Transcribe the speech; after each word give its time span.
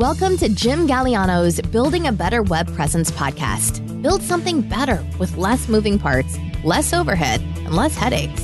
Welcome 0.00 0.38
to 0.38 0.48
Jim 0.48 0.88
Galiano's 0.88 1.60
Building 1.60 2.06
a 2.06 2.12
Better 2.12 2.42
Web 2.42 2.74
Presence 2.74 3.10
podcast. 3.10 4.00
Build 4.00 4.22
something 4.22 4.62
better 4.62 5.06
with 5.18 5.36
less 5.36 5.68
moving 5.68 5.98
parts, 5.98 6.38
less 6.64 6.94
overhead, 6.94 7.42
and 7.42 7.76
less 7.76 7.94
headaches. 7.94 8.40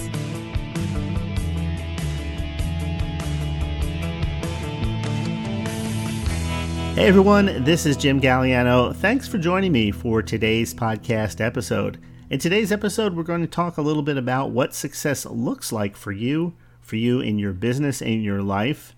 Hey 6.94 7.06
everyone, 7.06 7.64
this 7.64 7.86
is 7.86 7.96
Jim 7.96 8.20
Galiano. 8.20 8.94
Thanks 8.94 9.26
for 9.26 9.38
joining 9.38 9.72
me 9.72 9.90
for 9.90 10.20
today's 10.20 10.74
podcast 10.74 11.40
episode. 11.40 11.98
In 12.28 12.38
today's 12.38 12.70
episode, 12.70 13.16
we're 13.16 13.22
going 13.22 13.40
to 13.40 13.46
talk 13.46 13.78
a 13.78 13.82
little 13.82 14.02
bit 14.02 14.18
about 14.18 14.50
what 14.50 14.74
success 14.74 15.24
looks 15.24 15.72
like 15.72 15.96
for 15.96 16.12
you, 16.12 16.54
for 16.82 16.96
you 16.96 17.20
in 17.20 17.38
your 17.38 17.54
business 17.54 18.02
and 18.02 18.22
your 18.22 18.42
life, 18.42 18.94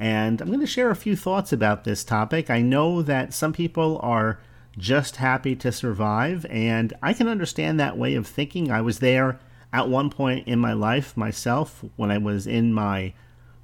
and 0.00 0.40
I'm 0.40 0.48
going 0.48 0.60
to 0.60 0.66
share 0.66 0.90
a 0.90 0.96
few 0.96 1.14
thoughts 1.14 1.52
about 1.52 1.84
this 1.84 2.04
topic. 2.04 2.48
I 2.48 2.62
know 2.62 3.02
that 3.02 3.34
some 3.34 3.52
people 3.52 4.00
are 4.02 4.40
just 4.78 5.16
happy 5.16 5.54
to 5.56 5.70
survive, 5.70 6.46
and 6.48 6.94
I 7.02 7.12
can 7.12 7.28
understand 7.28 7.78
that 7.78 7.98
way 7.98 8.14
of 8.14 8.26
thinking. 8.26 8.70
I 8.70 8.80
was 8.80 9.00
there 9.00 9.38
at 9.74 9.90
one 9.90 10.08
point 10.08 10.48
in 10.48 10.58
my 10.58 10.72
life 10.72 11.18
myself 11.18 11.84
when 11.96 12.10
I 12.10 12.16
was 12.16 12.46
in 12.46 12.72
my 12.72 13.12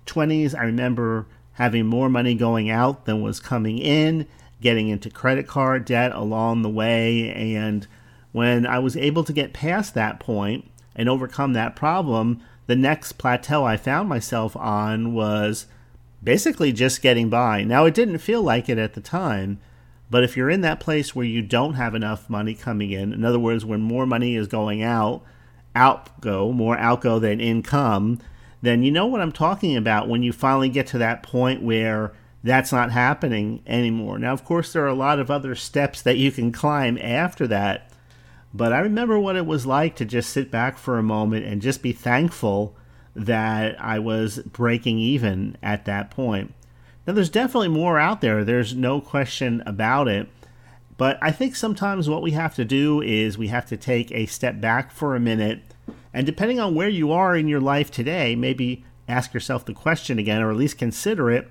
20s. 0.05 0.55
I 0.55 0.65
remember 0.65 1.27
having 1.53 1.87
more 1.87 2.11
money 2.11 2.35
going 2.35 2.69
out 2.69 3.07
than 3.07 3.23
was 3.23 3.41
coming 3.41 3.79
in, 3.79 4.27
getting 4.61 4.89
into 4.89 5.09
credit 5.09 5.47
card 5.47 5.87
debt 5.87 6.13
along 6.13 6.61
the 6.61 6.69
way, 6.69 7.33
and 7.33 7.87
when 8.33 8.67
I 8.67 8.79
was 8.79 8.95
able 8.95 9.25
to 9.25 9.33
get 9.33 9.55
past 9.55 9.95
that 9.95 10.21
point 10.21 10.71
and 10.95 11.09
overcome 11.09 11.55
that 11.55 11.75
problem, 11.75 12.43
the 12.67 12.77
next 12.77 13.13
plateau 13.13 13.65
I 13.65 13.79
found 13.79 14.11
myself 14.11 14.55
on 14.55 15.15
was 15.15 15.65
basically 16.27 16.73
just 16.73 17.03
getting 17.03 17.31
by. 17.31 17.63
Now, 17.63 17.85
it 17.85 17.95
didn't 17.95 18.19
feel 18.19 18.43
like 18.43 18.69
it 18.69 18.79
at 18.79 18.95
the 18.95 19.01
time, 19.01 19.61
but 20.11 20.25
if 20.25 20.37
you're 20.37 20.51
in 20.51 20.61
that 20.63 20.81
place 20.81 21.15
where 21.15 21.25
you 21.25 21.41
don't 21.41 21.75
have 21.75 21.95
enough 21.95 22.29
money 22.29 22.53
coming 22.53 22.91
in, 22.91 23.13
in 23.13 23.25
other 23.25 23.39
words, 23.39 23.65
when 23.65 23.81
more 23.81 24.07
money 24.07 24.35
is 24.35 24.49
going 24.49 24.83
out, 24.83 25.23
outgo, 25.77 26.51
more 26.51 26.77
outgo 26.79 27.21
than 27.21 27.41
income, 27.41 28.19
then 28.61 28.83
you 28.83 28.91
know 28.91 29.07
what 29.07 29.21
I'm 29.21 29.31
talking 29.31 29.77
about 29.77 30.09
when 30.09 30.25
you 30.25 30.33
finally 30.33 30.69
get 30.69 30.89
to 30.89 30.99
that 30.99 31.23
point 31.23 31.63
where 31.63 32.13
that's 32.43 32.73
not 32.73 32.91
happening 32.91 33.63
anymore. 33.65 34.19
Now, 34.19 34.33
of 34.33 34.45
course, 34.45 34.73
there 34.73 34.83
are 34.83 34.89
a 34.89 34.95
lot 34.95 35.21
of 35.21 35.31
other 35.31 35.55
steps 35.55 36.03
that 36.03 36.19
you 36.19 36.33
can 36.33 36.51
climb 36.51 36.99
after 36.99 37.47
that, 37.47 37.93
but 38.53 38.73
I 38.73 38.81
remember 38.81 39.17
what 39.17 39.37
it 39.37 39.47
was 39.47 39.65
like 39.65 39.95
to 39.97 40.05
just 40.05 40.31
sit 40.31 40.51
back 40.51 40.77
for 40.77 40.99
a 40.99 41.05
moment 41.05 41.47
and 41.47 41.63
just 41.63 41.83
be 41.83 41.93
thankful 41.93 42.75
that 43.17 43.83
I 43.83 43.99
was 43.99 44.39
breaking 44.41 44.99
even 44.99 45.57
at 45.63 45.87
that 45.87 46.11
point. 46.11 46.55
Now, 47.07 47.15
there's 47.15 47.31
definitely 47.31 47.69
more 47.69 47.99
out 47.99 48.21
there, 48.21 48.45
there's 48.45 48.75
no 48.75 49.01
question 49.01 49.63
about 49.65 50.09
it. 50.09 50.29
But 50.97 51.19
I 51.21 51.31
think 51.31 51.57
sometimes 51.57 52.09
what 52.09 52.23
we 52.23 52.31
have 52.33 52.55
to 52.55 52.65
do 52.65 53.03
is 53.03 53.37
we 53.37 53.49
have 53.49 53.67
to 53.67 53.77
take 53.77 54.11
a 54.13 54.27
step 54.27 54.61
back 54.61 54.91
for 54.91 55.15
a 55.15 55.21
minute. 55.21 55.61
And 56.13 56.25
depending 56.25 56.59
on 56.59 56.75
where 56.75 56.89
you 56.89 57.13
are 57.13 57.37
in 57.37 57.49
your 57.49 57.61
life 57.61 57.91
today, 57.91 58.35
maybe 58.35 58.85
ask 59.09 59.35
yourself 59.35 59.65
the 59.65 59.75
question 59.75 60.19
again, 60.19 60.43
or 60.43 60.51
at 60.51 60.57
least 60.57 60.79
consider 60.79 61.31
it 61.31 61.51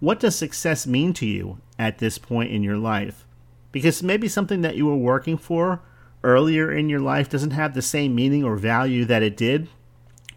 what 0.00 0.20
does 0.20 0.36
success 0.36 0.86
mean 0.86 1.12
to 1.14 1.26
you 1.26 1.58
at 1.78 1.98
this 1.98 2.18
point 2.18 2.52
in 2.52 2.62
your 2.62 2.76
life? 2.76 3.26
Because 3.72 4.02
maybe 4.02 4.28
something 4.28 4.62
that 4.62 4.76
you 4.76 4.86
were 4.86 4.96
working 4.96 5.36
for 5.36 5.80
earlier 6.22 6.72
in 6.72 6.88
your 6.88 7.00
life 7.00 7.28
doesn't 7.28 7.50
have 7.50 7.74
the 7.74 7.82
same 7.82 8.14
meaning 8.14 8.44
or 8.44 8.56
value 8.56 9.04
that 9.04 9.22
it 9.22 9.36
did 9.36 9.68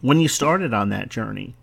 when 0.02 0.20
you 0.20 0.28
started 0.28 0.74
on 0.74 0.90
that 0.90 1.10
journey. 1.10 1.56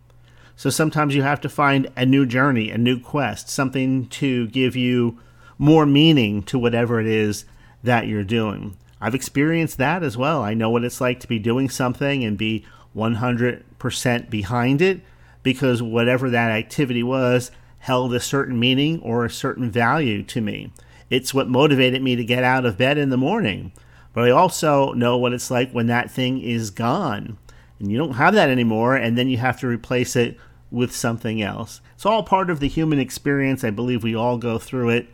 So 0.56 0.70
sometimes 0.70 1.14
you 1.14 1.22
have 1.22 1.40
to 1.42 1.48
find 1.48 1.88
a 1.96 2.04
new 2.04 2.26
journey, 2.26 2.70
a 2.70 2.78
new 2.78 2.98
quest, 2.98 3.48
something 3.48 4.06
to 4.08 4.48
give 4.48 4.74
you 4.74 5.20
more 5.56 5.86
meaning 5.86 6.42
to 6.44 6.58
whatever 6.58 7.00
it 7.00 7.06
is 7.06 7.44
that 7.82 8.06
you're 8.06 8.24
doing. 8.24 8.76
I've 9.00 9.14
experienced 9.14 9.78
that 9.78 10.02
as 10.02 10.16
well. 10.16 10.42
I 10.42 10.54
know 10.54 10.70
what 10.70 10.84
it's 10.84 11.00
like 11.00 11.20
to 11.20 11.28
be 11.28 11.38
doing 11.38 11.68
something 11.68 12.24
and 12.24 12.36
be 12.36 12.64
100% 12.96 14.30
behind 14.30 14.82
it 14.82 15.00
because 15.44 15.80
whatever 15.80 16.28
that 16.30 16.50
activity 16.50 17.02
was 17.02 17.52
held 17.78 18.12
a 18.12 18.20
certain 18.20 18.58
meaning 18.58 19.00
or 19.00 19.24
a 19.24 19.30
certain 19.30 19.70
value 19.70 20.24
to 20.24 20.40
me. 20.40 20.72
It's 21.10 21.32
what 21.32 21.48
motivated 21.48 22.02
me 22.02 22.16
to 22.16 22.24
get 22.24 22.42
out 22.42 22.66
of 22.66 22.76
bed 22.76 22.98
in 22.98 23.10
the 23.10 23.16
morning. 23.16 23.72
But 24.12 24.24
I 24.24 24.30
also 24.30 24.92
know 24.92 25.16
what 25.16 25.32
it's 25.32 25.50
like 25.50 25.70
when 25.70 25.86
that 25.86 26.10
thing 26.10 26.40
is 26.40 26.70
gone 26.70 27.38
and 27.78 27.90
you 27.90 27.98
don't 27.98 28.14
have 28.14 28.34
that 28.34 28.50
anymore, 28.50 28.96
and 28.96 29.16
then 29.16 29.28
you 29.28 29.38
have 29.38 29.60
to 29.60 29.66
replace 29.66 30.16
it 30.16 30.36
with 30.70 30.94
something 30.94 31.40
else. 31.40 31.80
It's 31.94 32.06
all 32.06 32.22
part 32.22 32.50
of 32.50 32.60
the 32.60 32.68
human 32.68 32.98
experience. 32.98 33.64
I 33.64 33.70
believe 33.70 34.02
we 34.02 34.14
all 34.14 34.38
go 34.38 34.58
through 34.58 34.90
it. 34.90 35.08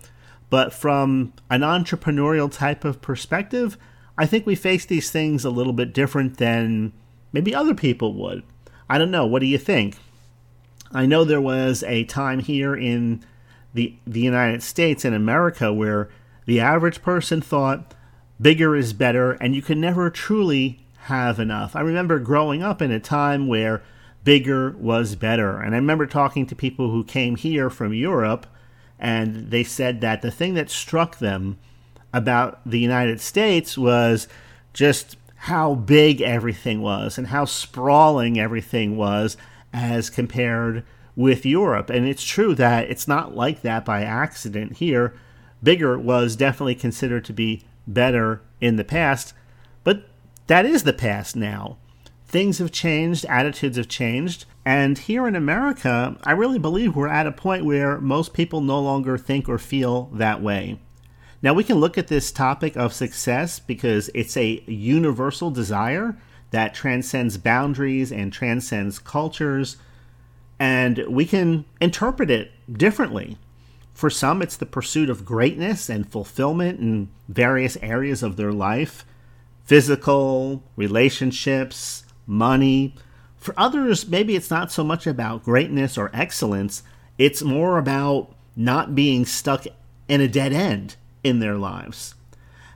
But 0.50 0.72
from 0.72 1.32
an 1.50 1.62
entrepreneurial 1.62 2.52
type 2.52 2.84
of 2.84 3.00
perspective, 3.00 3.76
I 4.16 4.26
think 4.26 4.46
we 4.46 4.54
face 4.54 4.84
these 4.84 5.10
things 5.10 5.44
a 5.44 5.50
little 5.50 5.72
bit 5.72 5.92
different 5.92 6.38
than 6.38 6.92
maybe 7.32 7.54
other 7.54 7.74
people 7.74 8.14
would. 8.14 8.42
I 8.88 8.98
don't 8.98 9.10
know. 9.10 9.26
What 9.26 9.40
do 9.40 9.46
you 9.46 9.58
think? 9.58 9.96
I 10.92 11.06
know 11.06 11.24
there 11.24 11.40
was 11.40 11.82
a 11.84 12.04
time 12.04 12.38
here 12.38 12.76
in 12.76 13.24
the 13.72 13.96
the 14.06 14.20
United 14.20 14.62
States 14.62 15.04
and 15.04 15.14
America 15.14 15.72
where 15.72 16.08
the 16.46 16.60
average 16.60 17.02
person 17.02 17.40
thought 17.40 17.94
bigger 18.40 18.76
is 18.76 18.92
better 18.92 19.32
and 19.32 19.56
you 19.56 19.62
can 19.62 19.80
never 19.80 20.10
truly 20.10 20.83
have 21.04 21.38
enough. 21.38 21.76
I 21.76 21.80
remember 21.80 22.18
growing 22.18 22.62
up 22.62 22.80
in 22.80 22.90
a 22.90 23.00
time 23.00 23.46
where 23.46 23.82
bigger 24.24 24.70
was 24.70 25.14
better. 25.14 25.60
And 25.60 25.74
I 25.74 25.78
remember 25.78 26.06
talking 26.06 26.46
to 26.46 26.56
people 26.56 26.90
who 26.90 27.04
came 27.04 27.36
here 27.36 27.68
from 27.68 27.92
Europe, 27.92 28.46
and 28.98 29.50
they 29.50 29.64
said 29.64 30.00
that 30.00 30.22
the 30.22 30.30
thing 30.30 30.54
that 30.54 30.70
struck 30.70 31.18
them 31.18 31.58
about 32.12 32.60
the 32.64 32.78
United 32.78 33.20
States 33.20 33.76
was 33.76 34.28
just 34.72 35.16
how 35.36 35.74
big 35.74 36.22
everything 36.22 36.80
was 36.80 37.18
and 37.18 37.26
how 37.26 37.44
sprawling 37.44 38.38
everything 38.40 38.96
was 38.96 39.36
as 39.74 40.08
compared 40.08 40.84
with 41.16 41.44
Europe. 41.44 41.90
And 41.90 42.08
it's 42.08 42.24
true 42.24 42.54
that 42.54 42.88
it's 42.88 43.06
not 43.06 43.36
like 43.36 43.60
that 43.60 43.84
by 43.84 44.02
accident 44.02 44.78
here. 44.78 45.12
Bigger 45.62 45.98
was 45.98 46.34
definitely 46.34 46.76
considered 46.76 47.24
to 47.26 47.32
be 47.34 47.64
better 47.86 48.40
in 48.60 48.76
the 48.76 48.84
past, 48.84 49.34
that 50.46 50.66
is 50.66 50.82
the 50.82 50.92
past 50.92 51.36
now. 51.36 51.78
Things 52.26 52.58
have 52.58 52.72
changed, 52.72 53.24
attitudes 53.26 53.76
have 53.76 53.88
changed, 53.88 54.44
and 54.64 54.98
here 54.98 55.28
in 55.28 55.36
America, 55.36 56.16
I 56.24 56.32
really 56.32 56.58
believe 56.58 56.96
we're 56.96 57.08
at 57.08 57.26
a 57.26 57.32
point 57.32 57.64
where 57.64 58.00
most 58.00 58.32
people 58.32 58.60
no 58.60 58.80
longer 58.80 59.16
think 59.18 59.48
or 59.48 59.58
feel 59.58 60.10
that 60.14 60.42
way. 60.42 60.80
Now, 61.42 61.52
we 61.52 61.64
can 61.64 61.76
look 61.76 61.98
at 61.98 62.08
this 62.08 62.32
topic 62.32 62.74
of 62.76 62.94
success 62.94 63.58
because 63.58 64.10
it's 64.14 64.36
a 64.36 64.64
universal 64.66 65.50
desire 65.50 66.16
that 66.50 66.74
transcends 66.74 67.36
boundaries 67.36 68.10
and 68.10 68.32
transcends 68.32 68.98
cultures, 68.98 69.76
and 70.58 71.04
we 71.08 71.26
can 71.26 71.66
interpret 71.80 72.30
it 72.30 72.52
differently. 72.72 73.36
For 73.92 74.08
some, 74.08 74.40
it's 74.40 74.56
the 74.56 74.66
pursuit 74.66 75.10
of 75.10 75.24
greatness 75.24 75.90
and 75.90 76.10
fulfillment 76.10 76.80
in 76.80 77.10
various 77.28 77.76
areas 77.82 78.22
of 78.22 78.36
their 78.36 78.52
life 78.52 79.04
physical, 79.64 80.62
relationships, 80.76 82.04
money. 82.26 82.94
For 83.36 83.54
others, 83.56 84.08
maybe 84.08 84.36
it's 84.36 84.50
not 84.50 84.72
so 84.72 84.84
much 84.84 85.06
about 85.06 85.44
greatness 85.44 85.98
or 85.98 86.10
excellence, 86.14 86.82
it's 87.18 87.42
more 87.42 87.78
about 87.78 88.34
not 88.56 88.94
being 88.94 89.24
stuck 89.24 89.66
in 90.08 90.20
a 90.20 90.28
dead 90.28 90.52
end 90.52 90.96
in 91.22 91.40
their 91.40 91.56
lives. 91.56 92.14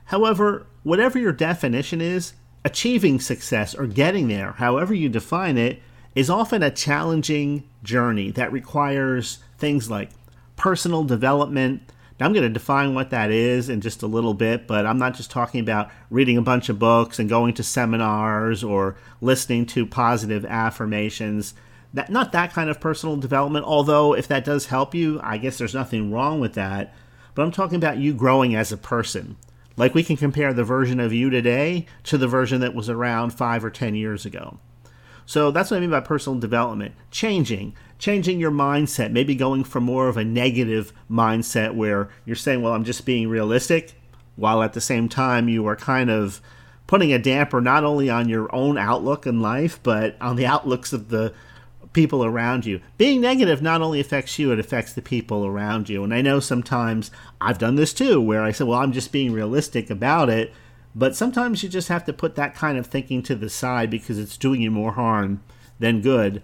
However, 0.05 0.65
whatever 0.83 1.19
your 1.19 1.31
definition 1.31 2.01
is, 2.01 2.33
achieving 2.65 3.19
success 3.19 3.75
or 3.75 3.87
getting 3.87 4.27
there, 4.27 4.53
however 4.53 4.93
you 4.93 5.09
define 5.09 5.57
it, 5.57 5.81
is 6.15 6.29
often 6.29 6.63
a 6.63 6.71
challenging 6.71 7.63
journey 7.83 8.31
that 8.31 8.51
requires 8.51 9.39
things 9.57 9.89
like 9.89 10.09
personal 10.55 11.03
development, 11.03 11.81
now, 12.19 12.25
I'm 12.25 12.33
going 12.33 12.43
to 12.43 12.49
define 12.49 12.93
what 12.93 13.11
that 13.11 13.31
is 13.31 13.69
in 13.69 13.79
just 13.79 14.03
a 14.03 14.07
little 14.07 14.33
bit, 14.33 14.67
but 14.67 14.85
I'm 14.85 14.99
not 14.99 15.15
just 15.15 15.31
talking 15.31 15.61
about 15.61 15.89
reading 16.09 16.37
a 16.37 16.41
bunch 16.41 16.67
of 16.67 16.77
books 16.77 17.17
and 17.17 17.29
going 17.29 17.53
to 17.53 17.63
seminars 17.63 18.61
or 18.61 18.97
listening 19.21 19.65
to 19.67 19.85
positive 19.85 20.43
affirmations. 20.45 21.53
That 21.93 22.11
not 22.11 22.33
that 22.33 22.51
kind 22.51 22.69
of 22.69 22.81
personal 22.81 23.15
development, 23.15 23.65
although 23.65 24.13
if 24.13 24.27
that 24.27 24.43
does 24.43 24.65
help 24.65 24.93
you, 24.93 25.19
I 25.23 25.37
guess 25.37 25.57
there's 25.57 25.73
nothing 25.73 26.11
wrong 26.11 26.41
with 26.41 26.53
that. 26.55 26.93
But 27.35 27.43
I'm 27.43 27.51
talking 27.51 27.77
about 27.77 27.99
you 27.99 28.13
growing 28.13 28.53
as 28.53 28.73
a 28.73 28.77
person. 28.77 29.37
Like 29.77 29.95
we 29.95 30.03
can 30.03 30.17
compare 30.17 30.51
the 30.53 30.65
version 30.65 30.99
of 30.99 31.13
you 31.13 31.29
today 31.29 31.85
to 32.03 32.17
the 32.17 32.27
version 32.27 32.59
that 32.59 32.75
was 32.75 32.89
around 32.89 33.29
5 33.29 33.63
or 33.63 33.69
10 33.69 33.95
years 33.95 34.25
ago. 34.25 34.59
So 35.25 35.51
that's 35.51 35.71
what 35.71 35.77
I 35.77 35.79
mean 35.79 35.91
by 35.91 36.01
personal 36.01 36.37
development. 36.37 36.95
Changing, 37.11 37.75
changing 37.99 38.39
your 38.39 38.51
mindset, 38.51 39.11
maybe 39.11 39.35
going 39.35 39.63
from 39.63 39.83
more 39.83 40.07
of 40.07 40.17
a 40.17 40.23
negative 40.23 40.91
mindset 41.11 41.75
where 41.75 42.09
you're 42.25 42.35
saying, 42.35 42.61
well, 42.61 42.73
I'm 42.73 42.85
just 42.85 43.05
being 43.05 43.29
realistic, 43.29 43.93
while 44.35 44.63
at 44.63 44.73
the 44.73 44.81
same 44.81 45.09
time 45.09 45.49
you 45.49 45.67
are 45.67 45.75
kind 45.75 46.09
of 46.09 46.41
putting 46.87 47.13
a 47.13 47.19
damper 47.19 47.61
not 47.61 47.83
only 47.83 48.09
on 48.09 48.27
your 48.29 48.53
own 48.55 48.77
outlook 48.77 49.27
in 49.27 49.41
life, 49.41 49.79
but 49.83 50.15
on 50.19 50.37
the 50.37 50.45
outlooks 50.45 50.91
of 50.93 51.09
the 51.09 51.33
people 51.93 52.23
around 52.23 52.65
you. 52.65 52.79
Being 52.97 53.19
negative 53.19 53.61
not 53.61 53.81
only 53.81 53.99
affects 53.99 54.39
you, 54.39 54.51
it 54.51 54.59
affects 54.59 54.93
the 54.93 55.01
people 55.01 55.45
around 55.45 55.89
you. 55.89 56.03
And 56.03 56.13
I 56.13 56.21
know 56.21 56.39
sometimes 56.39 57.11
I've 57.41 57.57
done 57.57 57.75
this 57.75 57.93
too, 57.93 58.21
where 58.21 58.43
I 58.43 58.51
said, 58.51 58.67
well, 58.67 58.79
I'm 58.79 58.91
just 58.91 59.11
being 59.11 59.33
realistic 59.33 59.89
about 59.89 60.29
it. 60.29 60.53
But 60.95 61.15
sometimes 61.15 61.61
you 61.61 61.69
just 61.69 61.89
have 61.89 62.05
to 62.05 62.13
put 62.13 62.35
that 62.35 62.55
kind 62.55 62.77
of 62.77 62.87
thinking 62.87 63.21
to 63.23 63.35
the 63.35 63.49
side 63.49 63.89
because 63.89 64.17
it's 64.17 64.37
doing 64.37 64.61
you 64.61 64.71
more 64.71 64.93
harm 64.93 65.41
than 65.79 66.01
good. 66.01 66.41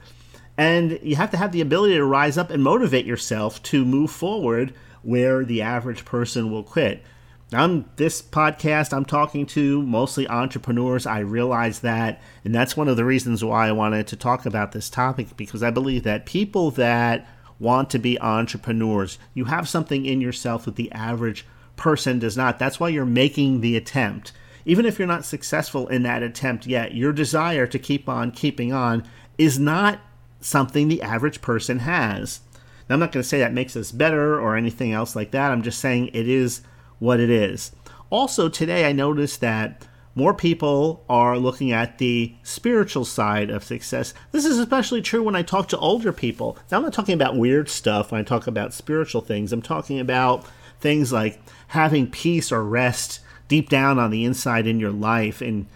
And 0.57 1.00
you 1.02 1.16
have 1.16 1.31
to 1.31 1.38
have 1.38 1.52
the 1.52 1.62
ability 1.62 1.96
to 1.96 2.06
rise 2.06 2.38
up 2.38 2.50
and 2.50 2.63
motivate 2.63 3.06
yourself 3.06 3.62
to 3.63 3.84
move 3.84 4.12
forward 4.12 4.74
where 5.02 5.44
the 5.44 5.62
average 5.62 6.06
person 6.06 6.52
will 6.52 6.63
quit. 6.63 7.04
I'm 7.52 7.86
this 7.98 8.22
podcast 8.22 8.92
I'm 8.92 9.06
talking 9.06 9.46
to 9.48 9.81
mostly 9.84 10.28
entrepreneurs. 10.28 11.06
I 11.06 11.19
realize 11.19 11.81
that, 11.81 12.22
and 12.44 12.56
that's 12.56 12.75
one 12.75 12.88
of 12.88 12.98
the 12.98 13.06
reasons 13.06 13.44
why 13.44 13.68
I 13.68 13.72
wanted 13.72 14.07
to 14.07 14.16
talk 14.16 14.46
about 14.46 14.72
this 14.72 14.90
topic 14.90 15.38
because 15.38 15.62
I 15.62 15.69
believe 15.69 16.04
that 16.04 16.25
people 16.25 16.72
that 16.72 17.28
want 17.60 17.90
to 17.92 18.00
be 18.00 18.19
entrepreneurs, 18.19 19.19
you 19.34 19.46
have 19.46 19.69
something 19.69 20.06
in 20.06 20.22
yourself 20.22 20.66
that 20.66 20.75
the 20.75 20.92
average 20.92 21.46
person 21.75 22.19
does 22.19 22.36
not. 22.36 22.57
That's 22.57 22.80
why 22.80 22.90
you're 22.90 23.06
making 23.06 23.62
the 23.62 23.78
attempt. 23.78 24.31
Even 24.66 24.86
if 24.86 24.98
you're 24.98 25.07
not 25.07 25.24
successful 25.24 25.88
in 25.88 26.04
that 26.04 26.24
attempt 26.24 26.66
yet, 26.66 26.96
your 26.96 27.13
desire 27.13 27.68
to 27.68 27.78
keep 27.78 28.10
on 28.10 28.31
keeping 28.31 28.74
on 28.74 29.04
is 29.38 29.60
not 29.60 30.00
something 30.39 30.87
the 30.87 31.01
average 31.01 31.41
person 31.41 31.79
has. 31.79 32.41
Now, 32.87 32.95
I'm 32.95 32.99
not 32.99 33.11
going 33.11 33.23
to 33.23 33.27
say 33.27 33.39
that 33.39 33.53
makes 33.53 33.75
us 33.75 33.91
better 33.91 34.39
or 34.39 34.55
anything 34.55 34.91
else 34.91 35.15
like 35.15 35.31
that. 35.31 35.51
I'm 35.51 35.63
just 35.63 35.79
saying 35.79 36.09
it 36.13 36.27
is 36.27 36.61
what 36.99 37.19
it 37.19 37.29
is. 37.29 37.71
Also, 38.09 38.47
today 38.47 38.87
I 38.87 38.91
noticed 38.91 39.41
that 39.41 39.87
more 40.13 40.33
people 40.33 41.03
are 41.09 41.37
looking 41.37 41.71
at 41.73 41.97
the 41.97 42.35
spiritual 42.41 43.03
side 43.03 43.49
of 43.49 43.63
success. 43.63 44.13
This 44.31 44.45
is 44.45 44.57
especially 44.57 45.01
true 45.01 45.23
when 45.23 45.35
I 45.35 45.41
talk 45.41 45.67
to 45.69 45.77
older 45.77 46.13
people. 46.13 46.57
Now, 46.71 46.77
I'm 46.77 46.83
not 46.83 46.93
talking 46.93 47.15
about 47.15 47.35
weird 47.35 47.69
stuff 47.69 48.11
when 48.11 48.21
I 48.21 48.23
talk 48.23 48.47
about 48.47 48.73
spiritual 48.73 49.21
things. 49.21 49.51
I'm 49.51 49.61
talking 49.61 49.99
about 49.99 50.45
things 50.79 51.11
like 51.11 51.41
having 51.69 52.09
peace 52.09 52.51
or 52.51 52.63
rest 52.63 53.19
deep 53.47 53.69
down 53.69 53.99
on 53.99 54.11
the 54.11 54.23
inside 54.23 54.67
in 54.67 54.79
your 54.79 54.91
life 54.91 55.41
and 55.41 55.67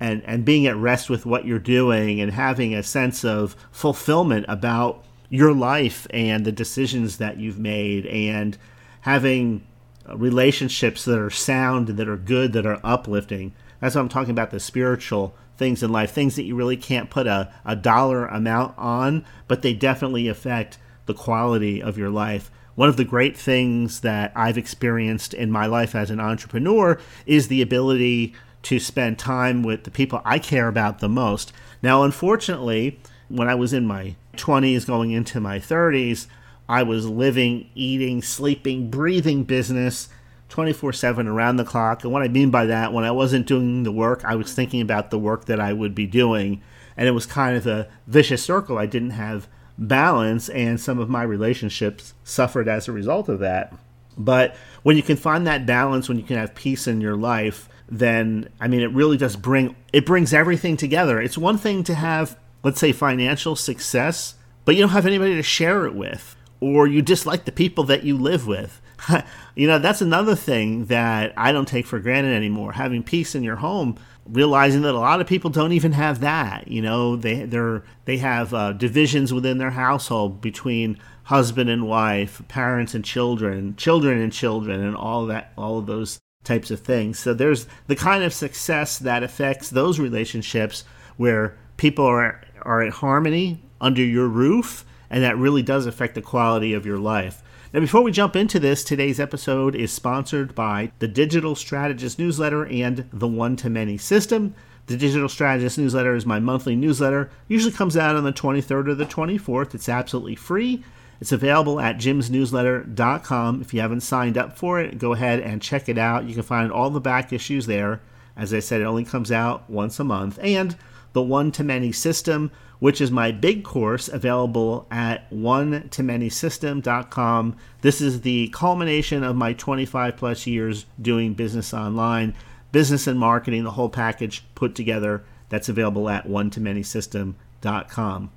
and 0.00 0.22
and 0.24 0.44
being 0.44 0.66
at 0.66 0.76
rest 0.76 1.10
with 1.10 1.26
what 1.26 1.44
you're 1.44 1.58
doing 1.58 2.20
and 2.20 2.32
having 2.32 2.74
a 2.74 2.82
sense 2.82 3.24
of 3.24 3.56
fulfillment 3.70 4.46
about 4.48 5.04
your 5.28 5.52
life 5.52 6.06
and 6.10 6.44
the 6.44 6.52
decisions 6.52 7.18
that 7.18 7.38
you've 7.38 7.58
made 7.58 8.06
and 8.06 8.56
having 9.02 9.66
relationships 10.14 11.04
that 11.04 11.18
are 11.18 11.30
sound, 11.30 11.88
that 11.88 12.08
are 12.08 12.16
good, 12.16 12.52
that 12.52 12.66
are 12.66 12.80
uplifting. 12.82 13.52
That's 13.80 13.94
what 13.94 14.00
I'm 14.00 14.08
talking 14.08 14.30
about 14.30 14.50
the 14.50 14.60
spiritual 14.60 15.34
things 15.56 15.82
in 15.82 15.92
life, 15.92 16.12
things 16.12 16.36
that 16.36 16.44
you 16.44 16.54
really 16.54 16.76
can't 16.76 17.10
put 17.10 17.26
a, 17.26 17.52
a 17.64 17.76
dollar 17.76 18.26
amount 18.26 18.78
on, 18.78 19.24
but 19.46 19.62
they 19.62 19.74
definitely 19.74 20.28
affect 20.28 20.78
the 21.06 21.14
quality 21.14 21.82
of 21.82 21.98
your 21.98 22.10
life. 22.10 22.50
One 22.74 22.88
of 22.88 22.96
the 22.96 23.04
great 23.04 23.36
things 23.36 24.00
that 24.00 24.32
I've 24.36 24.56
experienced 24.56 25.34
in 25.34 25.50
my 25.50 25.66
life 25.66 25.94
as 25.94 26.10
an 26.10 26.20
entrepreneur 26.20 27.00
is 27.26 27.48
the 27.48 27.60
ability 27.60 28.34
to 28.68 28.78
spend 28.78 29.18
time 29.18 29.62
with 29.62 29.84
the 29.84 29.90
people 29.90 30.20
I 30.26 30.38
care 30.38 30.68
about 30.68 30.98
the 30.98 31.08
most. 31.08 31.54
Now, 31.80 32.02
unfortunately, 32.02 33.00
when 33.30 33.48
I 33.48 33.54
was 33.54 33.72
in 33.72 33.86
my 33.86 34.14
20s 34.36 34.86
going 34.86 35.10
into 35.10 35.40
my 35.40 35.58
30s, 35.58 36.26
I 36.68 36.82
was 36.82 37.06
living, 37.06 37.70
eating, 37.74 38.20
sleeping, 38.20 38.90
breathing 38.90 39.44
business 39.44 40.10
24 40.50 40.92
7 40.92 41.26
around 41.26 41.56
the 41.56 41.64
clock. 41.64 42.04
And 42.04 42.12
what 42.12 42.20
I 42.20 42.28
mean 42.28 42.50
by 42.50 42.66
that, 42.66 42.92
when 42.92 43.04
I 43.04 43.10
wasn't 43.10 43.46
doing 43.46 43.84
the 43.84 43.92
work, 43.92 44.22
I 44.26 44.34
was 44.34 44.52
thinking 44.52 44.82
about 44.82 45.10
the 45.10 45.18
work 45.18 45.46
that 45.46 45.60
I 45.60 45.72
would 45.72 45.94
be 45.94 46.06
doing. 46.06 46.60
And 46.94 47.08
it 47.08 47.12
was 47.12 47.24
kind 47.24 47.56
of 47.56 47.66
a 47.66 47.88
vicious 48.06 48.42
circle. 48.42 48.76
I 48.76 48.84
didn't 48.84 49.10
have 49.10 49.48
balance, 49.78 50.50
and 50.50 50.78
some 50.78 50.98
of 50.98 51.08
my 51.08 51.22
relationships 51.22 52.12
suffered 52.22 52.68
as 52.68 52.86
a 52.86 52.92
result 52.92 53.30
of 53.30 53.38
that. 53.38 53.72
But 54.18 54.54
when 54.82 54.98
you 54.98 55.02
can 55.02 55.16
find 55.16 55.46
that 55.46 55.64
balance, 55.64 56.06
when 56.06 56.18
you 56.18 56.24
can 56.24 56.36
have 56.36 56.54
peace 56.54 56.86
in 56.86 57.00
your 57.00 57.16
life, 57.16 57.66
then 57.88 58.48
I 58.60 58.68
mean, 58.68 58.80
it 58.80 58.92
really 58.92 59.16
does 59.16 59.36
bring 59.36 59.76
it 59.92 60.06
brings 60.06 60.34
everything 60.34 60.76
together. 60.76 61.20
It's 61.20 61.38
one 61.38 61.58
thing 61.58 61.82
to 61.84 61.94
have, 61.94 62.38
let's 62.62 62.80
say, 62.80 62.92
financial 62.92 63.56
success, 63.56 64.34
but 64.64 64.74
you 64.74 64.82
don't 64.82 64.90
have 64.90 65.06
anybody 65.06 65.34
to 65.34 65.42
share 65.42 65.86
it 65.86 65.94
with 65.94 66.36
or 66.60 66.86
you 66.86 67.02
dislike 67.02 67.44
the 67.44 67.52
people 67.52 67.84
that 67.84 68.04
you 68.04 68.16
live 68.16 68.46
with. 68.46 68.80
you 69.54 69.66
know, 69.66 69.78
that's 69.78 70.00
another 70.00 70.34
thing 70.34 70.86
that 70.86 71.32
I 71.36 71.52
don't 71.52 71.68
take 71.68 71.86
for 71.86 72.00
granted 72.00 72.34
anymore. 72.34 72.72
Having 72.72 73.04
peace 73.04 73.34
in 73.34 73.42
your 73.42 73.56
home, 73.56 73.96
realizing 74.26 74.82
that 74.82 74.94
a 74.94 74.98
lot 74.98 75.20
of 75.20 75.26
people 75.26 75.50
don't 75.50 75.72
even 75.72 75.92
have 75.92 76.20
that. 76.20 76.68
You 76.68 76.82
know, 76.82 77.16
they 77.16 77.44
they're 77.44 77.84
they 78.04 78.18
have 78.18 78.52
uh, 78.52 78.72
divisions 78.72 79.32
within 79.32 79.58
their 79.58 79.70
household 79.70 80.40
between 80.40 80.98
husband 81.24 81.70
and 81.70 81.86
wife, 81.86 82.42
parents 82.48 82.94
and 82.94 83.04
children, 83.04 83.76
children 83.76 84.20
and 84.20 84.32
children, 84.32 84.80
and 84.80 84.96
all 84.96 85.26
that, 85.26 85.52
all 85.56 85.78
of 85.78 85.86
those 85.86 86.18
types 86.44 86.70
of 86.70 86.80
things. 86.80 87.18
So 87.18 87.34
there's 87.34 87.66
the 87.86 87.96
kind 87.96 88.24
of 88.24 88.32
success 88.32 88.98
that 88.98 89.22
affects 89.22 89.70
those 89.70 89.98
relationships 89.98 90.84
where 91.16 91.56
people 91.76 92.04
are 92.04 92.42
are 92.62 92.82
in 92.82 92.90
harmony 92.90 93.62
under 93.80 94.02
your 94.02 94.26
roof 94.26 94.84
and 95.10 95.22
that 95.22 95.38
really 95.38 95.62
does 95.62 95.86
affect 95.86 96.14
the 96.14 96.22
quality 96.22 96.74
of 96.74 96.84
your 96.84 96.98
life. 96.98 97.42
Now, 97.72 97.80
before 97.80 98.02
we 98.02 98.12
jump 98.12 98.34
into 98.34 98.58
this, 98.58 98.82
today's 98.82 99.20
episode 99.20 99.74
is 99.74 99.92
sponsored 99.92 100.54
by 100.54 100.90
the 101.00 101.08
Digital 101.08 101.54
Strategist 101.54 102.18
newsletter 102.18 102.66
and 102.66 103.08
the 103.12 103.28
One 103.28 103.56
to 103.56 103.68
Many 103.68 103.98
system. 103.98 104.54
The 104.86 104.96
Digital 104.96 105.28
Strategist 105.28 105.76
newsletter 105.76 106.14
is 106.14 106.24
my 106.24 106.40
monthly 106.40 106.74
newsletter. 106.74 107.30
Usually 107.46 107.72
comes 107.72 107.96
out 107.96 108.16
on 108.16 108.24
the 108.24 108.32
23rd 108.32 108.88
or 108.88 108.94
the 108.94 109.04
24th. 109.04 109.74
It's 109.74 109.88
absolutely 109.88 110.34
free. 110.34 110.82
It's 111.20 111.32
available 111.32 111.80
at 111.80 111.96
jimsnewsletter.com. 111.96 113.60
If 113.60 113.74
you 113.74 113.80
haven't 113.80 114.00
signed 114.00 114.38
up 114.38 114.56
for 114.56 114.80
it, 114.80 114.98
go 114.98 115.12
ahead 115.12 115.40
and 115.40 115.60
check 115.60 115.88
it 115.88 115.98
out. 115.98 116.24
You 116.24 116.34
can 116.34 116.42
find 116.42 116.70
all 116.70 116.90
the 116.90 117.00
back 117.00 117.32
issues 117.32 117.66
there. 117.66 118.00
As 118.36 118.54
I 118.54 118.60
said, 118.60 118.80
it 118.80 118.84
only 118.84 119.04
comes 119.04 119.32
out 119.32 119.68
once 119.68 119.98
a 119.98 120.04
month. 120.04 120.38
And 120.42 120.76
the 121.12 121.22
One 121.22 121.50
to 121.52 121.64
Many 121.64 121.90
system 121.90 122.52
which 122.78 123.00
is 123.00 123.10
my 123.10 123.32
big 123.32 123.64
course 123.64 124.08
available 124.08 124.86
at 124.90 125.30
one 125.32 125.88
to 125.90 126.02
many 126.02 126.28
system.com. 126.28 127.56
This 127.80 128.00
is 128.00 128.20
the 128.20 128.48
culmination 128.48 129.24
of 129.24 129.36
my 129.36 129.52
25 129.52 130.16
plus 130.16 130.46
years 130.46 130.86
doing 131.00 131.34
business 131.34 131.74
online, 131.74 132.34
business 132.72 133.06
and 133.06 133.18
marketing, 133.18 133.64
the 133.64 133.72
whole 133.72 133.88
package 133.88 134.44
put 134.54 134.74
together. 134.74 135.24
That's 135.48 135.68
available 135.68 136.08
at 136.08 136.26
one 136.26 136.50
to 136.50 136.60
many 136.60 136.82
system.com. 136.82 138.30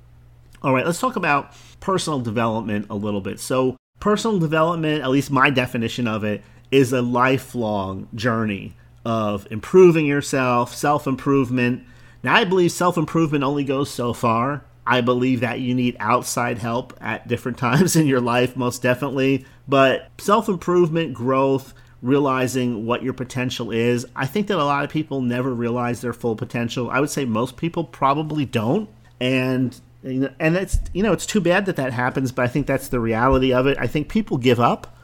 All 0.62 0.72
right, 0.72 0.86
let's 0.86 1.00
talk 1.00 1.16
about 1.16 1.54
personal 1.80 2.20
development 2.20 2.86
a 2.88 2.94
little 2.94 3.20
bit. 3.20 3.40
So, 3.40 3.76
personal 4.00 4.38
development, 4.38 5.02
at 5.02 5.10
least 5.10 5.30
my 5.30 5.50
definition 5.50 6.06
of 6.06 6.24
it, 6.24 6.42
is 6.70 6.92
a 6.92 7.02
lifelong 7.02 8.08
journey 8.14 8.74
of 9.04 9.50
improving 9.50 10.06
yourself, 10.06 10.74
self 10.74 11.06
improvement, 11.06 11.84
now, 12.22 12.36
I 12.36 12.44
believe 12.44 12.72
self 12.72 12.96
improvement 12.96 13.44
only 13.44 13.64
goes 13.64 13.90
so 13.90 14.12
far. 14.12 14.64
I 14.86 15.00
believe 15.00 15.40
that 15.40 15.60
you 15.60 15.74
need 15.74 15.96
outside 16.00 16.58
help 16.58 16.96
at 17.00 17.28
different 17.28 17.58
times 17.66 17.96
in 17.96 18.06
your 18.06 18.20
life, 18.20 18.56
most 18.56 18.82
definitely. 18.82 19.44
But 19.66 20.08
self 20.18 20.48
improvement, 20.48 21.14
growth, 21.14 21.74
realizing 22.00 22.86
what 22.86 23.02
your 23.02 23.12
potential 23.12 23.70
is, 23.70 24.06
I 24.14 24.26
think 24.26 24.46
that 24.48 24.58
a 24.58 24.64
lot 24.64 24.84
of 24.84 24.90
people 24.90 25.20
never 25.20 25.52
realize 25.52 26.00
their 26.00 26.12
full 26.12 26.36
potential. 26.36 26.90
I 26.90 27.00
would 27.00 27.10
say 27.10 27.24
most 27.24 27.56
people 27.56 27.84
probably 27.84 28.44
don't. 28.44 28.88
And 29.20 29.78
and 30.04 30.56
it's 30.56 30.78
you 30.92 31.02
know 31.02 31.12
it's 31.12 31.26
too 31.26 31.40
bad 31.40 31.66
that 31.66 31.76
that 31.76 31.92
happens 31.92 32.32
but 32.32 32.44
i 32.44 32.48
think 32.48 32.66
that's 32.66 32.88
the 32.88 32.98
reality 32.98 33.52
of 33.52 33.66
it 33.66 33.78
i 33.78 33.86
think 33.86 34.08
people 34.08 34.36
give 34.36 34.58
up 34.58 34.96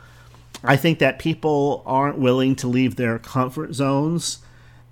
i 0.65 0.77
think 0.77 0.99
that 0.99 1.19
people 1.19 1.83
aren't 1.87 2.19
willing 2.19 2.57
to 2.57 2.67
leave 2.67 2.97
their 2.97 3.19
comfort 3.19 3.73
zones 3.75 4.39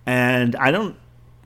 and 0.04 0.54
i 0.56 0.70
don't 0.70 0.96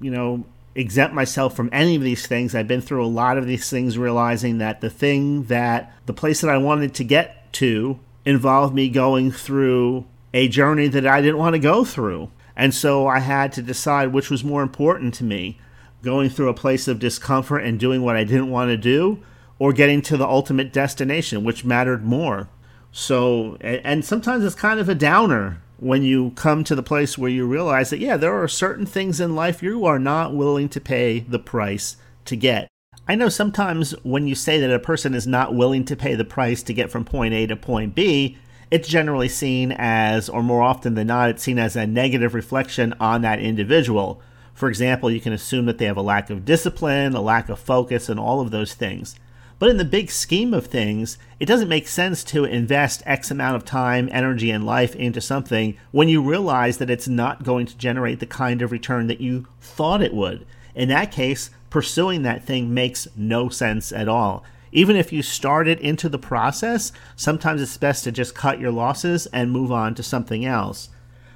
you 0.00 0.10
know 0.10 0.44
exempt 0.74 1.14
myself 1.14 1.54
from 1.54 1.68
any 1.72 1.96
of 1.96 2.02
these 2.02 2.26
things. 2.26 2.54
I've 2.54 2.68
been 2.68 2.80
through 2.80 3.04
a 3.04 3.08
lot 3.08 3.38
of 3.38 3.46
these 3.46 3.68
things, 3.68 3.98
realizing 3.98 4.58
that 4.58 4.80
the 4.80 4.90
thing 4.90 5.44
that 5.44 5.92
the 6.06 6.12
place 6.12 6.40
that 6.40 6.50
I 6.50 6.58
wanted 6.58 6.94
to 6.94 7.04
get 7.04 7.52
to 7.54 7.98
involved 8.24 8.74
me 8.74 8.88
going 8.88 9.32
through 9.32 10.06
a 10.32 10.48
journey 10.48 10.88
that 10.88 11.06
I 11.06 11.20
didn't 11.20 11.38
want 11.38 11.54
to 11.54 11.60
go 11.60 11.84
through. 11.84 12.30
And 12.56 12.74
so 12.74 13.06
I 13.06 13.20
had 13.20 13.52
to 13.54 13.62
decide 13.62 14.12
which 14.12 14.30
was 14.30 14.44
more 14.44 14.62
important 14.62 15.14
to 15.14 15.24
me 15.24 15.58
going 16.02 16.30
through 16.30 16.48
a 16.48 16.54
place 16.54 16.88
of 16.88 16.98
discomfort 16.98 17.64
and 17.64 17.78
doing 17.78 18.02
what 18.02 18.16
I 18.16 18.24
didn't 18.24 18.50
want 18.50 18.70
to 18.70 18.76
do, 18.76 19.22
or 19.58 19.72
getting 19.72 20.00
to 20.02 20.16
the 20.16 20.26
ultimate 20.26 20.72
destination, 20.72 21.44
which 21.44 21.64
mattered 21.64 22.04
more. 22.04 22.48
So, 22.92 23.56
and 23.60 24.04
sometimes 24.04 24.44
it's 24.44 24.54
kind 24.54 24.80
of 24.80 24.88
a 24.88 24.94
downer 24.94 25.62
when 25.78 26.02
you 26.02 26.32
come 26.32 26.64
to 26.64 26.74
the 26.74 26.82
place 26.82 27.16
where 27.16 27.30
you 27.30 27.46
realize 27.46 27.90
that, 27.90 28.00
yeah, 28.00 28.16
there 28.16 28.34
are 28.34 28.48
certain 28.48 28.86
things 28.86 29.20
in 29.20 29.34
life 29.34 29.62
you 29.62 29.84
are 29.84 29.98
not 29.98 30.34
willing 30.34 30.68
to 30.70 30.80
pay 30.80 31.20
the 31.20 31.38
price 31.38 31.96
to 32.24 32.36
get. 32.36 32.68
I 33.08 33.14
know 33.14 33.28
sometimes 33.28 33.92
when 34.02 34.26
you 34.26 34.34
say 34.34 34.60
that 34.60 34.72
a 34.72 34.78
person 34.78 35.14
is 35.14 35.26
not 35.26 35.54
willing 35.54 35.84
to 35.86 35.96
pay 35.96 36.14
the 36.14 36.24
price 36.24 36.62
to 36.64 36.74
get 36.74 36.90
from 36.90 37.04
point 37.04 37.34
A 37.34 37.46
to 37.46 37.56
point 37.56 37.94
B, 37.94 38.38
it's 38.70 38.88
generally 38.88 39.28
seen 39.28 39.72
as, 39.72 40.28
or 40.28 40.42
more 40.42 40.62
often 40.62 40.94
than 40.94 41.08
not, 41.08 41.30
it's 41.30 41.42
seen 41.42 41.58
as 41.58 41.76
a 41.76 41.86
negative 41.86 42.34
reflection 42.34 42.94
on 43.00 43.22
that 43.22 43.40
individual. 43.40 44.22
For 44.60 44.68
example, 44.68 45.10
you 45.10 45.22
can 45.22 45.32
assume 45.32 45.64
that 45.64 45.78
they 45.78 45.86
have 45.86 45.96
a 45.96 46.02
lack 46.02 46.28
of 46.28 46.44
discipline, 46.44 47.14
a 47.14 47.22
lack 47.22 47.48
of 47.48 47.58
focus, 47.58 48.10
and 48.10 48.20
all 48.20 48.42
of 48.42 48.50
those 48.50 48.74
things. 48.74 49.18
But 49.58 49.70
in 49.70 49.78
the 49.78 49.86
big 49.86 50.10
scheme 50.10 50.52
of 50.52 50.66
things, 50.66 51.16
it 51.38 51.46
doesn't 51.46 51.70
make 51.70 51.88
sense 51.88 52.22
to 52.24 52.44
invest 52.44 53.02
X 53.06 53.30
amount 53.30 53.56
of 53.56 53.64
time, 53.64 54.10
energy, 54.12 54.50
and 54.50 54.66
life 54.66 54.94
into 54.94 55.22
something 55.22 55.78
when 55.92 56.10
you 56.10 56.20
realize 56.20 56.76
that 56.76 56.90
it's 56.90 57.08
not 57.08 57.42
going 57.42 57.64
to 57.64 57.78
generate 57.78 58.20
the 58.20 58.26
kind 58.26 58.60
of 58.60 58.70
return 58.70 59.06
that 59.06 59.22
you 59.22 59.46
thought 59.62 60.02
it 60.02 60.12
would. 60.12 60.44
In 60.74 60.90
that 60.90 61.10
case, 61.10 61.48
pursuing 61.70 62.20
that 62.24 62.44
thing 62.44 62.74
makes 62.74 63.08
no 63.16 63.48
sense 63.48 63.92
at 63.92 64.08
all. 64.08 64.44
Even 64.72 64.94
if 64.94 65.10
you 65.10 65.22
started 65.22 65.80
into 65.80 66.10
the 66.10 66.18
process, 66.18 66.92
sometimes 67.16 67.62
it's 67.62 67.78
best 67.78 68.04
to 68.04 68.12
just 68.12 68.34
cut 68.34 68.60
your 68.60 68.72
losses 68.72 69.24
and 69.28 69.50
move 69.50 69.72
on 69.72 69.94
to 69.94 70.02
something 70.02 70.44
else. 70.44 70.90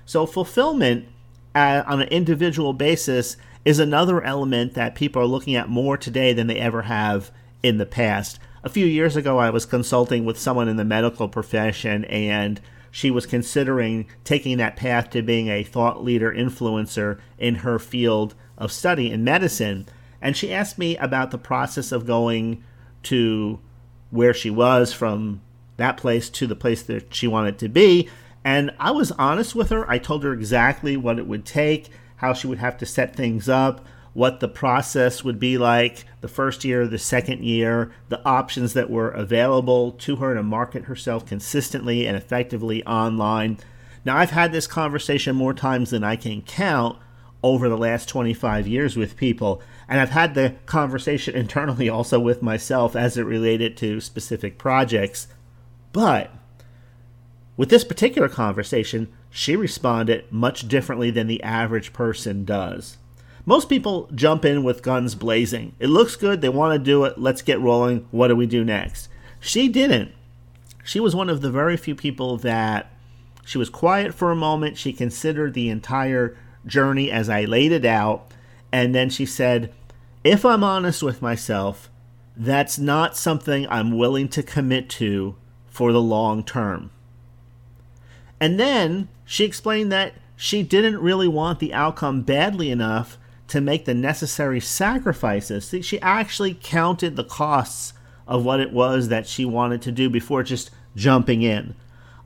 So, 0.04 0.26
fulfillment 0.26 1.06
uh, 1.54 1.82
on 1.86 2.02
an 2.02 2.08
individual 2.08 2.72
basis 2.72 3.36
is 3.64 3.78
another 3.78 4.22
element 4.22 4.74
that 4.74 4.94
people 4.94 5.22
are 5.22 5.26
looking 5.26 5.54
at 5.54 5.68
more 5.68 5.96
today 5.96 6.32
than 6.32 6.46
they 6.46 6.58
ever 6.58 6.82
have 6.82 7.30
in 7.62 7.78
the 7.78 7.86
past. 7.86 8.38
A 8.62 8.68
few 8.68 8.86
years 8.86 9.16
ago, 9.16 9.38
I 9.38 9.50
was 9.50 9.66
consulting 9.66 10.24
with 10.24 10.38
someone 10.38 10.68
in 10.68 10.76
the 10.76 10.84
medical 10.84 11.28
profession, 11.28 12.04
and 12.06 12.60
she 12.90 13.10
was 13.10 13.26
considering 13.26 14.06
taking 14.22 14.58
that 14.58 14.76
path 14.76 15.10
to 15.10 15.22
being 15.22 15.48
a 15.48 15.64
thought 15.64 16.02
leader 16.02 16.32
influencer 16.32 17.18
in 17.38 17.56
her 17.56 17.78
field 17.78 18.34
of 18.56 18.72
study 18.72 19.10
in 19.10 19.24
medicine. 19.24 19.86
And 20.20 20.36
she 20.36 20.52
asked 20.52 20.78
me 20.78 20.96
about 20.96 21.30
the 21.30 21.38
process 21.38 21.92
of 21.92 22.06
going 22.06 22.62
to 23.04 23.60
where 24.10 24.32
she 24.32 24.50
was 24.50 24.92
from 24.92 25.40
that 25.76 25.96
place 25.96 26.30
to 26.30 26.46
the 26.46 26.56
place 26.56 26.82
that 26.84 27.14
she 27.14 27.26
wanted 27.26 27.58
to 27.58 27.68
be. 27.68 28.08
And 28.44 28.70
I 28.78 28.90
was 28.90 29.10
honest 29.12 29.54
with 29.54 29.70
her. 29.70 29.90
I 29.90 29.98
told 29.98 30.22
her 30.22 30.32
exactly 30.32 30.96
what 30.96 31.18
it 31.18 31.26
would 31.26 31.46
take, 31.46 31.88
how 32.16 32.34
she 32.34 32.46
would 32.46 32.58
have 32.58 32.76
to 32.78 32.86
set 32.86 33.16
things 33.16 33.48
up, 33.48 33.84
what 34.12 34.40
the 34.40 34.48
process 34.48 35.24
would 35.24 35.38
be 35.38 35.58
like 35.58 36.04
the 36.20 36.28
first 36.28 36.64
year, 36.64 36.86
the 36.86 36.98
second 36.98 37.44
year, 37.44 37.90
the 38.08 38.24
options 38.24 38.72
that 38.74 38.88
were 38.88 39.10
available 39.10 39.92
to 39.92 40.16
her 40.16 40.34
to 40.34 40.42
market 40.42 40.84
herself 40.84 41.26
consistently 41.26 42.06
and 42.06 42.16
effectively 42.16 42.84
online. 42.86 43.58
Now, 44.04 44.16
I've 44.16 44.30
had 44.30 44.52
this 44.52 44.66
conversation 44.66 45.34
more 45.34 45.54
times 45.54 45.90
than 45.90 46.04
I 46.04 46.16
can 46.16 46.42
count 46.42 46.98
over 47.42 47.68
the 47.68 47.76
last 47.76 48.08
25 48.08 48.66
years 48.66 48.96
with 48.96 49.16
people, 49.16 49.60
and 49.88 50.00
I've 50.00 50.10
had 50.10 50.34
the 50.34 50.54
conversation 50.64 51.34
internally 51.36 51.88
also 51.88 52.20
with 52.20 52.40
myself 52.40 52.94
as 52.94 53.16
it 53.16 53.24
related 53.24 53.76
to 53.78 54.00
specific 54.00 54.58
projects. 54.58 55.26
But 55.92 56.30
with 57.56 57.68
this 57.68 57.84
particular 57.84 58.28
conversation, 58.28 59.12
she 59.30 59.54
responded 59.56 60.24
much 60.30 60.66
differently 60.66 61.10
than 61.10 61.26
the 61.26 61.42
average 61.42 61.92
person 61.92 62.44
does. 62.44 62.96
Most 63.46 63.68
people 63.68 64.08
jump 64.14 64.44
in 64.44 64.64
with 64.64 64.82
guns 64.82 65.14
blazing. 65.14 65.74
It 65.78 65.88
looks 65.88 66.16
good, 66.16 66.40
they 66.40 66.48
want 66.48 66.72
to 66.72 66.84
do 66.84 67.04
it, 67.04 67.18
let's 67.18 67.42
get 67.42 67.60
rolling. 67.60 68.08
What 68.10 68.28
do 68.28 68.36
we 68.36 68.46
do 68.46 68.64
next? 68.64 69.08
She 69.38 69.68
didn't. 69.68 70.12
She 70.82 70.98
was 70.98 71.14
one 71.14 71.30
of 71.30 71.42
the 71.42 71.50
very 71.50 71.76
few 71.76 71.94
people 71.94 72.38
that 72.38 72.90
she 73.44 73.58
was 73.58 73.68
quiet 73.68 74.14
for 74.14 74.30
a 74.30 74.36
moment. 74.36 74.78
She 74.78 74.92
considered 74.92 75.54
the 75.54 75.68
entire 75.68 76.36
journey 76.66 77.10
as 77.10 77.28
I 77.28 77.44
laid 77.44 77.72
it 77.72 77.84
out. 77.84 78.30
And 78.72 78.94
then 78.94 79.10
she 79.10 79.26
said, 79.26 79.72
If 80.24 80.44
I'm 80.44 80.64
honest 80.64 81.02
with 81.02 81.22
myself, 81.22 81.90
that's 82.36 82.78
not 82.78 83.16
something 83.16 83.66
I'm 83.68 83.96
willing 83.96 84.28
to 84.30 84.42
commit 84.42 84.88
to 84.90 85.36
for 85.66 85.92
the 85.92 86.00
long 86.00 86.42
term. 86.42 86.90
And 88.44 88.60
then 88.60 89.08
she 89.24 89.46
explained 89.46 89.90
that 89.92 90.16
she 90.36 90.62
didn't 90.62 90.98
really 90.98 91.26
want 91.26 91.60
the 91.60 91.72
outcome 91.72 92.20
badly 92.20 92.70
enough 92.70 93.16
to 93.48 93.58
make 93.58 93.86
the 93.86 93.94
necessary 93.94 94.60
sacrifices. 94.60 95.74
She 95.80 95.98
actually 96.02 96.52
counted 96.62 97.16
the 97.16 97.24
costs 97.24 97.94
of 98.28 98.44
what 98.44 98.60
it 98.60 98.70
was 98.70 99.08
that 99.08 99.26
she 99.26 99.46
wanted 99.46 99.80
to 99.80 99.92
do 99.92 100.10
before 100.10 100.42
just 100.42 100.70
jumping 100.94 101.40
in. 101.40 101.74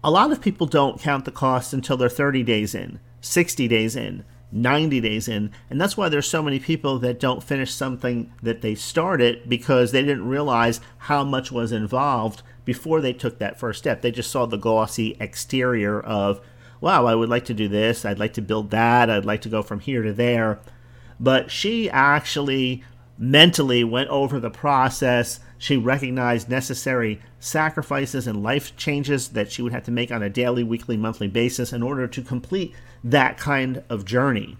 A 0.02 0.10
lot 0.10 0.32
of 0.32 0.40
people 0.40 0.66
don't 0.66 1.00
count 1.00 1.24
the 1.24 1.30
costs 1.30 1.72
until 1.72 1.96
they're 1.96 2.08
30 2.08 2.42
days 2.42 2.74
in, 2.74 2.98
60 3.20 3.68
days 3.68 3.94
in, 3.94 4.24
90 4.50 5.00
days 5.00 5.28
in, 5.28 5.50
and 5.68 5.80
that's 5.80 5.96
why 5.96 6.08
there's 6.08 6.28
so 6.28 6.42
many 6.42 6.58
people 6.58 6.98
that 7.00 7.20
don't 7.20 7.42
finish 7.42 7.72
something 7.72 8.32
that 8.42 8.62
they 8.62 8.74
started 8.74 9.48
because 9.48 9.92
they 9.92 10.02
didn't 10.02 10.28
realize 10.28 10.80
how 10.98 11.24
much 11.24 11.52
was 11.52 11.72
involved 11.72 12.42
before 12.64 13.00
they 13.00 13.12
took 13.12 13.38
that 13.38 13.58
first 13.58 13.78
step. 13.78 14.02
They 14.02 14.10
just 14.10 14.30
saw 14.30 14.46
the 14.46 14.56
glossy 14.56 15.16
exterior 15.20 16.00
of, 16.00 16.40
wow, 16.80 17.06
I 17.06 17.14
would 17.14 17.28
like 17.28 17.44
to 17.46 17.54
do 17.54 17.68
this, 17.68 18.04
I'd 18.04 18.18
like 18.18 18.34
to 18.34 18.42
build 18.42 18.70
that, 18.70 19.10
I'd 19.10 19.24
like 19.24 19.42
to 19.42 19.48
go 19.48 19.62
from 19.62 19.80
here 19.80 20.02
to 20.02 20.12
there 20.12 20.60
but 21.20 21.50
she 21.50 21.90
actually 21.90 22.84
mentally 23.16 23.82
went 23.82 24.08
over 24.10 24.38
the 24.38 24.50
process. 24.50 25.40
She 25.58 25.76
recognized 25.76 26.48
necessary 26.48 27.20
sacrifices 27.40 28.26
and 28.26 28.42
life 28.42 28.76
changes 28.76 29.30
that 29.30 29.50
she 29.50 29.60
would 29.60 29.72
have 29.72 29.84
to 29.84 29.90
make 29.90 30.12
on 30.12 30.22
a 30.22 30.30
daily, 30.30 30.62
weekly, 30.62 30.96
monthly 30.96 31.26
basis 31.26 31.72
in 31.72 31.82
order 31.82 32.06
to 32.06 32.22
complete 32.22 32.74
that 33.02 33.36
kind 33.36 33.82
of 33.90 34.04
journey. 34.04 34.56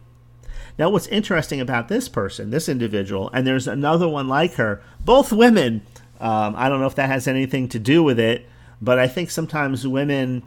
Now, 0.76 0.90
what's 0.90 1.06
interesting 1.08 1.60
about 1.60 1.88
this 1.88 2.08
person, 2.08 2.50
this 2.50 2.68
individual, 2.68 3.30
and 3.32 3.46
there's 3.46 3.68
another 3.68 4.08
one 4.08 4.28
like 4.28 4.54
her, 4.54 4.82
both 5.04 5.32
women, 5.32 5.82
um, 6.20 6.54
I 6.56 6.68
don't 6.68 6.80
know 6.80 6.86
if 6.86 6.94
that 6.96 7.08
has 7.08 7.26
anything 7.26 7.68
to 7.68 7.78
do 7.78 8.02
with 8.02 8.18
it, 8.18 8.46
but 8.80 8.98
I 8.98 9.08
think 9.08 9.30
sometimes 9.30 9.86
women 9.86 10.42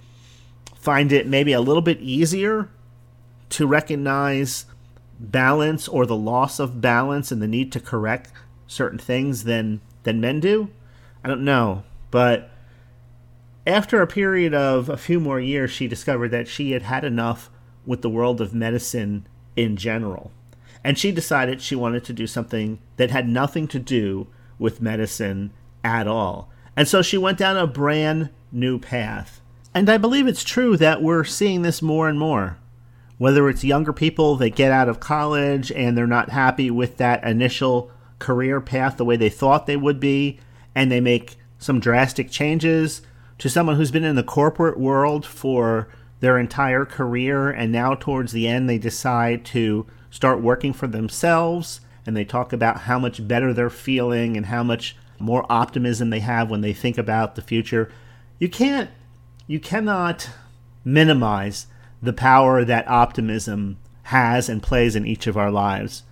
find 0.76 1.12
it 1.12 1.28
maybe 1.28 1.54
a 1.54 1.62
little 1.62 1.82
bit 1.82 2.00
easier 2.00 2.70
to 3.50 3.68
recognize 3.68 4.66
balance 5.20 5.88
or 5.88 6.06
the 6.06 6.16
loss 6.16 6.60
of 6.60 6.82
balance 6.82 7.32
and 7.32 7.42
the 7.42 7.48
need 7.48 7.72
to 7.74 7.80
correct 7.80 8.32
certain 8.68 8.98
things 8.98 9.44
than 9.44 9.82
than 10.04 10.22
men 10.22 10.40
do. 10.40 10.70
I 11.24 11.28
don't 11.28 11.44
know, 11.44 11.84
but 12.10 12.50
after 13.66 14.02
a 14.02 14.08
period 14.08 14.54
of 14.54 14.90
a 14.90 14.98
few 14.98 15.20
more 15.20 15.40
years, 15.40 15.72
she 15.72 15.88
discovered 15.88 16.30
that 16.30 16.48
she 16.48 16.72
had 16.72 16.82
had 16.82 17.04
enough 17.04 17.50
with 17.86 18.02
the 18.02 18.10
world 18.10 18.42
of 18.42 18.54
medicine 18.54 19.28
in 19.56 19.78
general. 19.78 20.32
And 20.84 20.98
she 20.98 21.12
decided 21.12 21.62
she 21.62 21.76
wanted 21.76 22.04
to 22.06 22.14
do 22.14 22.26
something 22.26 22.80
that 22.98 23.12
had 23.12 23.30
nothing 23.30 23.68
to 23.68 23.80
do 23.80 24.28
with 24.58 24.82
medicine 24.82 25.52
at 25.84 26.08
all. 26.08 26.50
And 26.76 26.88
so 26.88 27.04
she 27.04 27.18
went 27.18 27.38
down 27.38 27.58
a 27.58 27.68
brand 27.68 28.30
new 28.52 28.80
path. 28.80 29.42
And 29.76 29.90
I 29.90 29.98
believe 29.98 30.28
it's 30.28 30.44
true 30.44 30.76
that 30.78 31.04
we're 31.04 31.24
seeing 31.24 31.62
this 31.62 31.82
more 31.82 32.10
and 32.10 32.20
more 32.20 32.58
whether 33.22 33.48
it's 33.50 33.64
younger 33.64 33.94
people 33.94 34.36
that 34.36 34.56
get 34.56 34.72
out 34.72 34.90
of 34.90 35.00
college 35.00 35.72
and 35.74 35.96
they're 35.96 36.08
not 36.08 36.32
happy 36.32 36.72
with 36.72 36.98
that 36.98 37.24
initial 37.24 37.92
career 38.22 38.62
path 38.62 38.96
the 38.96 39.04
way 39.06 39.18
they 39.18 39.30
thought 39.30 39.66
they 39.66 39.76
would 39.76 40.00
be, 40.00 40.40
and 40.74 40.90
they 40.90 41.02
make 41.02 41.36
some 41.60 41.80
drastic 41.80 42.32
changes, 42.32 43.02
to 43.38 43.50
someone 43.50 43.76
who's 43.76 43.92
been 43.92 44.04
in 44.04 44.16
the 44.16 44.24
corporate 44.24 44.80
world 44.80 45.26
for 45.26 45.90
their 46.22 46.38
entire 46.38 46.86
career 46.86 47.50
and 47.50 47.72
now 47.72 47.96
towards 47.96 48.32
the 48.32 48.48
end 48.48 48.70
they 48.70 48.78
decide 48.78 49.44
to 49.44 49.86
start 50.12 50.42
working 50.42 50.72
for 50.72 50.88
themselves 50.88 51.82
and 52.06 52.16
they 52.16 52.24
talk 52.24 52.54
about 52.54 52.82
how 52.82 53.00
much 53.00 53.28
better 53.28 53.54
they're 53.54 53.70
feeling 53.70 54.38
and 54.38 54.46
how 54.46 54.64
much 54.64 54.96
more 55.20 55.46
optimism 55.52 56.10
they 56.10 56.20
have 56.20 56.50
when 56.50 56.62
they 56.62 56.74
think 56.74 56.98
about 56.98 57.36
the 57.36 57.42
future. 57.42 57.92
You 58.40 58.50
can't 58.50 58.90
you 59.48 59.60
cannot 59.60 60.30
minimize 60.86 61.68
the 62.02 62.14
power 62.14 62.64
that 62.64 62.88
optimism 62.88 63.78
has 64.04 64.48
and 64.48 64.64
plays 64.64 64.96
in 64.96 65.06
each 65.06 65.28
of 65.28 65.38
our 65.38 65.52
lives. 65.52 66.04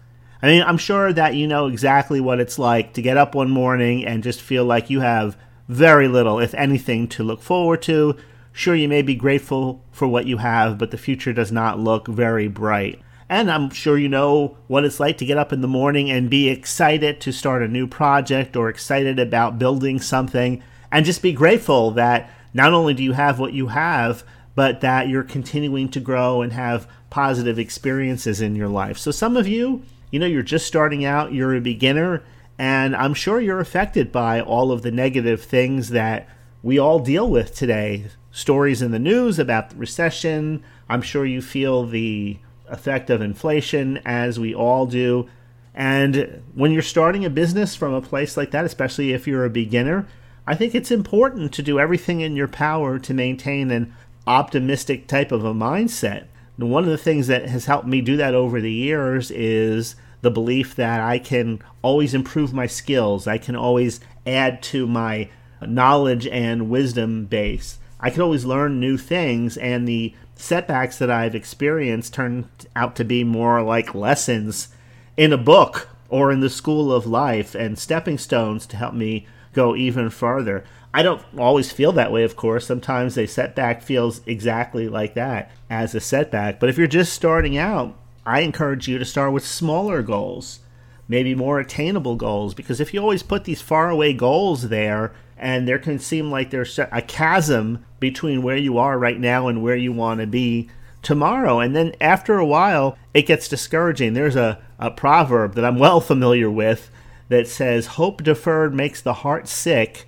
I 0.41 0.47
mean, 0.47 0.61
I'm 0.61 0.77
sure 0.77 1.11
that 1.11 1.35
you 1.35 1.47
know 1.47 1.67
exactly 1.67 2.21
what 2.21 2.39
it's 2.39 2.57
like 2.57 2.93
to 2.93 3.01
get 3.01 3.17
up 3.17 3.35
one 3.35 3.49
morning 3.49 4.05
and 4.05 4.23
just 4.23 4.41
feel 4.41 4.63
like 4.63 4.89
you 4.89 5.01
have 5.01 5.37
very 5.67 6.07
little, 6.07 6.39
if 6.39 6.53
anything, 6.53 7.07
to 7.09 7.23
look 7.23 7.41
forward 7.41 7.81
to. 7.83 8.15
Sure, 8.53 8.75
you 8.75 8.87
may 8.87 9.01
be 9.01 9.15
grateful 9.15 9.83
for 9.91 10.07
what 10.07 10.25
you 10.25 10.37
have, 10.37 10.77
but 10.77 10.91
the 10.91 10.97
future 10.97 11.33
does 11.33 11.51
not 11.51 11.79
look 11.79 12.07
very 12.07 12.47
bright. 12.47 12.99
And 13.27 13.51
I'm 13.51 13.69
sure 13.69 13.97
you 13.97 14.09
know 14.09 14.57
what 14.67 14.85
it's 14.85 14.99
like 14.99 15.17
to 15.19 15.25
get 15.25 15.37
up 15.37 15.53
in 15.53 15.61
the 15.61 15.67
morning 15.67 16.09
and 16.09 16.29
be 16.29 16.49
excited 16.49 17.21
to 17.21 17.31
start 17.31 17.61
a 17.61 17.67
new 17.67 17.85
project 17.85 18.55
or 18.55 18.69
excited 18.69 19.19
about 19.19 19.59
building 19.59 19.99
something 19.99 20.63
and 20.91 21.05
just 21.05 21.21
be 21.21 21.31
grateful 21.31 21.91
that 21.91 22.31
not 22.53 22.73
only 22.73 22.95
do 22.95 23.03
you 23.03 23.11
have 23.11 23.39
what 23.39 23.53
you 23.53 23.67
have, 23.67 24.23
but 24.55 24.81
that 24.81 25.07
you're 25.07 25.23
continuing 25.23 25.89
to 25.89 25.99
grow 25.99 26.41
and 26.41 26.53
have 26.53 26.87
positive 27.11 27.59
experiences 27.59 28.41
in 28.41 28.55
your 28.55 28.67
life. 28.67 28.97
So, 28.97 29.11
some 29.11 29.37
of 29.37 29.47
you, 29.47 29.83
you 30.11 30.19
know, 30.19 30.25
you're 30.25 30.41
just 30.41 30.67
starting 30.67 31.05
out, 31.05 31.33
you're 31.33 31.55
a 31.55 31.61
beginner, 31.61 32.23
and 32.57 32.95
I'm 32.95 33.13
sure 33.13 33.39
you're 33.39 33.59
affected 33.59 34.11
by 34.11 34.41
all 34.41 34.71
of 34.71 34.81
the 34.81 34.91
negative 34.91 35.43
things 35.43 35.89
that 35.89 36.27
we 36.61 36.77
all 36.77 36.99
deal 36.99 37.29
with 37.29 37.55
today. 37.55 38.07
Stories 38.31 38.81
in 38.81 38.91
the 38.91 38.99
news 38.99 39.39
about 39.39 39.69
the 39.69 39.77
recession. 39.77 40.63
I'm 40.89 41.01
sure 41.01 41.25
you 41.25 41.41
feel 41.41 41.85
the 41.85 42.39
effect 42.67 43.09
of 43.09 43.21
inflation, 43.21 43.99
as 44.05 44.39
we 44.39 44.53
all 44.53 44.85
do. 44.85 45.29
And 45.73 46.41
when 46.53 46.71
you're 46.71 46.81
starting 46.81 47.23
a 47.23 47.29
business 47.29 47.75
from 47.75 47.93
a 47.93 48.01
place 48.01 48.35
like 48.35 48.51
that, 48.51 48.65
especially 48.65 49.13
if 49.13 49.25
you're 49.27 49.45
a 49.45 49.49
beginner, 49.49 50.07
I 50.45 50.55
think 50.55 50.75
it's 50.75 50.91
important 50.91 51.53
to 51.53 51.63
do 51.63 51.79
everything 51.79 52.21
in 52.21 52.35
your 52.35 52.47
power 52.47 52.99
to 52.99 53.13
maintain 53.13 53.71
an 53.71 53.93
optimistic 54.27 55.07
type 55.07 55.31
of 55.31 55.45
a 55.45 55.53
mindset. 55.53 56.25
And 56.59 56.69
one 56.71 56.83
of 56.83 56.89
the 56.89 56.97
things 56.97 57.27
that 57.27 57.47
has 57.47 57.65
helped 57.65 57.87
me 57.87 58.01
do 58.01 58.17
that 58.17 58.33
over 58.33 58.59
the 58.59 58.71
years 58.71 59.31
is 59.31 59.95
the 60.21 60.29
belief 60.29 60.75
that 60.75 60.99
I 60.99 61.17
can 61.17 61.61
always 61.81 62.13
improve 62.13 62.53
my 62.53 62.67
skills, 62.67 63.27
I 63.27 63.37
can 63.37 63.55
always 63.55 64.01
add 64.27 64.61
to 64.63 64.85
my 64.85 65.29
knowledge 65.65 66.27
and 66.27 66.69
wisdom 66.69 67.25
base. 67.25 67.79
I 68.01 68.09
can 68.09 68.21
always 68.21 68.43
learn 68.43 68.79
new 68.79 68.97
things, 68.97 69.55
and 69.55 69.87
the 69.87 70.13
setbacks 70.35 70.97
that 70.97 71.09
I've 71.09 71.35
experienced 71.35 72.13
turned 72.13 72.49
out 72.75 72.95
to 72.97 73.05
be 73.05 73.23
more 73.23 73.61
like 73.61 73.95
lessons 73.95 74.67
in 75.15 75.31
a 75.31 75.37
book 75.37 75.87
or 76.09 76.29
in 76.29 76.41
the 76.41 76.49
school 76.49 76.91
of 76.91 77.05
life 77.05 77.55
and 77.55 77.79
stepping 77.79 78.17
stones 78.17 78.65
to 78.67 78.77
help 78.77 78.93
me 78.93 79.27
go 79.53 79.77
even 79.77 80.09
farther. 80.09 80.65
I 80.93 81.03
don't 81.03 81.21
always 81.37 81.71
feel 81.71 81.91
that 81.93 82.11
way, 82.11 82.23
of 82.23 82.35
course. 82.35 82.65
Sometimes 82.65 83.17
a 83.17 83.27
setback 83.27 83.81
feels 83.81 84.21
exactly 84.25 84.89
like 84.89 85.13
that 85.13 85.51
as 85.69 85.93
a 85.93 85.99
setback. 85.99 86.59
But 86.59 86.69
if 86.69 86.77
you're 86.77 86.87
just 86.87 87.13
starting 87.13 87.57
out, 87.57 87.95
I 88.25 88.41
encourage 88.41 88.87
you 88.87 88.97
to 88.97 89.05
start 89.05 89.31
with 89.31 89.45
smaller 89.45 90.01
goals, 90.01 90.59
maybe 91.07 91.35
more 91.35 91.59
attainable 91.59 92.15
goals, 92.15 92.53
because 92.53 92.79
if 92.79 92.93
you 92.93 93.01
always 93.01 93.23
put 93.23 93.43
these 93.43 93.61
faraway 93.61 94.13
goals 94.13 94.69
there, 94.69 95.13
and 95.39 95.67
there 95.67 95.79
can 95.79 95.99
seem 95.99 96.29
like 96.29 96.49
there's 96.49 96.77
a 96.77 97.01
chasm 97.01 97.85
between 97.99 98.41
where 98.41 98.57
you 98.57 98.77
are 98.77 98.99
right 98.99 99.19
now 99.19 99.47
and 99.47 99.63
where 99.63 99.75
you 99.75 99.93
want 99.93 100.19
to 100.19 100.27
be 100.27 100.69
tomorrow. 101.01 101.59
And 101.59 101.73
then 101.73 101.95
after 102.01 102.37
a 102.37 102.45
while, 102.45 102.97
it 103.13 103.25
gets 103.25 103.47
discouraging. 103.47 104.13
There's 104.13 104.35
a, 104.35 104.59
a 104.77 104.91
proverb 104.91 105.55
that 105.55 105.63
I'm 105.63 105.79
well 105.79 106.01
familiar 106.01 106.51
with 106.51 106.91
that 107.29 107.47
says, 107.47 107.87
Hope 107.87 108.21
deferred 108.21 108.73
makes 108.73 109.01
the 109.01 109.13
heart 109.13 109.47
sick, 109.47 110.07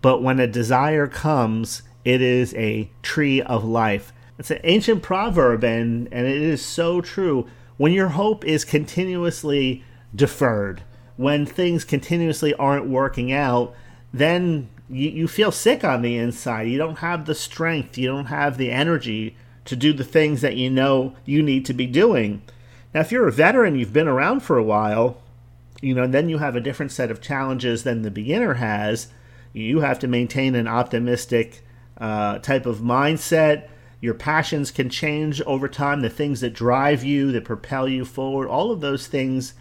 but 0.00 0.22
when 0.22 0.40
a 0.40 0.46
desire 0.46 1.06
comes, 1.06 1.82
it 2.04 2.20
is 2.22 2.54
a 2.54 2.90
tree 3.02 3.42
of 3.42 3.64
life. 3.64 4.12
It's 4.38 4.50
an 4.50 4.60
ancient 4.64 5.02
proverb, 5.02 5.64
and, 5.64 6.08
and 6.12 6.26
it 6.26 6.40
is 6.40 6.64
so 6.64 7.00
true. 7.00 7.46
When 7.76 7.92
your 7.92 8.08
hope 8.08 8.44
is 8.44 8.64
continuously 8.64 9.84
deferred, 10.14 10.82
when 11.16 11.44
things 11.44 11.84
continuously 11.84 12.54
aren't 12.54 12.88
working 12.88 13.32
out, 13.32 13.74
then 14.12 14.68
you, 14.88 15.10
you 15.10 15.28
feel 15.28 15.50
sick 15.50 15.84
on 15.84 16.02
the 16.02 16.16
inside. 16.16 16.68
You 16.68 16.78
don't 16.78 16.98
have 16.98 17.26
the 17.26 17.34
strength, 17.34 17.98
you 17.98 18.06
don't 18.06 18.26
have 18.26 18.56
the 18.56 18.70
energy 18.70 19.36
to 19.64 19.76
do 19.76 19.92
the 19.92 20.04
things 20.04 20.40
that 20.40 20.56
you 20.56 20.70
know 20.70 21.14
you 21.24 21.42
need 21.42 21.66
to 21.66 21.74
be 21.74 21.86
doing. 21.86 22.42
Now, 22.94 23.00
if 23.00 23.12
you're 23.12 23.28
a 23.28 23.32
veteran, 23.32 23.76
you've 23.76 23.92
been 23.92 24.08
around 24.08 24.40
for 24.40 24.56
a 24.56 24.62
while, 24.62 25.20
you 25.82 25.94
know, 25.94 26.06
then 26.06 26.28
you 26.28 26.38
have 26.38 26.56
a 26.56 26.60
different 26.60 26.90
set 26.90 27.10
of 27.10 27.20
challenges 27.20 27.84
than 27.84 28.02
the 28.02 28.10
beginner 28.10 28.54
has. 28.54 29.08
You 29.52 29.80
have 29.80 29.98
to 30.00 30.08
maintain 30.08 30.54
an 30.54 30.68
optimistic 30.68 31.64
uh, 31.98 32.38
type 32.38 32.66
of 32.66 32.78
mindset. 32.78 33.68
Your 34.00 34.14
passions 34.14 34.70
can 34.70 34.90
change 34.90 35.40
over 35.42 35.68
time. 35.68 36.00
The 36.00 36.10
things 36.10 36.40
that 36.40 36.54
drive 36.54 37.02
you, 37.02 37.32
that 37.32 37.44
propel 37.44 37.88
you 37.88 38.04
forward, 38.04 38.48
all 38.48 38.70
of 38.70 38.80
those 38.80 39.06
things 39.06 39.54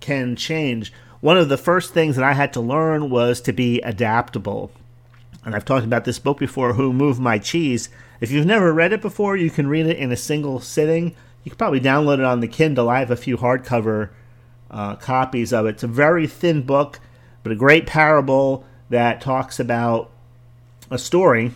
can 0.00 0.36
change 0.36 0.92
one 1.20 1.36
of 1.36 1.50
the 1.50 1.58
first 1.58 1.92
things 1.92 2.16
that 2.16 2.24
I 2.24 2.32
had 2.32 2.52
to 2.54 2.60
learn 2.60 3.10
was 3.10 3.40
to 3.42 3.52
be 3.52 3.80
adaptable. 3.82 4.70
And 5.44 5.54
I've 5.54 5.64
talked 5.64 5.84
about 5.84 6.04
this 6.04 6.18
book 6.18 6.38
before, 6.38 6.74
Who 6.74 6.92
Moved 6.92 7.20
My 7.20 7.38
Cheese. 7.38 7.90
If 8.20 8.30
you've 8.30 8.46
never 8.46 8.72
read 8.72 8.92
it 8.92 9.02
before, 9.02 9.36
you 9.36 9.50
can 9.50 9.66
read 9.66 9.86
it 9.86 9.98
in 9.98 10.12
a 10.12 10.16
single 10.16 10.60
sitting. 10.60 11.14
You 11.44 11.50
can 11.50 11.58
probably 11.58 11.80
download 11.80 12.18
it 12.18 12.24
on 12.24 12.40
the 12.40 12.48
Kindle. 12.48 12.88
I 12.88 13.00
have 13.00 13.10
a 13.10 13.16
few 13.16 13.36
hardcover 13.36 14.10
uh, 14.70 14.96
copies 14.96 15.52
of 15.52 15.66
it. 15.66 15.70
It's 15.70 15.82
a 15.82 15.88
very 15.88 16.26
thin 16.26 16.62
book, 16.62 17.00
but 17.42 17.52
a 17.52 17.56
great 17.56 17.86
parable 17.86 18.64
that 18.90 19.20
talks 19.20 19.58
about 19.58 20.10
a 20.90 20.98
story 20.98 21.52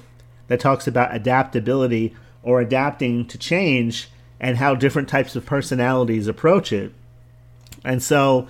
that 0.48 0.60
talks 0.60 0.86
about 0.86 1.14
adaptability 1.14 2.14
or 2.42 2.60
adapting 2.60 3.26
to 3.26 3.38
change 3.38 4.08
and 4.40 4.56
how 4.56 4.74
different 4.74 5.08
types 5.08 5.36
of 5.36 5.46
personalities 5.46 6.26
approach 6.26 6.72
it. 6.72 6.92
And 7.84 8.02
so 8.02 8.48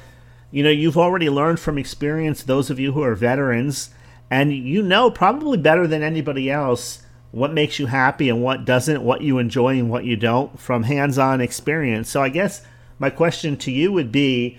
you 0.54 0.62
know, 0.62 0.70
you've 0.70 0.96
already 0.96 1.28
learned 1.28 1.58
from 1.58 1.78
experience, 1.78 2.44
those 2.44 2.70
of 2.70 2.78
you 2.78 2.92
who 2.92 3.02
are 3.02 3.16
veterans, 3.16 3.90
and 4.30 4.54
you 4.54 4.84
know 4.84 5.10
probably 5.10 5.58
better 5.58 5.88
than 5.88 6.04
anybody 6.04 6.48
else 6.48 7.02
what 7.32 7.52
makes 7.52 7.80
you 7.80 7.86
happy 7.86 8.28
and 8.28 8.40
what 8.40 8.64
doesn't, 8.64 9.02
what 9.02 9.20
you 9.20 9.38
enjoy 9.38 9.70
and 9.70 9.90
what 9.90 10.04
you 10.04 10.14
don't 10.14 10.60
from 10.60 10.84
hands 10.84 11.18
on 11.18 11.40
experience. 11.40 12.08
So 12.08 12.22
I 12.22 12.28
guess 12.28 12.64
my 13.00 13.10
question 13.10 13.56
to 13.56 13.72
you 13.72 13.90
would 13.90 14.12
be 14.12 14.58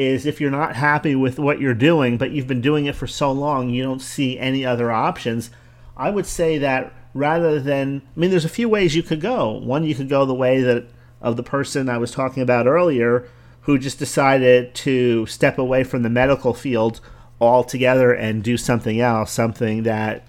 is 0.00 0.24
if 0.24 0.40
you're 0.40 0.50
not 0.50 0.76
happy 0.76 1.14
with 1.14 1.38
what 1.38 1.60
you're 1.60 1.74
doing, 1.74 2.16
but 2.16 2.30
you've 2.30 2.46
been 2.46 2.62
doing 2.62 2.86
it 2.86 2.96
for 2.96 3.06
so 3.06 3.30
long, 3.30 3.68
you 3.68 3.82
don't 3.82 4.00
see 4.00 4.38
any 4.38 4.64
other 4.64 4.90
options. 4.90 5.50
I 5.94 6.08
would 6.08 6.24
say 6.24 6.56
that 6.56 6.90
rather 7.12 7.60
than, 7.60 8.00
I 8.16 8.18
mean, 8.18 8.30
there's 8.30 8.46
a 8.46 8.48
few 8.48 8.66
ways 8.66 8.96
you 8.96 9.02
could 9.02 9.20
go. 9.20 9.50
One, 9.50 9.84
you 9.84 9.94
could 9.94 10.08
go 10.08 10.24
the 10.24 10.32
way 10.32 10.62
that 10.62 10.86
of 11.20 11.36
the 11.36 11.42
person 11.42 11.90
I 11.90 11.98
was 11.98 12.12
talking 12.12 12.42
about 12.42 12.66
earlier 12.66 13.28
who 13.62 13.78
just 13.78 13.98
decided 13.98 14.74
to 14.74 15.26
step 15.26 15.58
away 15.58 15.84
from 15.84 16.02
the 16.02 16.08
medical 16.08 16.54
field 16.54 17.02
altogether 17.38 18.14
and 18.14 18.42
do 18.42 18.56
something 18.56 19.02
else, 19.02 19.30
something 19.30 19.82
that 19.82 20.26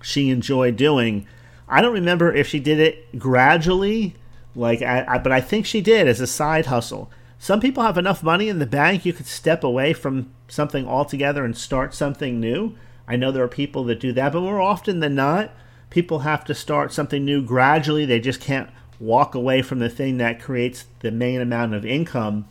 she 0.00 0.30
enjoyed 0.30 0.76
doing. 0.76 1.26
I 1.68 1.80
don't 1.80 1.94
remember 1.94 2.32
if 2.32 2.46
she 2.46 2.60
did 2.60 2.78
it 2.78 3.18
gradually, 3.18 4.14
like, 4.54 4.82
I, 4.82 5.04
I, 5.08 5.18
but 5.18 5.32
I 5.32 5.40
think 5.40 5.66
she 5.66 5.80
did 5.80 6.06
as 6.06 6.20
a 6.20 6.28
side 6.28 6.66
hustle. 6.66 7.10
Some 7.44 7.60
people 7.60 7.82
have 7.82 7.98
enough 7.98 8.22
money 8.22 8.48
in 8.48 8.58
the 8.58 8.64
bank 8.64 9.04
you 9.04 9.12
could 9.12 9.26
step 9.26 9.62
away 9.62 9.92
from 9.92 10.32
something 10.48 10.88
altogether 10.88 11.44
and 11.44 11.54
start 11.54 11.94
something 11.94 12.40
new. 12.40 12.74
I 13.06 13.16
know 13.16 13.30
there 13.30 13.44
are 13.44 13.48
people 13.48 13.84
that 13.84 14.00
do 14.00 14.14
that, 14.14 14.32
but 14.32 14.40
more 14.40 14.62
often 14.62 15.00
than 15.00 15.14
not, 15.14 15.50
people 15.90 16.20
have 16.20 16.46
to 16.46 16.54
start 16.54 16.90
something 16.90 17.22
new 17.22 17.42
gradually. 17.42 18.06
They 18.06 18.18
just 18.18 18.40
can't 18.40 18.70
walk 18.98 19.34
away 19.34 19.60
from 19.60 19.78
the 19.78 19.90
thing 19.90 20.16
that 20.16 20.40
creates 20.40 20.86
the 21.00 21.10
main 21.10 21.42
amount 21.42 21.74
of 21.74 21.84
income. 21.84 22.46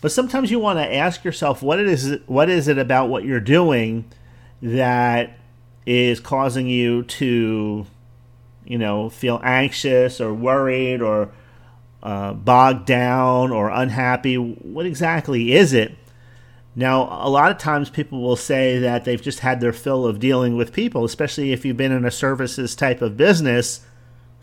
But 0.00 0.12
sometimes 0.12 0.52
you 0.52 0.60
want 0.60 0.78
to 0.78 0.94
ask 0.94 1.24
yourself 1.24 1.60
what 1.60 1.80
it 1.80 1.88
is 1.88 2.20
what 2.26 2.48
is 2.48 2.68
it 2.68 2.78
about 2.78 3.08
what 3.08 3.24
you're 3.24 3.40
doing 3.40 4.04
that 4.62 5.36
is 5.86 6.20
causing 6.20 6.68
you 6.68 7.02
to 7.02 7.84
you 8.64 8.78
know 8.78 9.10
feel 9.10 9.40
anxious 9.42 10.20
or 10.20 10.32
worried 10.32 11.02
or 11.02 11.32
uh, 12.06 12.32
bogged 12.32 12.86
down 12.86 13.50
or 13.50 13.68
unhappy 13.68 14.36
what 14.36 14.86
exactly 14.86 15.52
is 15.52 15.72
it 15.72 15.94
now 16.74 17.02
a 17.22 17.28
lot 17.28 17.50
of 17.50 17.58
times 17.58 17.90
people 17.90 18.20
will 18.20 18.36
say 18.36 18.78
that 18.78 19.04
they've 19.04 19.22
just 19.22 19.40
had 19.40 19.60
their 19.60 19.72
fill 19.72 20.06
of 20.06 20.20
dealing 20.20 20.56
with 20.56 20.72
people 20.72 21.04
especially 21.04 21.52
if 21.52 21.64
you've 21.64 21.76
been 21.76 21.92
in 21.92 22.04
a 22.04 22.10
services 22.10 22.74
type 22.76 23.02
of 23.02 23.16
business 23.16 23.80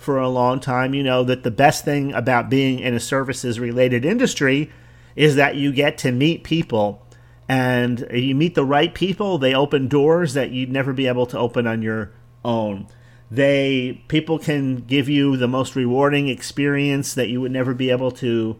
for 0.03 0.19
a 0.19 0.29
long 0.29 0.59
time, 0.59 0.93
you 0.93 1.01
know 1.01 1.23
that 1.23 1.43
the 1.43 1.51
best 1.51 1.85
thing 1.85 2.13
about 2.13 2.49
being 2.49 2.79
in 2.79 2.93
a 2.93 2.99
services 2.99 3.59
related 3.59 4.05
industry 4.05 4.69
is 5.15 5.35
that 5.35 5.55
you 5.55 5.71
get 5.71 5.97
to 5.99 6.11
meet 6.11 6.43
people 6.43 7.01
and 7.47 8.05
you 8.11 8.35
meet 8.35 8.55
the 8.55 8.65
right 8.65 8.93
people, 8.93 9.37
they 9.37 9.53
open 9.53 9.87
doors 9.87 10.33
that 10.33 10.51
you'd 10.51 10.71
never 10.71 10.93
be 10.93 11.07
able 11.07 11.25
to 11.27 11.37
open 11.37 11.65
on 11.65 11.81
your 11.81 12.11
own. 12.43 12.87
They 13.33 14.03
people 14.09 14.37
can 14.37 14.81
give 14.81 15.09
you 15.09 15.37
the 15.37 15.47
most 15.47 15.75
rewarding 15.75 16.27
experience 16.27 17.15
that 17.15 17.29
you 17.29 17.41
would 17.41 17.51
never 17.51 17.73
be 17.73 17.89
able 17.89 18.11
to 18.11 18.57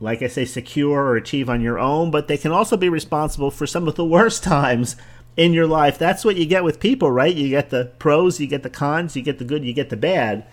like 0.00 0.22
I 0.22 0.28
say 0.28 0.46
secure 0.46 1.02
or 1.02 1.16
achieve 1.16 1.50
on 1.50 1.60
your 1.60 1.78
own, 1.78 2.10
but 2.10 2.26
they 2.26 2.38
can 2.38 2.50
also 2.50 2.78
be 2.78 2.88
responsible 2.88 3.50
for 3.50 3.66
some 3.66 3.86
of 3.86 3.96
the 3.96 4.04
worst 4.16 4.42
times 4.42 4.96
in 5.36 5.52
your 5.52 5.66
life. 5.66 5.98
That's 5.98 6.24
what 6.24 6.36
you 6.36 6.46
get 6.46 6.64
with 6.64 6.80
people, 6.80 7.10
right? 7.10 7.34
You 7.34 7.50
get 7.50 7.68
the 7.68 7.92
pros, 7.98 8.40
you 8.40 8.46
get 8.46 8.62
the 8.62 8.70
cons, 8.70 9.14
you 9.14 9.20
get 9.20 9.38
the 9.38 9.44
good, 9.44 9.62
you 9.62 9.74
get 9.74 9.90
the 9.90 9.96
bad. 9.96 10.46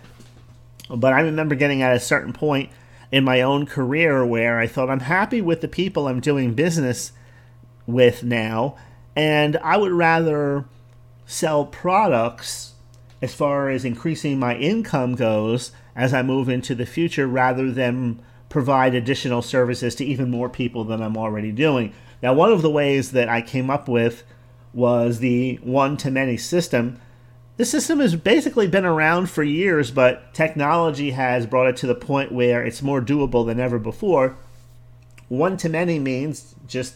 But 0.89 1.13
I 1.13 1.22
remember 1.22 1.56
getting 1.56 1.82
at 1.82 1.96
a 1.96 2.00
certain 2.00 2.34
point 2.34 2.70
in 3.10 3.24
my 3.24 3.41
own 3.41 3.65
career 3.65 4.26
where 4.26 4.60
I 4.60 4.68
thought 4.68 4.89
I'm 4.89 5.00
happy 5.00 5.41
with 5.41 5.62
the 5.62 5.70
people 5.70 6.10
I'm 6.10 6.20
doing 6.20 6.54
business 6.54 7.13
with 7.88 8.22
now, 8.22 8.76
and 9.15 9.56
I 9.58 9.78
would 9.78 9.94
rather 9.94 10.65
sell 11.26 11.65
products 11.65 12.75
as 13.21 13.34
far 13.34 13.69
as 13.69 13.86
increasing 13.86 14.39
my 14.39 14.56
income 14.56 15.15
goes 15.15 15.71
as 15.95 16.13
I 16.13 16.21
move 16.21 16.49
into 16.49 16.75
the 16.75 16.86
future 16.86 17.28
rather 17.28 17.71
than 17.71 18.21
provide 18.49 18.93
additional 18.93 19.41
services 19.41 19.95
to 19.95 20.06
even 20.06 20.30
more 20.30 20.49
people 20.49 20.84
than 20.84 21.01
I'm 21.01 21.17
already 21.17 21.51
doing. 21.51 21.93
Now, 22.21 22.34
one 22.34 22.51
of 22.51 22.62
the 22.62 22.69
ways 22.69 23.12
that 23.12 23.30
I 23.30 23.41
came 23.41 23.69
up 23.69 23.88
with 23.88 24.23
was 24.73 25.19
the 25.19 25.56
one 25.63 25.97
to 25.97 26.12
many 26.12 26.38
system 26.38 26.99
this 27.58 27.71
system 27.71 27.99
has 27.99 28.15
basically 28.17 28.67
been 28.67 28.84
around 28.84 29.30
for 29.30 29.41
years, 29.41 29.89
but 29.89 30.34
technology 30.34 31.12
has 31.12 31.45
brought 31.45 31.67
it 31.67 31.78
to 31.78 31.88
the 31.88 31.95
point 31.95 32.34
where 32.34 32.62
it's 32.62 32.82
more 32.82 33.01
doable 33.01 33.45
than 33.45 33.62
ever 33.62 33.80
before. 33.80 34.36
One 35.30 35.56
to 35.58 35.69
many 35.69 35.97
means 35.97 36.56
just 36.67 36.95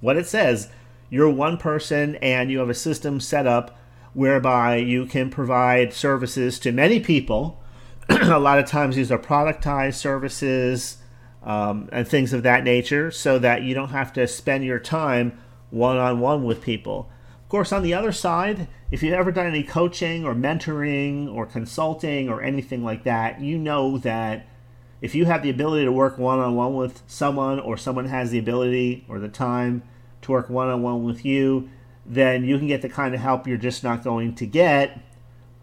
what 0.00 0.16
it 0.16 0.28
says. 0.28 0.70
You're 1.10 1.30
one 1.30 1.56
person 1.56 2.14
and 2.16 2.48
you 2.48 2.60
have 2.60 2.70
a 2.70 2.74
system 2.74 3.18
set 3.18 3.46
up 3.46 3.76
whereby 4.18 4.74
you 4.74 5.06
can 5.06 5.30
provide 5.30 5.92
services 5.92 6.58
to 6.58 6.72
many 6.72 6.98
people. 6.98 7.62
a 8.08 8.40
lot 8.40 8.58
of 8.58 8.66
times 8.66 8.96
these 8.96 9.12
are 9.12 9.18
productized 9.18 9.94
services 9.94 10.96
um, 11.44 11.88
and 11.92 12.08
things 12.08 12.32
of 12.32 12.42
that 12.42 12.64
nature 12.64 13.12
so 13.12 13.38
that 13.38 13.62
you 13.62 13.74
don't 13.74 13.90
have 13.90 14.12
to 14.12 14.26
spend 14.26 14.64
your 14.64 14.80
time 14.80 15.38
one 15.70 15.96
on 15.96 16.18
one 16.18 16.42
with 16.42 16.60
people. 16.60 17.08
Of 17.44 17.48
course, 17.48 17.70
on 17.70 17.84
the 17.84 17.94
other 17.94 18.10
side, 18.10 18.66
if 18.90 19.04
you've 19.04 19.14
ever 19.14 19.30
done 19.30 19.46
any 19.46 19.62
coaching 19.62 20.24
or 20.24 20.34
mentoring 20.34 21.32
or 21.32 21.46
consulting 21.46 22.28
or 22.28 22.42
anything 22.42 22.82
like 22.82 23.04
that, 23.04 23.40
you 23.40 23.56
know 23.56 23.98
that 23.98 24.48
if 25.00 25.14
you 25.14 25.26
have 25.26 25.44
the 25.44 25.50
ability 25.50 25.84
to 25.84 25.92
work 25.92 26.18
one 26.18 26.40
on 26.40 26.56
one 26.56 26.74
with 26.74 27.04
someone, 27.06 27.60
or 27.60 27.76
someone 27.76 28.06
has 28.06 28.32
the 28.32 28.40
ability 28.40 29.04
or 29.08 29.20
the 29.20 29.28
time 29.28 29.84
to 30.22 30.32
work 30.32 30.50
one 30.50 30.68
on 30.68 30.82
one 30.82 31.04
with 31.04 31.24
you, 31.24 31.70
then 32.08 32.44
you 32.44 32.56
can 32.58 32.66
get 32.66 32.80
the 32.80 32.88
kind 32.88 33.14
of 33.14 33.20
help 33.20 33.46
you're 33.46 33.58
just 33.58 33.84
not 33.84 34.02
going 34.02 34.34
to 34.34 34.46
get 34.46 34.98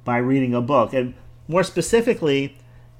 by 0.03 0.17
reading 0.17 0.53
a 0.53 0.61
book. 0.61 0.93
And 0.93 1.15
more 1.47 1.63
specifically, 1.63 2.57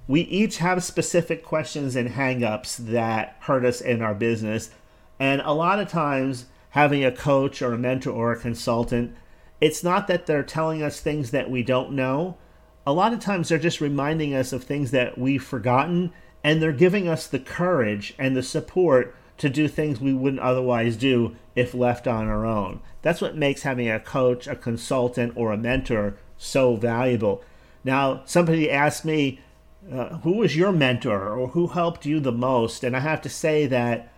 we 0.08 0.21
each 0.21 0.58
have 0.58 0.84
specific 0.84 1.43
questions 1.43 1.95
and 1.95 2.10
hangups 2.10 2.77
that 2.77 3.38
hurt 3.41 3.63
us 3.63 3.81
in 3.81 4.01
our 4.01 4.15
business. 4.15 4.71
And 5.19 5.41
a 5.41 5.53
lot 5.53 5.79
of 5.79 5.88
times, 5.88 6.45
having 6.71 7.05
a 7.05 7.12
coach 7.12 7.62
or 7.62 7.73
a 7.73 7.77
mentor 7.77 8.12
or 8.12 8.31
a 8.31 8.39
consultant, 8.39 9.15
it's 9.62 9.84
not 9.84 10.08
that 10.08 10.25
they're 10.25 10.43
telling 10.43 10.81
us 10.81 10.99
things 10.99 11.31
that 11.31 11.49
we 11.49 11.63
don't 11.63 11.91
know. 11.91 12.38
A 12.86 12.93
lot 12.93 13.13
of 13.13 13.19
times, 13.19 13.49
they're 13.49 13.58
just 13.58 13.81
reminding 13.81 14.34
us 14.34 14.53
of 14.53 14.63
things 14.63 14.91
that 14.91 15.17
we've 15.17 15.43
forgotten, 15.43 16.12
and 16.43 16.62
they're 16.62 16.71
giving 16.71 17.08
us 17.08 17.27
the 17.27 17.39
courage 17.39 18.13
and 18.19 18.36
the 18.36 18.43
support 18.43 19.15
to 19.38 19.50
do 19.50 19.67
things 19.67 20.00
we 20.00 20.13
wouldn't 20.13 20.41
otherwise 20.41 20.95
do 20.98 21.36
if 21.56 21.74
left 21.74 22.08
on 22.08 22.28
our 22.28 22.45
own. 22.45 22.82
That's 23.02 23.21
what 23.21 23.36
makes 23.36 23.63
having 23.63 23.89
a 23.89 24.00
coach, 24.00 24.48
a 24.48 24.56
consultant, 24.56 25.34
or 25.36 25.52
a 25.52 25.58
mentor 25.58 26.17
so 26.38 26.76
valuable. 26.76 27.43
Now, 27.84 28.21
somebody 28.26 28.69
asked 28.69 29.06
me, 29.06 29.39
uh, 29.91 30.17
who 30.19 30.38
was 30.38 30.56
your 30.56 30.71
mentor 30.71 31.30
or 31.30 31.50
who 31.50 31.67
helped 31.67 32.06
you 32.06 32.19
the 32.19 32.32
most? 32.32 32.84
And 32.84 32.95
I 32.95 33.00
have 33.02 33.21
to 33.21 33.30
say 33.30 33.67
that 33.67 34.12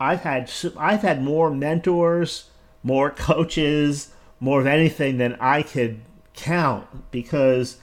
I've 0.00 0.22
had 0.22 0.50
I've 0.76 1.02
had 1.02 1.22
more 1.22 1.50
mentors, 1.50 2.50
more 2.82 3.10
coaches, 3.28 4.12
more 4.40 4.60
of 4.60 4.66
anything 4.66 5.18
than 5.18 5.36
I 5.38 5.62
could 5.62 6.00
count 6.34 7.10
because 7.12 7.78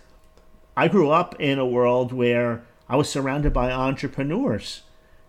I 0.75 0.87
grew 0.87 1.09
up 1.09 1.39
in 1.39 1.59
a 1.59 1.65
world 1.65 2.11
where 2.11 2.63
I 2.89 2.97
was 2.97 3.09
surrounded 3.09 3.53
by 3.53 3.71
entrepreneurs. 3.71 4.81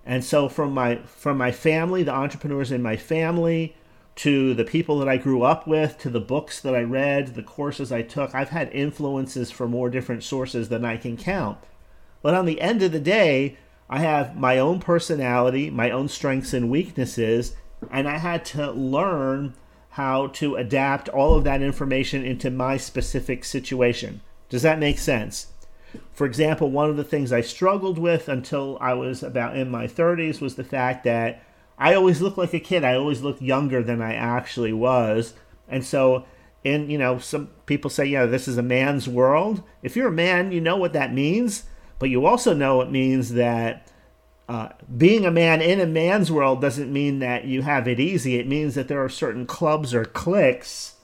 And 0.05 0.25
so 0.25 0.49
from 0.49 0.73
my 0.73 0.97
from 1.07 1.39
my 1.39 1.53
family, 1.53 2.03
the 2.03 2.15
entrepreneurs 2.15 2.73
in 2.73 2.83
my 2.83 2.97
family, 2.97 3.77
to 4.17 4.55
the 4.55 4.65
people 4.65 4.99
that 4.99 5.09
I 5.09 5.17
grew 5.17 5.43
up 5.43 5.67
with, 5.67 5.99
to 5.99 6.11
the 6.11 6.21
books 6.21 6.61
that 6.61 6.75
I 6.75 6.83
read, 6.83 7.29
the 7.29 7.43
courses 7.43 7.93
I 7.93 8.03
took, 8.03 8.35
I've 8.35 8.51
had 8.51 8.71
influences 8.73 9.51
from 9.51 9.71
more 9.71 9.89
different 9.89 10.25
sources 10.25 10.69
than 10.69 10.85
I 10.85 10.97
can 10.97 11.17
count. 11.17 11.59
But 12.23 12.35
on 12.35 12.47
the 12.47 12.61
end 12.61 12.83
of 12.83 12.93
the 12.93 13.01
day, 13.01 13.57
I 13.89 14.01
have 14.01 14.37
my 14.37 14.59
own 14.59 14.79
personality, 14.79 15.71
my 15.71 15.91
own 15.91 16.09
strengths 16.09 16.53
and 16.53 16.71
weaknesses, 16.71 17.57
and 17.91 18.07
I 18.07 18.19
had 18.19 18.45
to 18.47 18.71
learn 18.73 19.55
how 19.91 20.29
to 20.29 20.57
adapt 20.57 21.09
all 21.09 21.35
of 21.35 21.45
that 21.45 21.63
information 21.63 22.25
into 22.25 22.51
my 22.51 22.77
specific 22.77 23.45
situation. 23.45 24.21
Does 24.49 24.63
that 24.63 24.79
make 24.79 24.99
sense? 24.99 25.49
For 26.12 26.26
example, 26.26 26.70
one 26.70 26.90
of 26.90 26.96
the 26.96 27.05
things 27.05 27.33
I 27.33 27.40
struggled 27.40 27.98
with 27.98 28.29
until 28.29 28.79
I 28.81 28.94
was 28.94 29.22
about 29.22 29.57
in 29.57 29.70
my 29.70 29.87
30s 29.87 30.40
was 30.40 30.55
the 30.55 30.64
fact 30.64 31.05
that 31.05 31.42
I 31.79 31.94
always 31.94 32.20
looked 32.20 32.38
like 32.38 32.53
a 32.53 32.61
kid. 32.61 32.85
I 32.85 32.94
always 32.94 33.22
looked 33.22 33.42
younger 33.42 33.83
than 33.83 34.03
I 34.03 34.14
actually 34.14 34.72
was. 34.72 35.35
And 35.68 35.85
so, 35.85 36.26
in, 36.62 36.90
you 36.90 36.98
know, 36.98 37.18
some 37.18 37.48
people 37.66 37.90
say, 37.90 38.05
yeah, 38.05 38.26
this 38.26 38.46
is 38.46 38.59
a 38.59 38.62
man's 38.62 39.09
world. 39.09 39.62
If 39.83 39.96
you're 39.96 40.09
a 40.09 40.12
man, 40.12 40.53
you 40.53 40.61
know 40.61 40.76
what 40.76 40.92
that 40.92 41.14
means. 41.14 41.64
But 41.98 42.11
you 42.11 42.26
also 42.26 42.55
know 42.55 42.81
it 42.81 42.90
means 42.90 43.33
that 43.35 43.90
uh, 44.48 44.70
being 44.96 45.24
a 45.24 45.31
man 45.31 45.62
in 45.62 45.81
a 45.81 45.87
man's 45.87 46.33
world 46.33 46.61
doesn't 46.61 46.92
mean 46.92 47.20
that 47.20 47.44
you 47.44 47.62
have 47.62 47.87
it 47.87 48.00
easy. 48.00 48.37
It 48.37 48.48
means 48.48 48.74
that 48.74 48.88
there 48.88 49.03
are 49.03 49.09
certain 49.09 49.46
clubs 49.46 49.94
or 49.94 50.05
cliques, 50.05 50.96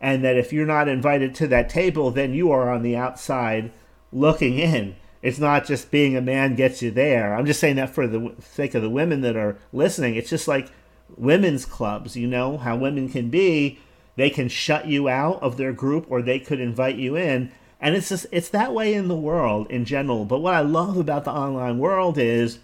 and 0.00 0.22
that 0.24 0.36
if 0.36 0.52
you're 0.52 0.66
not 0.66 0.88
invited 0.88 1.34
to 1.36 1.46
that 1.46 1.70
table, 1.70 2.10
then 2.10 2.34
you 2.34 2.52
are 2.52 2.70
on 2.70 2.82
the 2.82 2.96
outside 2.96 3.72
looking 4.12 4.58
in. 4.58 4.96
It's 5.22 5.38
not 5.38 5.64
just 5.64 5.90
being 5.90 6.16
a 6.16 6.20
man 6.20 6.56
gets 6.56 6.82
you 6.82 6.90
there. 6.90 7.34
I'm 7.34 7.46
just 7.46 7.60
saying 7.60 7.76
that 7.76 7.90
for 7.90 8.06
the 8.06 8.34
sake 8.40 8.74
of 8.74 8.82
the 8.82 8.90
women 8.90 9.20
that 9.20 9.36
are 9.36 9.56
listening. 9.72 10.16
It's 10.16 10.30
just 10.30 10.48
like 10.48 10.70
women's 11.16 11.64
clubs, 11.64 12.16
you 12.16 12.26
know, 12.26 12.58
how 12.58 12.76
women 12.76 13.08
can 13.08 13.30
be. 13.30 13.78
They 14.16 14.30
can 14.30 14.48
shut 14.48 14.86
you 14.86 15.08
out 15.08 15.40
of 15.42 15.56
their 15.56 15.72
group 15.72 16.06
or 16.08 16.22
they 16.22 16.38
could 16.38 16.60
invite 16.60 16.96
you 16.96 17.16
in. 17.16 17.52
And 17.80 17.96
it's 17.96 18.10
just 18.10 18.26
it's 18.30 18.48
that 18.50 18.74
way 18.74 18.94
in 18.94 19.08
the 19.08 19.16
world 19.16 19.70
in 19.70 19.84
general. 19.84 20.24
But 20.24 20.40
what 20.40 20.54
I 20.54 20.60
love 20.60 20.96
about 20.96 21.24
the 21.24 21.32
online 21.32 21.78
world 21.78 22.18
is 22.18 22.58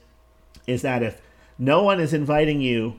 is 0.67 0.83
that 0.83 1.03
if 1.03 1.21
no 1.59 1.83
one 1.83 1.99
is 1.99 2.13
inviting 2.13 2.61
you 2.61 2.95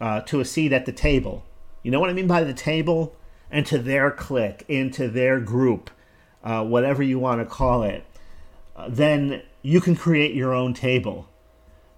uh, 0.00 0.20
to 0.22 0.40
a 0.40 0.44
seat 0.44 0.72
at 0.72 0.84
the 0.84 0.92
table, 0.92 1.44
you 1.82 1.90
know 1.90 2.00
what 2.00 2.10
I 2.10 2.14
mean 2.14 2.26
by 2.26 2.44
the 2.44 2.52
table, 2.52 3.14
and 3.50 3.64
to 3.66 3.78
their 3.78 4.10
clique, 4.10 4.64
into 4.68 5.08
their 5.08 5.40
group, 5.40 5.90
uh, 6.46 6.64
whatever 6.64 7.02
you 7.02 7.18
want 7.18 7.40
to 7.40 7.44
call 7.44 7.82
it, 7.82 8.04
then 8.88 9.42
you 9.62 9.80
can 9.80 9.96
create 9.96 10.32
your 10.32 10.54
own 10.54 10.72
table 10.72 11.28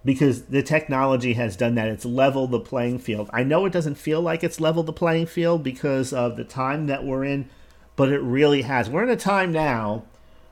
because 0.04 0.44
the 0.44 0.62
technology 0.62 1.34
has 1.34 1.54
done 1.54 1.74
that. 1.74 1.88
It's 1.88 2.06
leveled 2.06 2.50
the 2.50 2.58
playing 2.58 3.00
field. 3.00 3.28
I 3.30 3.42
know 3.42 3.66
it 3.66 3.74
doesn't 3.74 3.96
feel 3.96 4.22
like 4.22 4.42
it's 4.42 4.58
leveled 4.58 4.86
the 4.86 4.92
playing 4.94 5.26
field 5.26 5.62
because 5.62 6.14
of 6.14 6.36
the 6.36 6.44
time 6.44 6.86
that 6.86 7.04
we're 7.04 7.24
in, 7.24 7.50
but 7.94 8.08
it 8.08 8.20
really 8.22 8.62
has. 8.62 8.88
We're 8.88 9.02
in 9.02 9.10
a 9.10 9.16
time 9.16 9.52
now 9.52 10.04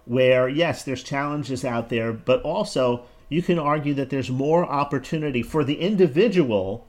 where, 0.04 0.46
yes, 0.46 0.82
there's 0.82 1.02
challenges 1.02 1.64
out 1.64 1.88
there, 1.88 2.12
but 2.12 2.42
also 2.42 3.06
you 3.30 3.40
can 3.40 3.58
argue 3.58 3.94
that 3.94 4.10
there's 4.10 4.30
more 4.30 4.66
opportunity 4.66 5.42
for 5.42 5.64
the 5.64 5.80
individual 5.80 6.86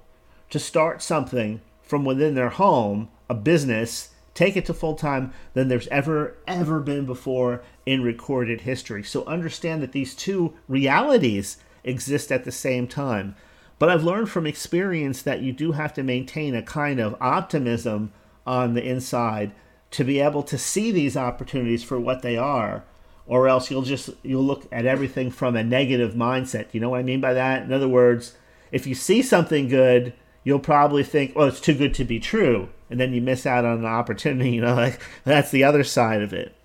to 0.49 0.59
start 0.59 1.01
something 1.01 1.61
from 1.81 2.03
within 2.03 2.35
their 2.35 2.49
home, 2.49 3.07
a 3.29 3.33
business, 3.33 4.09
take 4.37 4.55
it 4.55 4.65
to 4.67 4.73
full 4.73 4.93
time 4.93 5.33
than 5.53 5.67
there's 5.67 5.87
ever, 5.87 6.37
ever 6.47 6.79
been 6.79 7.07
before 7.07 7.63
in 7.87 8.03
recorded 8.03 8.61
history. 8.61 9.01
So 9.03 9.25
understand 9.25 9.81
that 9.81 9.93
these 9.93 10.13
two 10.13 10.53
realities 10.67 11.57
exist 11.83 12.31
at 12.31 12.45
the 12.45 12.51
same 12.51 12.87
time. 12.87 13.35
But 13.79 13.89
I've 13.89 14.03
learned 14.03 14.29
from 14.29 14.45
experience 14.45 15.23
that 15.23 15.41
you 15.41 15.51
do 15.51 15.71
have 15.71 15.91
to 15.95 16.03
maintain 16.03 16.53
a 16.53 16.61
kind 16.61 16.99
of 16.99 17.15
optimism 17.19 18.11
on 18.45 18.75
the 18.75 18.87
inside 18.87 19.53
to 19.91 20.03
be 20.03 20.19
able 20.19 20.43
to 20.43 20.57
see 20.57 20.91
these 20.91 21.17
opportunities 21.17 21.83
for 21.83 21.99
what 21.99 22.21
they 22.21 22.37
are 22.37 22.83
or 23.25 23.47
else 23.47 23.69
you'll 23.69 23.81
just 23.81 24.09
you'll 24.23 24.43
look 24.43 24.67
at 24.71 24.85
everything 24.85 25.31
from 25.31 25.55
a 25.55 25.63
negative 25.63 26.13
mindset 26.13 26.65
you 26.73 26.79
know 26.79 26.89
what 26.89 26.99
i 26.99 27.03
mean 27.03 27.21
by 27.21 27.33
that 27.33 27.63
in 27.63 27.73
other 27.73 27.87
words 27.87 28.35
if 28.71 28.87
you 28.87 28.95
see 28.95 29.21
something 29.21 29.67
good 29.67 30.13
you'll 30.43 30.59
probably 30.59 31.03
think 31.03 31.35
well 31.35 31.47
it's 31.47 31.61
too 31.61 31.73
good 31.73 31.93
to 31.93 32.03
be 32.03 32.19
true 32.19 32.69
and 32.89 32.99
then 32.99 33.13
you 33.13 33.21
miss 33.21 33.45
out 33.45 33.65
on 33.65 33.79
an 33.79 33.85
opportunity. 33.85 34.51
You 34.57 34.61
know, 34.61 34.75
like 34.75 34.99
that's 35.23 35.51
the 35.51 35.63
other 35.63 35.83
side 35.83 36.21
of 36.21 36.33
it. 36.33 36.55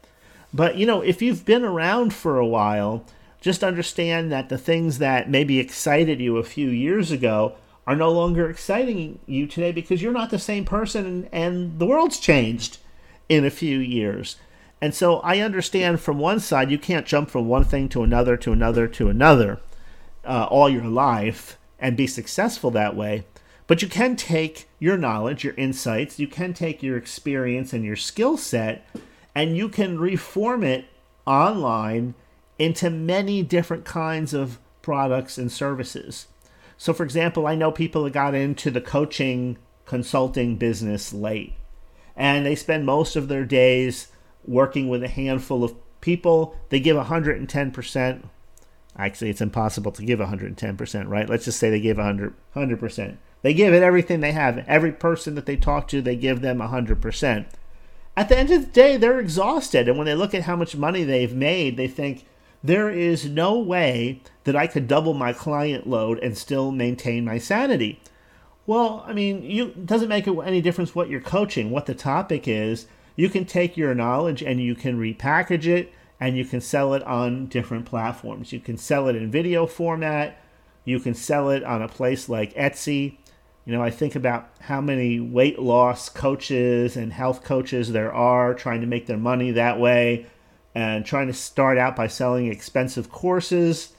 But 0.54 0.76
you 0.76 0.87
know, 0.87 1.00
if 1.00 1.22
you've 1.22 1.44
been 1.44 1.64
around 1.64 2.14
for 2.14 2.38
a 2.38 2.46
while, 2.46 3.04
just 3.40 3.64
understand 3.64 4.30
that 4.30 4.48
the 4.48 4.58
things 4.58 4.98
that 4.98 5.28
maybe 5.28 5.58
excited 5.58 6.20
you 6.20 6.37
a 6.37 6.44
few 6.44 6.68
years 6.68 7.11
ago 7.11 7.54
are 7.87 7.96
no 7.96 8.11
longer 8.11 8.48
exciting 8.48 9.18
you 9.26 9.46
today 9.46 9.72
because 9.72 10.00
you're 10.00 10.12
not 10.12 10.30
the 10.30 10.38
same 10.38 10.64
person 10.64 11.28
and 11.32 11.78
the 11.78 11.87
world's 11.87 12.20
changed 12.20 12.78
in 13.28 13.44
a 13.44 13.50
few 13.50 13.78
years. 13.78 14.37
And 14.80 14.94
so 14.94 15.20
I 15.20 15.38
understand 15.38 16.00
from 16.00 16.18
one 16.18 16.40
side, 16.40 16.70
you 16.70 16.78
can't 16.78 17.06
jump 17.06 17.30
from 17.30 17.48
one 17.48 17.64
thing 17.64 17.88
to 17.90 18.02
another 18.02 18.37
to 18.38 18.52
another 18.52 18.87
to 18.88 19.08
another 19.08 19.58
uh, 20.24 20.46
all 20.50 20.68
your 20.68 20.85
life 20.85 21.58
and 21.78 21.96
be 21.96 22.06
successful 22.06 22.70
that 22.72 22.94
way. 22.94 23.24
But 23.72 23.80
you 23.80 23.88
can 23.88 24.16
take 24.16 24.68
your 24.78 24.98
knowledge, 24.98 25.44
your 25.44 25.54
insights, 25.54 26.18
you 26.18 26.26
can 26.28 26.52
take 26.52 26.82
your 26.82 26.98
experience 26.98 27.72
and 27.72 27.82
your 27.82 27.96
skill 27.96 28.37
set, 28.37 28.87
and 29.35 29.56
you 29.56 29.70
can 29.70 29.98
reform 29.98 30.62
it 30.62 30.85
online 31.26 32.12
into 32.58 32.90
many 32.90 33.42
different 33.42 33.87
kinds 33.87 34.35
of 34.35 34.58
products 34.82 35.38
and 35.38 35.50
services. 35.50 36.26
So, 36.76 36.92
for 36.92 37.02
example, 37.02 37.46
I 37.46 37.54
know 37.54 37.72
people 37.72 38.04
that 38.04 38.12
got 38.12 38.35
into 38.35 38.70
the 38.70 38.82
coaching 38.82 39.56
consulting 39.87 40.56
business 40.56 41.14
late, 41.14 41.54
and 42.14 42.44
they 42.44 42.54
spend 42.54 42.85
most 42.85 43.16
of 43.16 43.28
their 43.28 43.46
days 43.46 44.08
working 44.44 44.90
with 44.90 45.02
a 45.02 45.08
handful 45.08 45.64
of 45.64 45.74
people. 46.02 46.54
They 46.68 46.78
give 46.78 46.98
110%. 46.98 48.22
Actually, 48.98 49.30
it's 49.30 49.40
impossible 49.40 49.92
to 49.92 50.04
give 50.04 50.18
110%, 50.18 51.08
right? 51.08 51.30
Let's 51.30 51.46
just 51.46 51.58
say 51.58 51.70
they 51.70 51.80
give 51.80 51.96
100, 51.96 52.35
100%. 52.54 53.16
They 53.42 53.55
give 53.55 53.74
it 53.74 53.83
everything 53.83 54.20
they 54.20 54.33
have. 54.33 54.64
Every 54.66 54.92
person 54.92 55.35
that 55.35 55.46
they 55.46 55.57
talk 55.57 55.88
to, 55.88 56.00
they 56.00 56.16
give 56.16 56.40
them 56.40 56.59
100%. 56.59 57.46
At 58.16 58.28
the 58.28 58.38
end 58.38 58.50
of 58.50 58.61
the 58.61 58.66
day, 58.72 58.96
they're 58.96 59.20
exhausted. 59.20 59.88
And 59.88 59.98
when 59.98 60.07
they 60.07 60.14
look 60.14 60.35
at 60.35 60.44
how 60.44 60.57
much 60.57 60.76
money 60.76 61.02
they've 61.02 61.35
made, 61.35 61.76
they 61.76 61.88
think, 61.88 62.24
there 62.64 62.90
is 62.90 63.28
no 63.28 63.59
way 63.59 64.20
that 64.44 64.55
I 64.55 64.66
could 64.66 64.87
double 64.87 65.14
my 65.14 65.33
client 65.33 65.87
load 65.87 66.18
and 66.20 66.38
still 66.38 66.70
maintain 66.70 67.24
my 67.24 67.38
sanity. 67.38 68.00
Well, 68.66 69.05
I 69.07 69.12
mean, 69.12 69.42
you, 69.42 69.68
it 69.68 69.87
doesn't 69.87 70.09
make 70.09 70.28
any 70.28 70.61
difference 70.61 70.94
what 70.94 71.09
you're 71.09 71.20
coaching, 71.20 71.70
what 71.70 71.87
the 71.87 71.94
topic 71.94 72.46
is. 72.46 72.87
You 73.16 73.28
can 73.28 73.44
take 73.44 73.76
your 73.76 73.94
knowledge 73.94 74.42
and 74.42 74.61
you 74.61 74.76
can 74.76 74.98
repackage 74.98 75.66
it 75.66 75.92
and 76.20 76.37
you 76.37 76.44
can 76.44 76.61
sell 76.61 76.94
it 76.94 77.02
on 77.02 77.46
different 77.46 77.85
platforms. 77.85 78.52
You 78.52 78.61
can 78.61 78.76
sell 78.76 79.09
it 79.09 79.16
in 79.16 79.31
video 79.31 79.66
format. 79.66 80.38
You 80.85 81.00
can 81.00 81.14
sell 81.14 81.50
it 81.50 81.64
on 81.64 81.83
a 81.83 81.88
place 81.88 82.28
like 82.28 82.55
Etsy. 82.55 83.16
You 83.64 83.72
know, 83.72 83.83
I 83.83 83.90
think 83.90 84.16
about 84.16 84.51
how 84.61 84.81
many 84.81 85.20
weight 85.20 85.59
loss 85.59 86.09
coaches 86.09 86.96
and 86.96 87.12
health 87.12 87.44
coaches 87.44 87.92
there 87.92 88.12
are 88.12 88.55
trying 88.55 88.81
to 88.81 88.87
make 88.87 89.07
their 89.07 89.16
money 89.16 89.53
that 89.53 89.79
way 89.79 90.27
and 90.75 91.07
trying 91.07 91.29
to 91.29 91.33
start 91.33 91.79
out 91.79 91.94
by 91.94 92.09
selling 92.09 92.48
expensive 92.48 93.11
courses. 93.11 93.92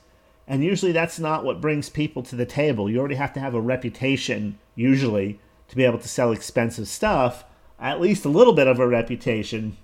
And 0.48 0.64
usually 0.64 0.92
that's 0.92 1.20
not 1.20 1.46
what 1.46 1.62
brings 1.62 1.90
people 1.90 2.24
to 2.24 2.36
the 2.36 2.46
table. 2.46 2.90
You 2.90 3.00
already 3.00 3.16
have 3.16 3.32
to 3.34 3.40
have 3.40 3.54
a 3.54 3.62
reputation, 3.62 4.60
usually, 4.76 5.40
to 5.70 5.76
be 5.76 5.86
able 5.86 6.00
to 6.00 6.10
sell 6.10 6.34
expensive 6.34 6.90
stuff, 6.90 7.46
at 7.80 8.02
least 8.02 8.26
a 8.26 8.30
little 8.30 8.54
bit 8.54 8.68
of 8.68 8.80
a 8.80 8.88
reputation. 8.88 9.78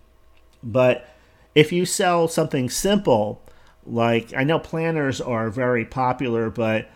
But 0.61 1.07
if 1.55 1.71
you 1.71 1.85
sell 1.85 2.27
something 2.27 2.69
simple, 2.69 3.41
like 3.85 4.33
I 4.35 4.43
know 4.43 4.59
planners 4.59 5.21
are 5.21 5.49
very 5.49 5.85
popular, 5.85 6.49
but 6.49 6.89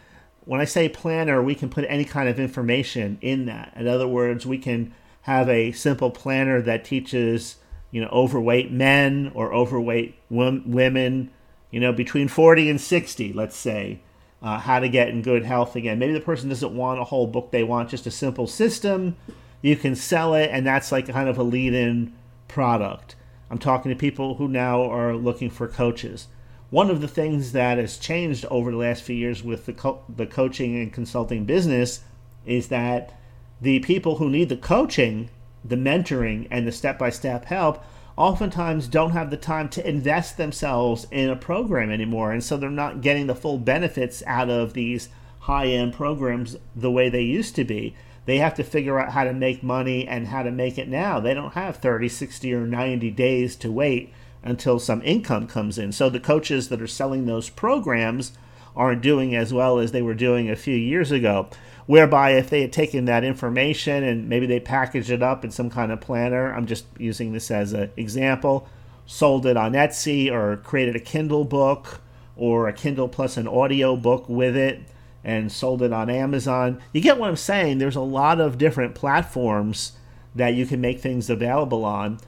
when 0.45 0.59
I 0.59 0.65
say 0.65 0.89
planner, 0.89 1.41
we 1.41 1.55
can 1.55 1.69
put 1.69 1.85
any 1.87 2.05
kind 2.05 2.27
of 2.27 2.39
information 2.39 3.17
in 3.21 3.45
that. 3.45 3.73
In 3.75 3.87
other 3.87 4.07
words, 4.07 4.45
we 4.45 4.57
can 4.57 4.93
have 5.21 5.47
a 5.47 5.71
simple 5.71 6.11
planner 6.11 6.61
that 6.61 6.83
teaches, 6.83 7.57
you 7.91 8.01
know, 8.01 8.09
overweight 8.09 8.71
men 8.71 9.31
or 9.33 9.53
overweight 9.53 10.15
women, 10.29 11.31
you 11.71 11.79
know, 11.79 11.93
between 11.93 12.27
40 12.27 12.69
and 12.69 12.81
60, 12.81 13.31
let's 13.33 13.55
say, 13.55 14.01
uh, 14.41 14.59
how 14.59 14.79
to 14.79 14.89
get 14.89 15.07
in 15.09 15.21
good 15.21 15.45
health 15.45 15.75
again. 15.75 15.97
Maybe 15.97 16.13
the 16.13 16.19
person 16.19 16.49
doesn't 16.49 16.75
want 16.75 16.99
a 16.99 17.05
whole 17.05 17.27
book, 17.27 17.51
they 17.51 17.63
want 17.63 17.89
just 17.89 18.05
a 18.05 18.11
simple 18.11 18.47
system. 18.47 19.15
You 19.61 19.77
can 19.77 19.95
sell 19.95 20.33
it, 20.33 20.49
and 20.51 20.67
that's 20.67 20.91
like 20.91 21.07
kind 21.07 21.29
of 21.29 21.37
a 21.37 21.43
lead 21.43 21.73
in 21.73 22.13
product. 22.49 23.15
I'm 23.49 23.59
talking 23.59 23.89
to 23.91 23.95
people 23.95 24.35
who 24.35 24.49
now 24.49 24.83
are 24.91 25.15
looking 25.15 25.49
for 25.49 25.69
coaches 25.69 26.27
one 26.73 26.89
of 26.89 27.01
the 27.01 27.07
things 27.07 27.51
that 27.51 27.77
has 27.77 27.99
changed 27.99 28.43
over 28.49 28.71
the 28.71 28.77
last 28.77 29.03
few 29.03 29.15
years 29.15 29.43
with 29.43 29.67
the, 29.67 29.73
co- 29.73 30.01
the 30.09 30.25
coaching 30.25 30.75
and 30.75 30.91
consulting 30.91 31.45
business 31.45 31.99
is 32.47 32.69
that 32.69 33.13
the 33.61 33.77
people 33.81 34.15
who 34.15 34.27
need 34.27 34.49
the 34.49 34.57
coaching, 34.57 35.29
the 35.63 35.75
mentoring, 35.75 36.47
and 36.49 36.65
the 36.65 36.71
step 36.71 36.97
by 36.97 37.11
step 37.11 37.45
help 37.45 37.85
oftentimes 38.17 38.87
don't 38.87 39.11
have 39.11 39.29
the 39.29 39.37
time 39.37 39.69
to 39.69 39.87
invest 39.87 40.35
themselves 40.37 41.05
in 41.11 41.29
a 41.29 41.35
program 41.35 41.91
anymore. 41.91 42.31
And 42.31 42.43
so 42.43 42.57
they're 42.57 42.71
not 42.71 43.01
getting 43.01 43.27
the 43.27 43.35
full 43.35 43.59
benefits 43.59 44.23
out 44.25 44.49
of 44.49 44.73
these 44.73 45.09
high 45.41 45.67
end 45.67 45.93
programs 45.93 46.57
the 46.75 46.89
way 46.89 47.07
they 47.07 47.21
used 47.21 47.55
to 47.57 47.63
be. 47.63 47.95
They 48.25 48.39
have 48.39 48.55
to 48.55 48.63
figure 48.63 48.99
out 48.99 49.11
how 49.11 49.25
to 49.25 49.33
make 49.33 49.61
money 49.61 50.07
and 50.07 50.29
how 50.29 50.41
to 50.41 50.49
make 50.49 50.79
it 50.79 50.87
now. 50.87 51.19
They 51.19 51.35
don't 51.35 51.53
have 51.53 51.77
30, 51.77 52.09
60, 52.09 52.51
or 52.51 52.65
90 52.65 53.11
days 53.11 53.55
to 53.57 53.71
wait 53.71 54.11
until 54.43 54.79
some 54.79 55.01
income 55.03 55.47
comes 55.47 55.77
in. 55.77 55.91
So 55.91 56.09
the 56.09 56.19
coaches 56.19 56.69
that 56.69 56.81
are 56.81 56.87
selling 56.87 57.25
those 57.25 57.49
programs 57.49 58.33
aren't 58.75 59.01
doing 59.01 59.35
as 59.35 59.53
well 59.53 59.79
as 59.79 59.91
they 59.91 60.01
were 60.01 60.13
doing 60.13 60.49
a 60.49 60.55
few 60.55 60.75
years 60.75 61.11
ago. 61.11 61.47
Whereby, 61.85 62.31
if 62.31 62.49
they 62.49 62.61
had 62.61 62.71
taken 62.71 63.05
that 63.05 63.25
information 63.25 64.03
and 64.03 64.29
maybe 64.29 64.45
they 64.45 64.59
packaged 64.59 65.09
it 65.09 65.21
up 65.21 65.43
in 65.43 65.51
some 65.51 65.69
kind 65.69 65.91
of 65.91 65.99
planner, 65.99 66.53
I'm 66.53 66.65
just 66.65 66.85
using 66.97 67.33
this 67.33 67.51
as 67.51 67.73
an 67.73 67.91
example, 67.97 68.67
sold 69.05 69.45
it 69.45 69.57
on 69.57 69.73
Etsy 69.73 70.31
or 70.31 70.57
created 70.57 70.95
a 70.95 70.99
Kindle 70.99 71.43
book 71.43 71.99
or 72.37 72.67
a 72.67 72.73
Kindle 72.73 73.09
plus 73.09 73.35
an 73.35 73.49
audio 73.49 73.97
book 73.97 74.29
with 74.29 74.55
it 74.55 74.81
and 75.25 75.51
sold 75.51 75.81
it 75.81 75.91
on 75.91 76.09
Amazon. 76.09 76.81
You 76.93 77.01
get 77.01 77.17
what 77.17 77.29
I'm 77.29 77.35
saying? 77.35 77.77
There's 77.77 77.95
a 77.95 78.01
lot 78.01 78.39
of 78.39 78.57
different 78.57 78.95
platforms 78.95 79.93
that 80.35 80.53
you 80.53 80.65
can 80.65 80.81
make 80.81 80.99
things 80.99 81.29
available 81.29 81.85
on. 81.85 82.19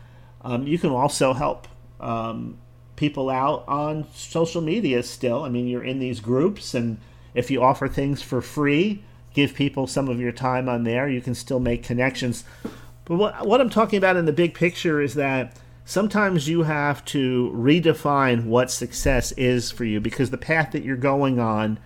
Um, 0.42 0.68
you 0.68 0.78
can 0.78 0.92
also 0.92 1.34
help 1.34 1.68
um, 2.00 2.58
people 2.96 3.30
out 3.30 3.64
on 3.68 4.08
social 4.14 4.62
media 4.62 5.04
still. 5.04 5.44
I 5.44 5.50
mean, 5.50 5.68
you're 5.68 5.84
in 5.84 6.00
these 6.00 6.20
groups, 6.20 6.74
and 6.74 6.98
if 7.34 7.52
you 7.52 7.62
offer 7.62 7.88
things 7.88 8.22
for 8.22 8.42
free, 8.42 9.04
give 9.34 9.54
people 9.54 9.86
some 9.86 10.08
of 10.08 10.20
your 10.20 10.32
time 10.32 10.70
on 10.70 10.84
there, 10.84 11.08
you 11.10 11.22
can 11.22 11.36
still 11.36 11.60
make 11.60 11.84
connections. 11.84 12.46
But 13.04 13.18
what, 13.18 13.46
what 13.46 13.62
I'm 13.62 13.70
talking 13.70 13.98
about 13.98 14.18
in 14.18 14.26
the 14.26 14.34
big 14.34 14.54
picture 14.54 15.02
is 15.02 15.14
that 15.16 15.58
sometimes 15.84 16.50
you 16.50 16.64
have 16.64 17.06
to 17.06 17.52
redefine 17.54 18.46
what 18.46 18.72
success 18.72 19.32
is 19.34 19.72
for 19.72 19.86
you 19.86 20.00
because 20.00 20.32
the 20.32 20.38
path 20.38 20.72
that 20.72 20.84
you're 20.84 20.96
going 20.96 21.40
on, 21.40 21.78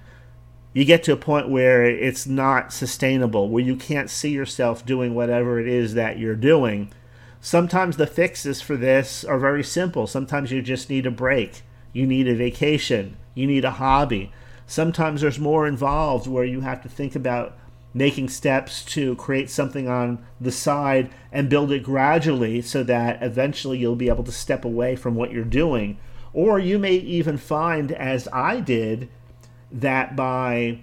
you 0.73 0.85
get 0.85 1.03
to 1.03 1.11
a 1.11 1.17
point 1.17 1.49
where 1.49 1.83
it's 1.83 2.27
not 2.27 2.71
sustainable, 2.71 3.49
where 3.49 3.63
you 3.63 3.75
can't 3.75 4.09
see 4.09 4.29
yourself 4.29 4.85
doing 4.85 5.15
whatever 5.15 5.59
it 5.59 5.67
is 5.67 5.95
that 5.95 6.19
you're 6.19 6.35
doing. 6.35 6.93
Sometimes 7.41 7.97
the 7.97 8.07
fixes 8.07 8.61
for 8.61 8.75
this 8.75 9.23
are 9.23 9.39
very 9.39 9.63
simple. 9.63 10.07
Sometimes 10.07 10.51
you 10.51 10.61
just 10.61 10.89
need 10.89 11.05
a 11.05 11.11
break, 11.11 11.61
you 11.93 12.05
need 12.05 12.27
a 12.27 12.35
vacation, 12.35 13.15
you 13.33 13.47
need 13.47 13.63
a 13.63 13.71
hobby. 13.71 14.31
Sometimes 14.67 15.21
there's 15.21 15.39
more 15.39 15.65
involved 15.65 16.27
where 16.27 16.43
you 16.43 16.61
have 16.61 16.81
to 16.83 16.89
think 16.89 17.15
about 17.15 17.57
making 17.93 18.29
steps 18.29 18.83
to 18.85 19.15
create 19.15 19.49
something 19.49 19.87
on 19.87 20.23
the 20.39 20.51
side 20.51 21.09
and 21.31 21.49
build 21.49 21.71
it 21.71 21.81
gradually 21.81 22.61
so 22.61 22.83
that 22.83 23.21
eventually 23.23 23.77
you'll 23.77 23.95
be 23.95 24.09
able 24.09 24.23
to 24.23 24.31
step 24.31 24.63
away 24.63 24.95
from 24.95 25.15
what 25.15 25.31
you're 25.31 25.43
doing. 25.43 25.97
Or 26.33 26.59
you 26.59 26.77
may 26.77 26.93
even 26.93 27.37
find, 27.37 27.91
as 27.91 28.27
I 28.31 28.59
did, 28.59 29.09
that 29.71 30.15
by 30.15 30.79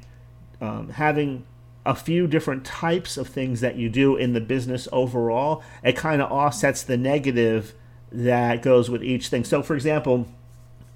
um, 0.61 0.89
having 0.89 1.45
a 1.87 1.95
few 1.95 2.27
different 2.27 2.65
types 2.65 3.17
of 3.17 3.29
things 3.29 3.61
that 3.61 3.77
you 3.77 3.89
do 3.89 4.17
in 4.17 4.33
the 4.33 4.41
business 4.41 4.89
overall, 4.93 5.63
it 5.83 5.97
kind 5.97 6.21
of 6.21 6.31
offsets 6.31 6.83
the 6.83 6.97
negative 6.97 7.75
that 8.11 8.63
goes 8.63 8.91
with 8.91 9.03
each 9.03 9.29
thing. 9.29 9.45
So, 9.45 9.63
for 9.63 9.75
example, 9.75 10.27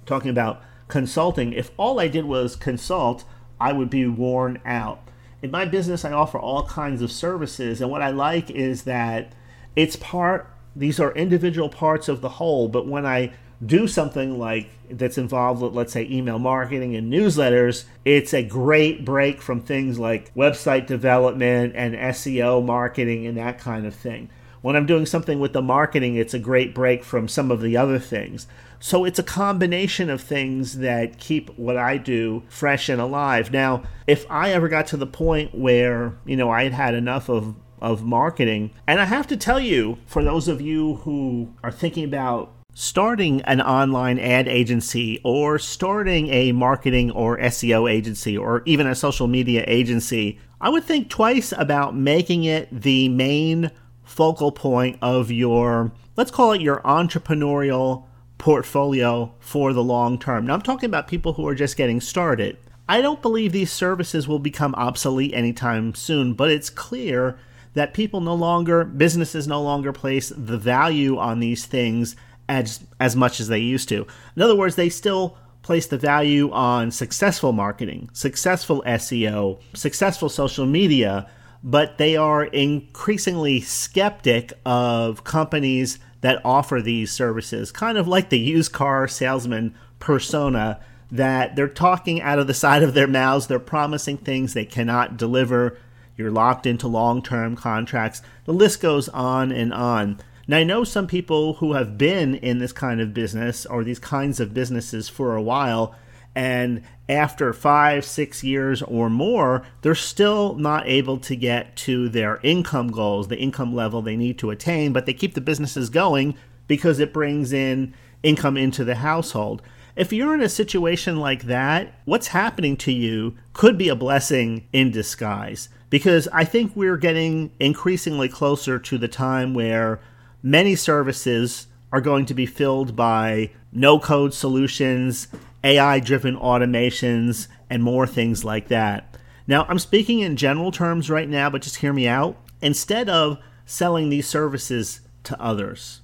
talking 0.05 0.29
about 0.29 0.61
consulting, 0.87 1.53
if 1.53 1.71
all 1.77 1.99
I 1.99 2.07
did 2.07 2.25
was 2.25 2.55
consult, 2.55 3.23
I 3.59 3.73
would 3.73 3.89
be 3.89 4.05
worn 4.05 4.59
out. 4.65 5.07
In 5.41 5.49
my 5.49 5.65
business, 5.65 6.05
I 6.05 6.11
offer 6.11 6.37
all 6.37 6.67
kinds 6.67 7.01
of 7.01 7.11
services, 7.11 7.81
and 7.81 7.89
what 7.89 8.01
I 8.01 8.09
like 8.09 8.51
is 8.51 8.83
that 8.83 9.33
it's 9.75 9.95
part, 9.95 10.53
these 10.75 10.99
are 10.99 11.13
individual 11.13 11.69
parts 11.69 12.07
of 12.07 12.21
the 12.21 12.29
whole, 12.29 12.67
but 12.67 12.87
when 12.87 13.05
I 13.05 13.33
do 13.65 13.87
something 13.87 14.39
like 14.39 14.69
that's 14.89 15.17
involved 15.17 15.61
with 15.61 15.73
let's 15.73 15.93
say 15.93 16.07
email 16.09 16.39
marketing 16.39 16.95
and 16.95 17.11
newsletters 17.11 17.85
it's 18.05 18.33
a 18.33 18.43
great 18.43 19.05
break 19.05 19.41
from 19.41 19.61
things 19.61 19.99
like 19.99 20.33
website 20.33 20.87
development 20.87 21.73
and 21.75 21.95
SEO 21.95 22.63
marketing 22.63 23.27
and 23.27 23.37
that 23.37 23.59
kind 23.59 23.85
of 23.85 23.93
thing. 23.93 24.29
When 24.61 24.75
I'm 24.75 24.85
doing 24.85 25.05
something 25.05 25.39
with 25.39 25.53
the 25.53 25.61
marketing 25.61 26.15
it's 26.15 26.33
a 26.33 26.39
great 26.39 26.73
break 26.73 27.03
from 27.03 27.27
some 27.27 27.51
of 27.51 27.61
the 27.61 27.77
other 27.77 27.99
things. 27.99 28.47
So 28.79 29.05
it's 29.05 29.19
a 29.19 29.23
combination 29.23 30.09
of 30.09 30.21
things 30.21 30.79
that 30.79 31.19
keep 31.19 31.55
what 31.55 31.77
I 31.77 31.97
do 31.97 32.41
fresh 32.49 32.89
and 32.89 32.99
alive. 32.99 33.51
Now 33.51 33.83
if 34.07 34.25
I 34.29 34.51
ever 34.51 34.69
got 34.69 34.87
to 34.87 34.97
the 34.97 35.07
point 35.07 35.53
where 35.53 36.15
you 36.25 36.35
know 36.35 36.49
I 36.49 36.63
had 36.63 36.73
had 36.73 36.93
enough 36.95 37.29
of 37.29 37.55
of 37.79 38.03
marketing 38.03 38.71
and 38.87 38.99
I 38.99 39.05
have 39.05 39.27
to 39.27 39.37
tell 39.37 39.59
you 39.59 39.99
for 40.05 40.23
those 40.23 40.47
of 40.47 40.61
you 40.61 40.95
who 40.97 41.53
are 41.63 41.71
thinking 41.71 42.03
about 42.03 42.53
starting 42.73 43.41
an 43.41 43.61
online 43.61 44.17
ad 44.19 44.47
agency 44.47 45.19
or 45.23 45.59
starting 45.59 46.29
a 46.29 46.51
marketing 46.51 47.11
or 47.11 47.37
SEO 47.37 47.91
agency 47.91 48.37
or 48.37 48.63
even 48.65 48.87
a 48.87 48.95
social 48.95 49.27
media 49.27 49.63
agency, 49.67 50.39
I 50.59 50.69
would 50.69 50.83
think 50.83 51.09
twice 51.09 51.53
about 51.57 51.95
making 51.95 52.43
it 52.43 52.69
the 52.71 53.09
main 53.09 53.71
focal 54.03 54.51
point 54.51 54.97
of 55.01 55.31
your, 55.31 55.91
let's 56.15 56.31
call 56.31 56.53
it 56.53 56.61
your 56.61 56.81
entrepreneurial 56.81 58.05
portfolio 58.37 59.33
for 59.39 59.73
the 59.73 59.83
long 59.83 60.17
term. 60.17 60.47
Now, 60.47 60.55
I'm 60.55 60.61
talking 60.61 60.89
about 60.89 61.07
people 61.07 61.33
who 61.33 61.47
are 61.47 61.55
just 61.55 61.77
getting 61.77 62.01
started. 62.01 62.57
I 62.89 63.01
don't 63.01 63.21
believe 63.21 63.51
these 63.51 63.71
services 63.71 64.27
will 64.27 64.39
become 64.39 64.75
obsolete 64.75 65.33
anytime 65.33 65.93
soon, 65.93 66.33
but 66.33 66.51
it's 66.51 66.69
clear 66.69 67.37
that 67.73 67.93
people 67.93 68.19
no 68.19 68.33
longer, 68.33 68.83
businesses 68.83 69.47
no 69.47 69.61
longer 69.61 69.93
place 69.93 70.33
the 70.35 70.57
value 70.57 71.17
on 71.17 71.39
these 71.39 71.65
things 71.65 72.15
as 72.51 72.85
as 72.99 73.15
much 73.15 73.39
as 73.39 73.47
they 73.47 73.59
used 73.59 73.87
to. 73.89 74.05
In 74.35 74.41
other 74.41 74.55
words, 74.55 74.75
they 74.75 74.89
still 74.89 75.37
place 75.61 75.87
the 75.87 75.97
value 75.97 76.51
on 76.51 76.91
successful 76.91 77.53
marketing, 77.53 78.09
successful 78.13 78.83
SEO, 78.85 79.59
successful 79.73 80.27
social 80.27 80.65
media, 80.65 81.29
but 81.63 81.97
they 81.97 82.17
are 82.17 82.45
increasingly 82.45 83.61
skeptic 83.61 84.53
of 84.65 85.23
companies 85.23 85.99
that 86.21 86.41
offer 86.43 86.81
these 86.81 87.11
services, 87.11 87.71
kind 87.71 87.97
of 87.97 88.07
like 88.07 88.29
the 88.29 88.39
used 88.39 88.71
car 88.71 89.07
salesman 89.07 89.73
persona 89.99 90.79
that 91.11 91.55
they're 91.55 91.67
talking 91.67 92.21
out 92.21 92.39
of 92.39 92.47
the 92.47 92.53
side 92.53 92.83
of 92.83 92.93
their 92.93 93.07
mouths, 93.07 93.47
they're 93.47 93.59
promising 93.59 94.17
things 94.17 94.53
they 94.53 94.65
cannot 94.65 95.17
deliver. 95.17 95.77
You're 96.17 96.31
locked 96.31 96.65
into 96.65 96.87
long 96.87 97.21
term 97.21 97.55
contracts. 97.55 98.21
The 98.45 98.53
list 98.53 98.81
goes 98.81 99.09
on 99.09 99.51
and 99.51 99.73
on. 99.73 100.19
Now, 100.51 100.57
I 100.57 100.65
know 100.65 100.83
some 100.83 101.07
people 101.07 101.53
who 101.53 101.75
have 101.75 101.97
been 101.97 102.35
in 102.35 102.59
this 102.59 102.73
kind 102.73 102.99
of 102.99 103.13
business 103.13 103.65
or 103.65 103.85
these 103.85 103.99
kinds 103.99 104.41
of 104.41 104.53
businesses 104.53 105.07
for 105.07 105.33
a 105.33 105.41
while, 105.41 105.95
and 106.35 106.83
after 107.07 107.53
five, 107.53 108.03
six 108.03 108.43
years 108.43 108.81
or 108.81 109.09
more, 109.09 109.63
they're 109.81 109.95
still 109.95 110.55
not 110.55 110.85
able 110.89 111.19
to 111.19 111.37
get 111.37 111.77
to 111.77 112.09
their 112.09 112.41
income 112.43 112.89
goals, 112.89 113.29
the 113.29 113.39
income 113.39 113.73
level 113.73 114.01
they 114.01 114.17
need 114.17 114.37
to 114.39 114.49
attain, 114.49 114.91
but 114.91 115.05
they 115.05 115.13
keep 115.13 115.35
the 115.35 115.39
businesses 115.39 115.89
going 115.89 116.35
because 116.67 116.99
it 116.99 117.13
brings 117.13 117.53
in 117.53 117.93
income 118.21 118.57
into 118.57 118.83
the 118.83 118.95
household. 118.95 119.61
If 119.95 120.11
you're 120.11 120.33
in 120.33 120.41
a 120.41 120.49
situation 120.49 121.15
like 121.15 121.43
that, 121.43 121.93
what's 122.03 122.27
happening 122.27 122.75
to 122.77 122.91
you 122.91 123.37
could 123.53 123.77
be 123.77 123.87
a 123.87 123.95
blessing 123.95 124.67
in 124.73 124.91
disguise 124.91 125.69
because 125.89 126.27
I 126.33 126.43
think 126.43 126.75
we're 126.75 126.97
getting 126.97 127.51
increasingly 127.57 128.27
closer 128.27 128.79
to 128.79 128.97
the 128.97 129.07
time 129.07 129.53
where 129.53 130.01
many 130.43 130.75
services 130.75 131.67
are 131.91 132.01
going 132.01 132.25
to 132.25 132.33
be 132.33 132.45
filled 132.45 132.95
by 132.95 133.51
no 133.71 133.99
code 133.99 134.33
solutions 134.33 135.27
AI 135.63 135.99
driven 135.99 136.35
automations, 136.37 137.47
and 137.69 137.83
more 137.83 138.07
things 138.07 138.43
like 138.43 138.67
that. 138.69 139.17
Now, 139.47 139.65
I'm 139.69 139.79
speaking 139.79 140.19
in 140.19 140.35
general 140.35 140.71
terms 140.71 141.09
right 141.09 141.29
now, 141.29 141.49
but 141.49 141.61
just 141.61 141.77
hear 141.77 141.93
me 141.93 142.07
out. 142.07 142.37
Instead 142.61 143.09
of 143.09 143.39
selling 143.65 144.09
these 144.09 144.27
services 144.27 145.01
to 145.23 145.39
others, 145.41 146.01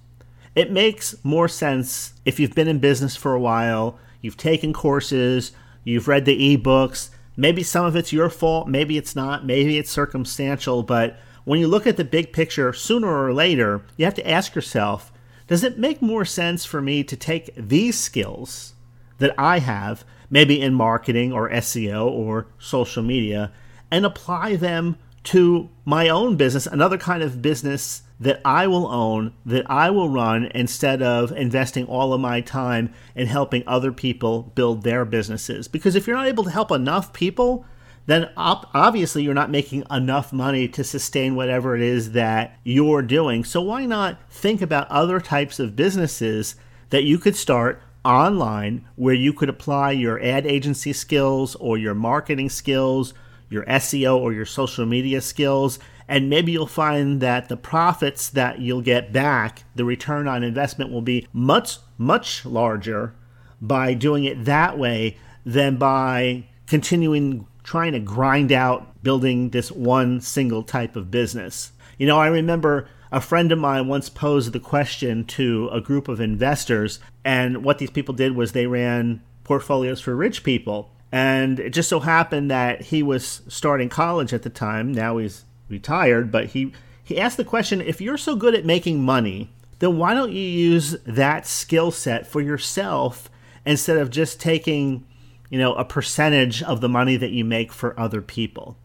it 0.55 0.71
makes 0.71 1.15
more 1.23 1.47
sense 1.47 2.13
if 2.25 2.39
you've 2.39 2.55
been 2.55 2.67
in 2.67 2.79
business 2.79 3.15
for 3.15 3.33
a 3.33 3.39
while, 3.39 3.99
you've 4.21 4.37
taken 4.37 4.73
courses, 4.73 5.51
you've 5.83 6.07
read 6.07 6.25
the 6.25 6.57
ebooks. 6.57 7.09
Maybe 7.35 7.63
some 7.63 7.85
of 7.85 7.95
it's 7.95 8.13
your 8.13 8.29
fault, 8.29 8.67
maybe 8.67 8.97
it's 8.97 9.15
not, 9.15 9.45
maybe 9.45 9.77
it's 9.77 9.91
circumstantial, 9.91 10.81
but 10.83 11.17
when 11.47 11.61
you 11.61 11.67
look 11.69 11.87
at 11.87 11.95
the 11.95 12.03
big 12.03 12.33
picture, 12.33 12.73
sooner 12.73 13.07
or 13.07 13.33
later, 13.33 13.81
you 13.95 14.03
have 14.03 14.13
to 14.13 14.29
ask 14.29 14.53
yourself 14.53 15.13
does 15.47 15.63
it 15.63 15.79
make 15.79 16.01
more 16.01 16.25
sense 16.25 16.65
for 16.65 16.81
me 16.81 17.05
to 17.05 17.15
take 17.15 17.51
these 17.55 17.97
skills 17.97 18.73
that 19.19 19.33
I 19.37 19.59
have, 19.59 20.03
maybe 20.29 20.59
in 20.59 20.73
marketing 20.73 21.31
or 21.31 21.49
SEO 21.49 22.05
or 22.05 22.47
social 22.59 23.01
media, 23.01 23.53
and 23.89 24.05
apply 24.05 24.57
them 24.57 24.97
to 25.23 25.69
my 25.85 26.09
own 26.09 26.35
business, 26.35 26.67
another 26.67 26.97
kind 26.97 27.23
of 27.23 27.41
business 27.41 28.01
that 28.19 28.41
I 28.43 28.67
will 28.67 28.87
own, 28.87 29.33
that 29.45 29.71
I 29.71 29.89
will 29.89 30.09
run, 30.09 30.51
instead 30.53 31.01
of 31.01 31.31
investing 31.31 31.85
all 31.85 32.11
of 32.11 32.19
my 32.19 32.41
time 32.41 32.93
in 33.15 33.27
helping 33.27 33.63
other 33.65 33.93
people 33.93 34.51
build 34.53 34.83
their 34.83 35.05
businesses. 35.05 35.69
Because 35.69 35.95
if 35.95 36.07
you're 36.07 36.17
not 36.17 36.27
able 36.27 36.43
to 36.43 36.51
help 36.51 36.71
enough 36.71 37.13
people, 37.13 37.65
then 38.07 38.29
op- 38.35 38.69
obviously 38.73 39.21
you're 39.21 39.33
not 39.33 39.51
making 39.51 39.83
enough 39.91 40.33
money 40.33 40.67
to 40.69 40.83
sustain 40.83 41.35
whatever 41.35 41.75
it 41.75 41.81
is 41.81 42.13
that 42.13 42.57
you're 42.63 43.01
doing. 43.01 43.43
So 43.43 43.61
why 43.61 43.85
not 43.85 44.17
think 44.31 44.61
about 44.61 44.89
other 44.89 45.19
types 45.19 45.59
of 45.59 45.75
businesses 45.75 46.55
that 46.89 47.03
you 47.03 47.19
could 47.19 47.35
start 47.35 47.81
online 48.03 48.87
where 48.95 49.13
you 49.13 49.33
could 49.33 49.49
apply 49.49 49.91
your 49.91 50.23
ad 50.23 50.47
agency 50.47 50.93
skills 50.93 51.55
or 51.55 51.77
your 51.77 51.93
marketing 51.93 52.49
skills, 52.49 53.13
your 53.49 53.65
SEO 53.65 54.17
or 54.17 54.31
your 54.31 54.45
social 54.45 54.85
media 54.85 55.19
skills, 55.19 55.77
and 56.07 56.29
maybe 56.29 56.53
you'll 56.53 56.65
find 56.65 57.19
that 57.21 57.49
the 57.49 57.57
profits 57.57 58.29
that 58.29 58.59
you'll 58.59 58.81
get 58.81 59.11
back, 59.11 59.63
the 59.75 59.83
return 59.83 60.27
on 60.27 60.43
investment 60.43 60.91
will 60.91 61.01
be 61.01 61.27
much 61.33 61.77
much 61.97 62.45
larger 62.45 63.13
by 63.59 63.93
doing 63.93 64.23
it 64.23 64.45
that 64.45 64.77
way 64.77 65.17
than 65.45 65.75
by 65.75 66.45
continuing 66.67 67.45
trying 67.67 67.91
to 67.91 67.99
grind 67.99 68.49
out 68.49 69.03
building 69.03 69.49
this 69.49 69.69
one 69.69 70.21
single 70.21 70.63
type 70.63 70.95
of 70.95 71.11
business. 71.11 71.73
You 71.97 72.07
know, 72.07 72.17
I 72.17 72.27
remember 72.27 72.87
a 73.11 73.19
friend 73.19 73.51
of 73.51 73.59
mine 73.59 73.89
once 73.89 74.07
posed 74.07 74.53
the 74.53 74.59
question 74.59 75.25
to 75.25 75.69
a 75.73 75.81
group 75.81 76.07
of 76.07 76.21
investors, 76.21 77.01
and 77.25 77.65
what 77.65 77.77
these 77.77 77.89
people 77.89 78.13
did 78.13 78.37
was 78.37 78.53
they 78.53 78.67
ran 78.67 79.21
portfolios 79.43 79.99
for 79.99 80.15
rich 80.15 80.45
people. 80.45 80.89
And 81.11 81.59
it 81.59 81.71
just 81.71 81.89
so 81.89 81.99
happened 81.99 82.49
that 82.49 82.83
he 82.83 83.03
was 83.03 83.41
starting 83.49 83.89
college 83.89 84.31
at 84.33 84.43
the 84.43 84.49
time. 84.49 84.93
Now 84.93 85.17
he's 85.17 85.43
retired, 85.67 86.31
but 86.31 86.47
he, 86.47 86.71
he 87.03 87.19
asked 87.19 87.35
the 87.35 87.43
question 87.43 87.81
if 87.81 87.99
you're 87.99 88.17
so 88.17 88.37
good 88.37 88.55
at 88.55 88.65
making 88.65 89.03
money, 89.03 89.51
then 89.79 89.97
why 89.97 90.13
don't 90.13 90.31
you 90.31 90.41
use 90.41 90.95
that 91.05 91.45
skill 91.45 91.91
set 91.91 92.27
for 92.27 92.39
yourself 92.39 93.29
instead 93.65 93.97
of 93.97 94.09
just 94.09 94.39
taking 94.39 95.05
you 95.49 95.57
know, 95.57 95.73
a 95.75 95.85
percentage 95.85 96.61
of 96.63 96.81
the 96.81 96.89
money 96.89 97.17
that 97.17 97.31
you 97.31 97.45
make 97.45 97.71
for 97.71 97.99
other 97.99 98.21
people. 98.21 98.77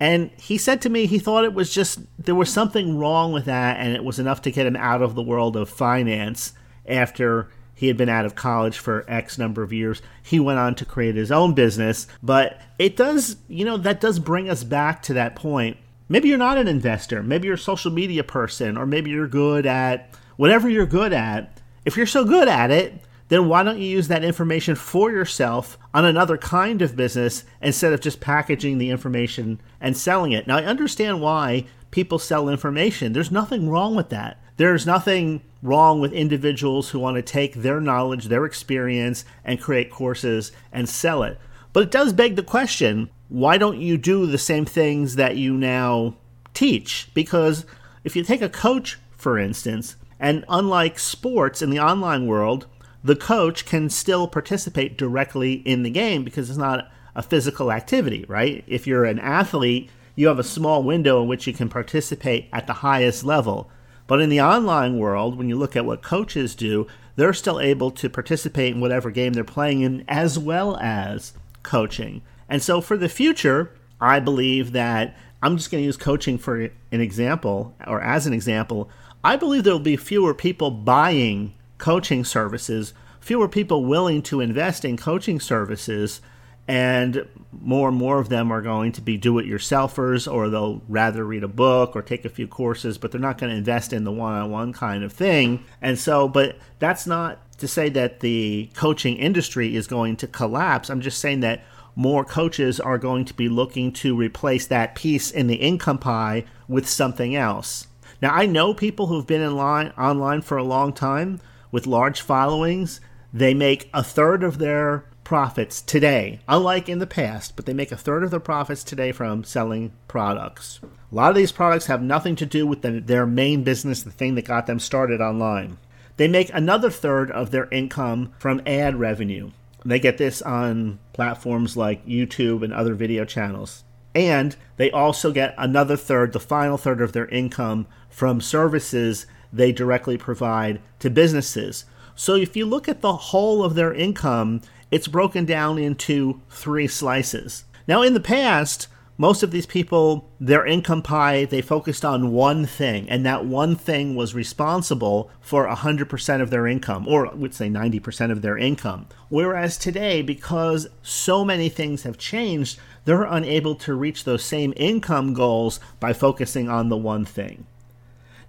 And 0.00 0.30
he 0.36 0.58
said 0.58 0.80
to 0.82 0.90
me 0.90 1.06
he 1.06 1.18
thought 1.18 1.44
it 1.44 1.54
was 1.54 1.72
just 1.72 2.00
there 2.18 2.34
was 2.34 2.52
something 2.52 2.98
wrong 2.98 3.32
with 3.32 3.46
that 3.46 3.78
and 3.78 3.94
it 3.94 4.04
was 4.04 4.18
enough 4.18 4.42
to 4.42 4.50
get 4.50 4.66
him 4.66 4.76
out 4.76 5.02
of 5.02 5.14
the 5.14 5.22
world 5.22 5.56
of 5.56 5.68
finance 5.68 6.52
after 6.86 7.48
he 7.74 7.86
had 7.88 7.96
been 7.96 8.08
out 8.08 8.24
of 8.24 8.34
college 8.34 8.78
for 8.78 9.04
X 9.08 9.38
number 9.38 9.62
of 9.62 9.72
years. 9.72 10.02
He 10.22 10.40
went 10.40 10.58
on 10.58 10.74
to 10.76 10.84
create 10.84 11.14
his 11.14 11.30
own 11.30 11.54
business, 11.54 12.06
but 12.22 12.60
it 12.78 12.96
does, 12.96 13.36
you 13.48 13.64
know, 13.64 13.76
that 13.76 14.00
does 14.00 14.18
bring 14.18 14.48
us 14.50 14.64
back 14.64 15.02
to 15.04 15.14
that 15.14 15.36
point. 15.36 15.76
Maybe 16.08 16.28
you're 16.28 16.38
not 16.38 16.58
an 16.58 16.68
investor, 16.68 17.22
maybe 17.22 17.46
you're 17.46 17.54
a 17.54 17.58
social 17.58 17.92
media 17.92 18.24
person, 18.24 18.76
or 18.76 18.86
maybe 18.86 19.10
you're 19.10 19.28
good 19.28 19.66
at 19.66 20.14
whatever 20.36 20.68
you're 20.68 20.86
good 20.86 21.12
at. 21.12 21.60
If 21.84 21.96
you're 21.96 22.06
so 22.06 22.24
good 22.24 22.48
at 22.48 22.70
it, 22.70 23.00
then 23.28 23.48
why 23.48 23.62
don't 23.62 23.78
you 23.78 23.88
use 23.88 24.08
that 24.08 24.24
information 24.24 24.74
for 24.74 25.10
yourself 25.10 25.78
on 25.92 26.04
another 26.04 26.38
kind 26.38 26.82
of 26.82 26.96
business 26.96 27.44
instead 27.60 27.92
of 27.92 28.00
just 28.00 28.20
packaging 28.20 28.78
the 28.78 28.90
information 28.90 29.60
and 29.80 29.96
selling 29.96 30.32
it? 30.32 30.46
Now, 30.46 30.56
I 30.56 30.64
understand 30.64 31.20
why 31.20 31.66
people 31.90 32.18
sell 32.18 32.48
information. 32.48 33.12
There's 33.12 33.30
nothing 33.30 33.68
wrong 33.68 33.94
with 33.94 34.08
that. 34.10 34.42
There's 34.56 34.86
nothing 34.86 35.42
wrong 35.62 36.00
with 36.00 36.12
individuals 36.12 36.90
who 36.90 36.98
want 36.98 37.16
to 37.16 37.22
take 37.22 37.54
their 37.54 37.80
knowledge, 37.80 38.26
their 38.26 38.44
experience, 38.44 39.24
and 39.44 39.60
create 39.60 39.90
courses 39.90 40.52
and 40.72 40.88
sell 40.88 41.22
it. 41.22 41.38
But 41.72 41.84
it 41.84 41.90
does 41.90 42.12
beg 42.12 42.36
the 42.36 42.42
question 42.42 43.10
why 43.28 43.58
don't 43.58 43.78
you 43.78 43.98
do 43.98 44.24
the 44.24 44.38
same 44.38 44.64
things 44.64 45.16
that 45.16 45.36
you 45.36 45.52
now 45.52 46.16
teach? 46.54 47.10
Because 47.12 47.66
if 48.02 48.16
you 48.16 48.22
take 48.22 48.40
a 48.40 48.48
coach, 48.48 48.98
for 49.10 49.38
instance, 49.38 49.96
and 50.18 50.44
unlike 50.48 50.98
sports 50.98 51.60
in 51.60 51.68
the 51.68 51.78
online 51.78 52.26
world, 52.26 52.66
the 53.02 53.16
coach 53.16 53.64
can 53.64 53.90
still 53.90 54.26
participate 54.26 54.98
directly 54.98 55.54
in 55.54 55.82
the 55.82 55.90
game 55.90 56.24
because 56.24 56.48
it's 56.48 56.58
not 56.58 56.90
a 57.14 57.22
physical 57.22 57.72
activity, 57.72 58.24
right? 58.28 58.64
If 58.66 58.86
you're 58.86 59.04
an 59.04 59.18
athlete, 59.18 59.90
you 60.14 60.28
have 60.28 60.38
a 60.38 60.44
small 60.44 60.82
window 60.82 61.22
in 61.22 61.28
which 61.28 61.46
you 61.46 61.52
can 61.52 61.68
participate 61.68 62.48
at 62.52 62.66
the 62.66 62.74
highest 62.74 63.24
level. 63.24 63.70
But 64.06 64.20
in 64.20 64.30
the 64.30 64.40
online 64.40 64.98
world, 64.98 65.36
when 65.36 65.48
you 65.48 65.56
look 65.56 65.76
at 65.76 65.84
what 65.84 66.02
coaches 66.02 66.54
do, 66.54 66.86
they're 67.16 67.32
still 67.32 67.60
able 67.60 67.90
to 67.92 68.08
participate 68.08 68.74
in 68.74 68.80
whatever 68.80 69.10
game 69.10 69.32
they're 69.32 69.44
playing 69.44 69.82
in 69.82 70.04
as 70.08 70.38
well 70.38 70.76
as 70.78 71.34
coaching. 71.62 72.22
And 72.48 72.62
so 72.62 72.80
for 72.80 72.96
the 72.96 73.08
future, 73.08 73.72
I 74.00 74.20
believe 74.20 74.72
that 74.72 75.16
I'm 75.42 75.56
just 75.56 75.70
going 75.70 75.82
to 75.82 75.86
use 75.86 75.96
coaching 75.96 76.38
for 76.38 76.60
an 76.60 77.00
example 77.00 77.74
or 77.86 78.00
as 78.00 78.26
an 78.26 78.32
example. 78.32 78.88
I 79.22 79.36
believe 79.36 79.64
there 79.64 79.72
will 79.72 79.80
be 79.80 79.96
fewer 79.96 80.34
people 80.34 80.70
buying 80.70 81.54
coaching 81.78 82.24
services, 82.24 82.92
fewer 83.20 83.48
people 83.48 83.84
willing 83.84 84.22
to 84.22 84.40
invest 84.40 84.84
in 84.84 84.96
coaching 84.96 85.40
services, 85.40 86.20
and 86.68 87.26
more 87.50 87.88
and 87.88 87.96
more 87.96 88.20
of 88.20 88.28
them 88.28 88.52
are 88.52 88.60
going 88.60 88.92
to 88.92 89.00
be 89.00 89.16
do 89.16 89.38
it 89.38 89.46
yourselfers 89.46 90.30
or 90.30 90.50
they'll 90.50 90.82
rather 90.86 91.24
read 91.24 91.42
a 91.42 91.48
book 91.48 91.96
or 91.96 92.02
take 92.02 92.26
a 92.26 92.28
few 92.28 92.46
courses, 92.46 92.98
but 92.98 93.10
they're 93.10 93.20
not 93.20 93.38
going 93.38 93.50
to 93.50 93.56
invest 93.56 93.94
in 93.94 94.04
the 94.04 94.12
one 94.12 94.34
on 94.34 94.50
one 94.50 94.72
kind 94.74 95.02
of 95.02 95.10
thing. 95.10 95.64
And 95.80 95.98
so, 95.98 96.28
but 96.28 96.58
that's 96.78 97.06
not 97.06 97.40
to 97.58 97.66
say 97.66 97.88
that 97.88 98.20
the 98.20 98.70
coaching 98.74 99.16
industry 99.16 99.74
is 99.74 99.86
going 99.86 100.16
to 100.16 100.26
collapse. 100.26 100.90
I'm 100.90 101.00
just 101.00 101.20
saying 101.20 101.40
that 101.40 101.64
more 101.96 102.24
coaches 102.24 102.78
are 102.78 102.98
going 102.98 103.24
to 103.24 103.34
be 103.34 103.48
looking 103.48 103.90
to 103.90 104.14
replace 104.14 104.66
that 104.66 104.94
piece 104.94 105.30
in 105.30 105.46
the 105.46 105.56
income 105.56 105.98
pie 105.98 106.44
with 106.68 106.86
something 106.86 107.34
else. 107.34 107.86
Now, 108.20 108.34
I 108.34 108.46
know 108.46 108.74
people 108.74 109.06
who've 109.06 109.26
been 109.26 109.42
in 109.42 109.56
line 109.56 109.92
online 109.98 110.42
for 110.42 110.58
a 110.58 110.64
long 110.64 110.92
time 110.92 111.40
with 111.70 111.86
large 111.86 112.20
followings, 112.20 113.00
they 113.32 113.54
make 113.54 113.90
a 113.92 114.02
third 114.02 114.42
of 114.42 114.58
their 114.58 115.04
profits 115.24 115.82
today, 115.82 116.40
unlike 116.48 116.88
in 116.88 117.00
the 117.00 117.06
past, 117.06 117.54
but 117.54 117.66
they 117.66 117.74
make 117.74 117.92
a 117.92 117.96
third 117.96 118.24
of 118.24 118.30
their 118.30 118.40
profits 118.40 118.82
today 118.82 119.12
from 119.12 119.44
selling 119.44 119.92
products. 120.08 120.80
A 120.82 121.14
lot 121.14 121.28
of 121.28 121.36
these 121.36 121.52
products 121.52 121.86
have 121.86 122.02
nothing 122.02 122.34
to 122.36 122.46
do 122.46 122.66
with 122.66 122.80
the, 122.80 123.00
their 123.00 123.26
main 123.26 123.62
business, 123.62 124.02
the 124.02 124.10
thing 124.10 124.34
that 124.36 124.46
got 124.46 124.66
them 124.66 124.78
started 124.78 125.20
online. 125.20 125.76
They 126.16 126.28
make 126.28 126.50
another 126.52 126.90
third 126.90 127.30
of 127.30 127.50
their 127.50 127.68
income 127.70 128.32
from 128.38 128.62
ad 128.66 128.96
revenue. 128.96 129.50
They 129.84 130.00
get 130.00 130.18
this 130.18 130.42
on 130.42 130.98
platforms 131.12 131.76
like 131.76 132.06
YouTube 132.06 132.62
and 132.64 132.72
other 132.72 132.94
video 132.94 133.24
channels. 133.24 133.84
And 134.14 134.56
they 134.78 134.90
also 134.90 135.30
get 135.30 135.54
another 135.58 135.96
third, 135.96 136.32
the 136.32 136.40
final 136.40 136.76
third 136.76 137.00
of 137.00 137.12
their 137.12 137.28
income 137.28 137.86
from 138.08 138.40
services 138.40 139.26
they 139.52 139.72
directly 139.72 140.16
provide 140.16 140.80
to 140.98 141.10
businesses. 141.10 141.84
So 142.14 142.34
if 142.34 142.56
you 142.56 142.66
look 142.66 142.88
at 142.88 143.00
the 143.00 143.16
whole 143.16 143.62
of 143.62 143.74
their 143.74 143.94
income, 143.94 144.62
it's 144.90 145.08
broken 145.08 145.44
down 145.44 145.78
into 145.78 146.40
three 146.50 146.88
slices. 146.88 147.64
Now, 147.86 148.02
in 148.02 148.14
the 148.14 148.20
past, 148.20 148.88
most 149.20 149.42
of 149.42 149.50
these 149.50 149.66
people, 149.66 150.30
their 150.38 150.64
income 150.64 151.02
pie, 151.02 151.44
they 151.44 151.60
focused 151.60 152.04
on 152.04 152.30
one 152.30 152.66
thing, 152.66 153.10
and 153.10 153.26
that 153.26 153.44
one 153.44 153.74
thing 153.74 154.14
was 154.14 154.32
responsible 154.32 155.28
for 155.40 155.66
100% 155.66 156.40
of 156.40 156.50
their 156.50 156.68
income, 156.68 157.08
or 157.08 157.26
I 157.26 157.34
would 157.34 157.52
say 157.52 157.68
90% 157.68 158.30
of 158.30 158.42
their 158.42 158.56
income. 158.56 159.08
Whereas 159.28 159.76
today, 159.76 160.22
because 160.22 160.86
so 161.02 161.44
many 161.44 161.68
things 161.68 162.04
have 162.04 162.16
changed, 162.16 162.78
they're 163.06 163.24
unable 163.24 163.74
to 163.74 163.94
reach 163.94 164.22
those 164.22 164.44
same 164.44 164.72
income 164.76 165.34
goals 165.34 165.80
by 165.98 166.12
focusing 166.12 166.68
on 166.68 166.88
the 166.88 166.96
one 166.96 167.24
thing. 167.24 167.66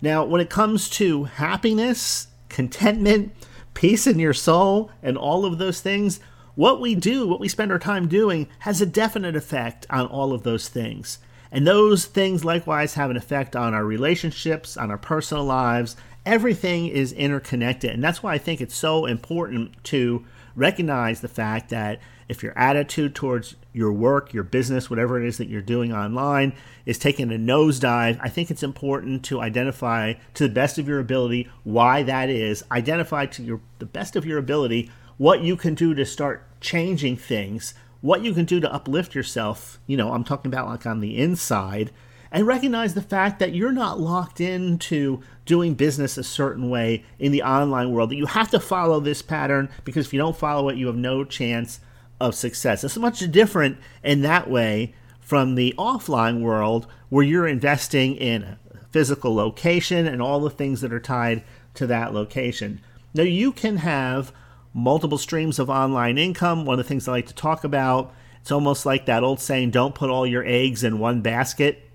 Now, 0.02 0.24
when 0.24 0.42
it 0.42 0.50
comes 0.50 0.90
to 0.92 1.26
happiness, 1.26 2.28
contentment, 2.48 3.34
peace 3.74 4.08
in 4.08 4.20
your 4.20 4.34
soul, 4.34 4.92
and 5.04 5.18
all 5.18 5.46
of 5.46 5.58
those 5.58 5.82
things, 5.82 6.20
what 6.56 6.82
we 6.82 6.96
do, 6.96 7.28
what 7.28 7.40
we 7.40 7.48
spend 7.48 7.72
our 7.72 7.80
time 7.80 8.08
doing, 8.08 8.48
has 8.60 8.82
a 8.82 8.86
definite 8.86 9.36
effect 9.36 9.86
on 9.90 10.08
all 10.08 10.34
of 10.34 10.44
those 10.44 10.70
things. 10.70 11.20
And 11.52 11.66
those 11.66 12.06
things 12.06 12.46
likewise 12.46 12.94
have 12.94 13.10
an 13.10 13.18
effect 13.18 13.56
on 13.56 13.74
our 13.74 13.86
relationships, 13.86 14.78
on 14.78 14.92
our 14.92 14.98
personal 14.98 15.44
lives. 15.44 15.96
Everything 16.26 16.88
is 16.88 17.12
interconnected. 17.14 17.92
And 17.92 18.04
that's 18.04 18.22
why 18.22 18.34
I 18.34 18.38
think 18.38 18.62
it's 18.62 18.76
so 18.76 19.06
important 19.06 19.84
to 19.86 20.26
recognize 20.56 21.22
the 21.22 21.28
fact 21.28 21.70
that 21.70 22.00
if 22.30 22.44
your 22.44 22.58
attitude 22.58 23.16
towards 23.16 23.56
your 23.74 23.92
work, 23.92 24.34
your 24.34 24.44
business, 24.44 24.90
whatever 24.90 25.22
it 25.22 25.28
is 25.28 25.38
that 25.40 25.50
you're 25.50 25.62
doing 25.62 25.92
online 25.92 26.54
is 26.86 27.00
taking 27.00 27.32
a 27.32 27.36
nosedive, 27.36 28.20
I 28.22 28.30
think 28.30 28.52
it's 28.52 28.64
important 28.64 29.26
to 29.26 29.42
identify 29.42 30.14
to 30.36 30.48
the 30.48 30.54
best 30.54 30.78
of 30.78 30.88
your 30.88 31.00
ability 31.00 31.50
why 31.64 32.04
that 32.04 32.30
is. 32.30 32.64
Identify 32.72 33.26
to 33.26 33.44
your 33.44 33.62
the 33.80 33.88
best 33.88 34.16
of 34.16 34.26
your 34.26 34.38
ability 34.38 34.92
what 35.18 35.42
you 35.42 35.58
can 35.58 35.74
do 35.74 35.94
to 35.96 36.06
start 36.06 36.46
changing 36.62 37.18
things, 37.18 37.74
what 38.00 38.24
you 38.24 38.34
can 38.34 38.46
do 38.46 38.60
to 38.60 38.74
uplift 38.74 39.16
yourself. 39.16 39.80
You 39.88 39.98
know, 39.98 40.14
I'm 40.14 40.24
talking 40.24 40.52
about 40.52 40.68
like 40.68 40.86
on 40.86 41.00
the 41.00 41.18
inside 41.18 41.92
and 42.32 42.46
recognize 42.46 42.94
the 42.94 43.02
fact 43.02 43.40
that 43.40 43.56
you're 43.56 43.72
not 43.72 44.00
locked 44.00 44.40
into 44.40 45.22
doing 45.46 45.74
business 45.74 46.16
a 46.16 46.24
certain 46.24 46.70
way 46.70 47.04
in 47.18 47.32
the 47.32 47.42
online 47.42 47.92
world, 47.92 48.12
that 48.12 48.18
you 48.18 48.28
have 48.28 48.52
to 48.52 48.60
follow 48.60 49.00
this 49.00 49.24
pattern 49.24 49.68
because 49.84 50.06
if 50.06 50.14
you 50.14 50.20
don't 50.20 50.38
follow 50.38 50.70
it, 50.70 50.78
you 50.78 50.86
have 50.86 50.96
no 50.96 51.24
chance 51.24 51.80
of 52.20 52.36
success. 52.36 52.84
It's 52.84 52.98
much 52.98 53.20
different 53.32 53.78
in 54.04 54.22
that 54.22 54.50
way 54.50 54.94
from 55.20 55.56
the 55.56 55.74
offline 55.78 56.42
world 56.42 56.88
where 57.10 57.26
you're 57.26 57.48
investing 57.48 58.16
in 58.16 58.58
physical 58.92 59.36
location 59.36 60.08
and 60.08 60.22
all 60.22 60.40
the 60.40 60.50
things 60.50 60.82
that 60.82 60.94
are 60.94 61.00
tied 61.00 61.44
to 61.76 61.88
that 61.88 62.14
location. 62.14 62.82
Now, 63.14 63.24
you 63.24 63.52
can 63.52 63.78
have 63.78 64.32
multiple 64.74 65.18
streams 65.18 65.60
of 65.60 65.70
online 65.70 66.18
income. 66.18 66.66
One 66.66 66.80
of 66.80 66.86
the 66.86 66.88
things 66.88 67.08
I 67.08 67.12
like 67.14 67.28
to 67.28 67.36
talk 67.36 67.64
about, 67.64 68.14
it's 68.42 68.52
almost 68.52 68.86
like 68.86 69.06
that 69.06 69.24
old 69.24 69.40
saying, 69.40 69.72
don't 69.72 69.96
put 69.96 70.10
all 70.10 70.26
your 70.26 70.46
eggs 70.46 70.84
in 70.84 71.00
one 71.00 71.22
basket 71.22 71.90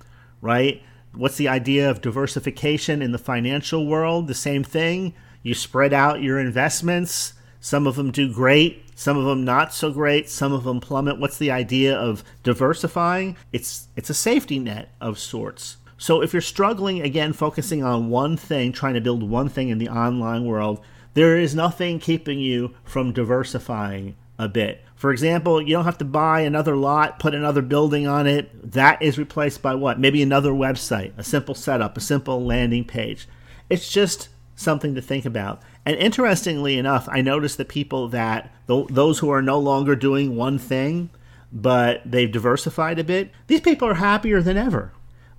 right? 0.45 0.83
What's 1.15 1.39
the 1.39 1.49
idea 1.49 1.91
of 1.91 2.03
diversification 2.03 3.01
in 3.01 3.13
the 3.13 3.19
financial 3.19 3.87
world? 3.87 4.29
The 4.29 4.35
same 4.35 4.63
thing. 4.63 5.15
You 5.43 5.55
spread 5.55 5.95
out 5.95 6.23
your 6.23 6.39
investments. 6.39 7.33
Some 7.61 7.87
of 7.87 7.97
them 7.97 8.11
do 8.11 8.33
great, 8.33 8.84
some 8.95 9.17
of 9.17 9.25
them 9.25 9.45
not 9.45 9.75
so 9.75 9.93
great, 9.93 10.29
some 10.29 10.53
of 10.53 10.65
them 10.65 10.81
plummet. 10.81 11.19
What's 11.19 11.39
the 11.39 11.51
idea 11.51 11.97
of 11.97 12.25
diversifying? 12.43 13.37
It's 13.53 13.89
it's 13.97 14.11
a 14.11 14.15
safety 14.15 14.59
net 14.59 14.91
of 15.01 15.19
sorts. 15.19 15.79
So 15.97 16.23
if 16.23 16.33
you're 16.33 16.43
struggling 16.43 17.01
again 17.01 17.33
focusing 17.33 17.83
on 17.83 18.11
one 18.11 18.37
thing, 18.37 18.73
trying 18.73 18.95
to 18.95 19.01
build 19.01 19.23
one 19.23 19.49
thing 19.49 19.69
in 19.69 19.79
the 19.79 19.89
online 19.89 20.45
world, 20.45 20.81
there 21.15 21.39
is 21.39 21.55
nothing 21.55 21.99
keeping 21.99 22.41
you 22.41 22.75
from 22.85 23.13
diversifying 23.13 24.17
a 24.39 24.49
bit. 24.49 24.83
For 24.97 25.13
example, 25.13 25.61
you 25.61 25.75
don't 25.75 25.85
have 25.85 25.99
to 25.99 26.05
buy 26.05 26.41
another 26.41 26.77
lot, 26.77 27.19
put 27.19 27.35
another 27.35 27.63
building 27.63 28.07
on 28.07 28.27
it. 28.27 28.73
That 28.73 29.03
is 29.03 29.19
replaced 29.19 29.63
by 29.63 29.75
what? 29.75 30.01
Maybe 30.01 30.23
another 30.23 30.51
website, 30.51 31.13
a 31.17 31.23
simple 31.25 31.55
setup, 31.55 31.97
a 31.97 32.01
simple 32.01 32.45
landing 32.45 32.85
page. 32.85 33.29
It's 33.69 33.91
just 33.91 34.29
something 34.57 34.95
to 34.95 35.03
think 35.03 35.25
about. 35.25 35.63
And 35.87 35.97
interestingly 35.97 36.79
enough, 36.79 37.09
I 37.11 37.21
noticed 37.21 37.59
that 37.59 37.69
people 37.69 38.09
that 38.09 38.53
those 38.67 39.19
who 39.19 39.31
are 39.31 39.43
no 39.43 39.59
longer 39.59 39.95
doing 39.95 40.35
one 40.35 40.59
thing, 40.59 41.11
but 41.53 42.01
they've 42.05 42.33
diversified 42.33 42.99
a 42.99 43.05
bit, 43.05 43.31
these 43.47 43.61
people 43.61 43.89
are 43.89 43.95
happier 43.95 44.41
than 44.41 44.57
ever. 44.57 44.93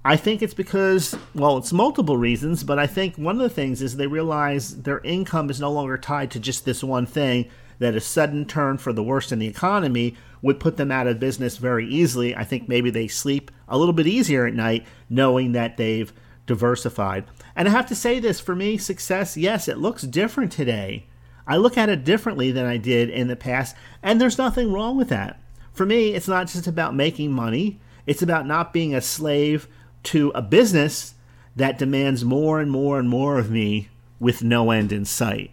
I 0.03 0.17
think 0.17 0.43
it's 0.43 0.53
because, 0.53 1.17
well, 1.33 1.57
it's 1.57 1.73
multiple 1.73 2.15
reasons, 2.15 2.63
but 2.63 2.77
I 2.77 2.85
think 2.85 3.15
one 3.15 3.37
of 3.37 3.41
the 3.41 3.49
things 3.49 3.81
is 3.81 3.95
they 3.95 4.05
realize 4.05 4.83
their 4.83 4.99
income 4.99 5.49
is 5.49 5.59
no 5.59 5.71
longer 5.71 5.97
tied 5.97 6.29
to 6.31 6.39
just 6.39 6.63
this 6.63 6.83
one 6.83 7.07
thing 7.07 7.49
that 7.79 7.95
a 7.95 7.99
sudden 7.99 8.45
turn 8.45 8.77
for 8.77 8.93
the 8.93 9.03
worst 9.03 9.31
in 9.31 9.39
the 9.39 9.47
economy 9.47 10.15
would 10.43 10.59
put 10.59 10.77
them 10.77 10.91
out 10.91 11.07
of 11.07 11.19
business 11.19 11.57
very 11.57 11.87
easily. 11.87 12.35
I 12.35 12.43
think 12.43 12.69
maybe 12.69 12.91
they 12.91 13.07
sleep 13.07 13.49
a 13.67 13.79
little 13.79 13.93
bit 13.93 14.05
easier 14.05 14.45
at 14.45 14.53
night 14.53 14.85
knowing 15.09 15.53
that 15.53 15.75
they've 15.75 16.13
diversified. 16.45 17.25
And 17.55 17.67
I 17.67 17.71
have 17.71 17.87
to 17.87 17.95
say 17.95 18.19
this 18.19 18.39
for 18.39 18.55
me, 18.55 18.77
success, 18.77 19.37
yes, 19.37 19.67
it 19.67 19.77
looks 19.77 20.03
different 20.03 20.51
today. 20.51 21.05
I 21.47 21.57
look 21.57 21.77
at 21.77 21.89
it 21.89 22.03
differently 22.03 22.51
than 22.51 22.65
I 22.65 22.77
did 22.77 23.09
in 23.09 23.27
the 23.27 23.35
past, 23.35 23.75
and 24.01 24.19
there's 24.19 24.37
nothing 24.37 24.71
wrong 24.71 24.97
with 24.97 25.09
that. 25.09 25.39
For 25.71 25.85
me, 25.85 26.13
it's 26.13 26.27
not 26.27 26.47
just 26.47 26.67
about 26.67 26.95
making 26.95 27.31
money, 27.31 27.79
it's 28.05 28.21
about 28.21 28.47
not 28.47 28.73
being 28.73 28.95
a 28.95 29.01
slave 29.01 29.67
to 30.03 30.31
a 30.33 30.41
business 30.41 31.15
that 31.55 31.77
demands 31.77 32.25
more 32.25 32.59
and 32.59 32.71
more 32.71 32.99
and 32.99 33.09
more 33.09 33.37
of 33.37 33.51
me 33.51 33.89
with 34.19 34.43
no 34.43 34.71
end 34.71 34.91
in 34.91 35.05
sight. 35.05 35.51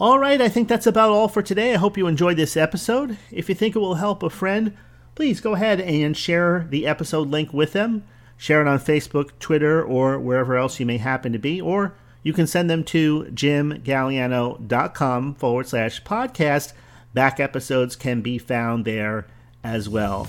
All 0.00 0.18
right, 0.18 0.40
I 0.40 0.48
think 0.48 0.68
that's 0.68 0.86
about 0.86 1.10
all 1.10 1.28
for 1.28 1.42
today. 1.42 1.74
I 1.74 1.78
hope 1.78 1.96
you 1.96 2.06
enjoyed 2.06 2.36
this 2.36 2.56
episode. 2.56 3.18
If 3.30 3.48
you 3.48 3.54
think 3.54 3.76
it 3.76 3.80
will 3.80 3.94
help 3.94 4.22
a 4.22 4.30
friend, 4.30 4.76
please 5.14 5.40
go 5.40 5.54
ahead 5.54 5.80
and 5.80 6.16
share 6.16 6.66
the 6.70 6.86
episode 6.86 7.28
link 7.28 7.52
with 7.52 7.72
them. 7.72 8.04
Share 8.36 8.60
it 8.60 8.68
on 8.68 8.78
Facebook, 8.78 9.30
Twitter, 9.38 9.82
or 9.82 10.18
wherever 10.18 10.56
else 10.56 10.80
you 10.80 10.86
may 10.86 10.98
happen 10.98 11.32
to 11.32 11.38
be. 11.38 11.60
Or 11.60 11.94
you 12.22 12.32
can 12.32 12.46
send 12.46 12.70
them 12.70 12.84
to 12.84 13.24
jimgaliano.com 13.24 15.34
forward 15.34 15.68
slash 15.68 16.02
podcast. 16.02 16.72
Back 17.14 17.40
episodes 17.40 17.96
can 17.96 18.20
be 18.20 18.38
found 18.38 18.84
there 18.84 19.26
as 19.64 19.88
well. 19.88 20.28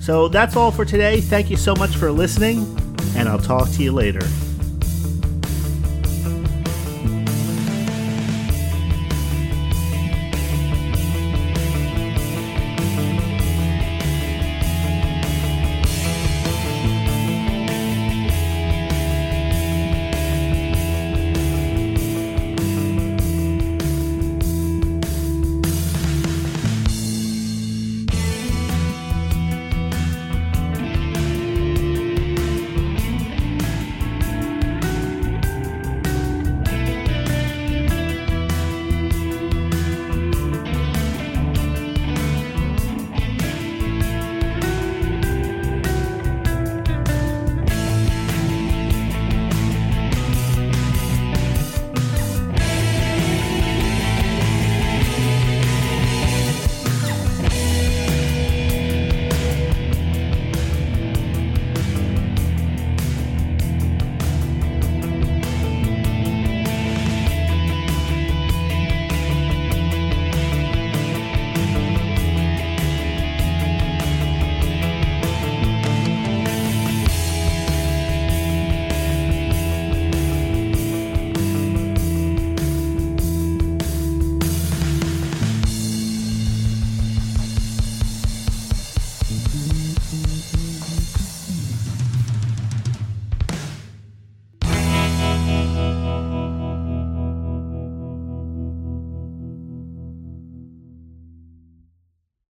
So 0.00 0.28
that's 0.28 0.56
all 0.56 0.70
for 0.70 0.84
today. 0.84 1.20
Thank 1.20 1.50
you 1.50 1.56
so 1.56 1.74
much 1.74 1.96
for 1.96 2.10
listening, 2.10 2.58
and 3.16 3.28
I'll 3.28 3.38
talk 3.38 3.68
to 3.70 3.82
you 3.82 3.92
later. 3.92 4.26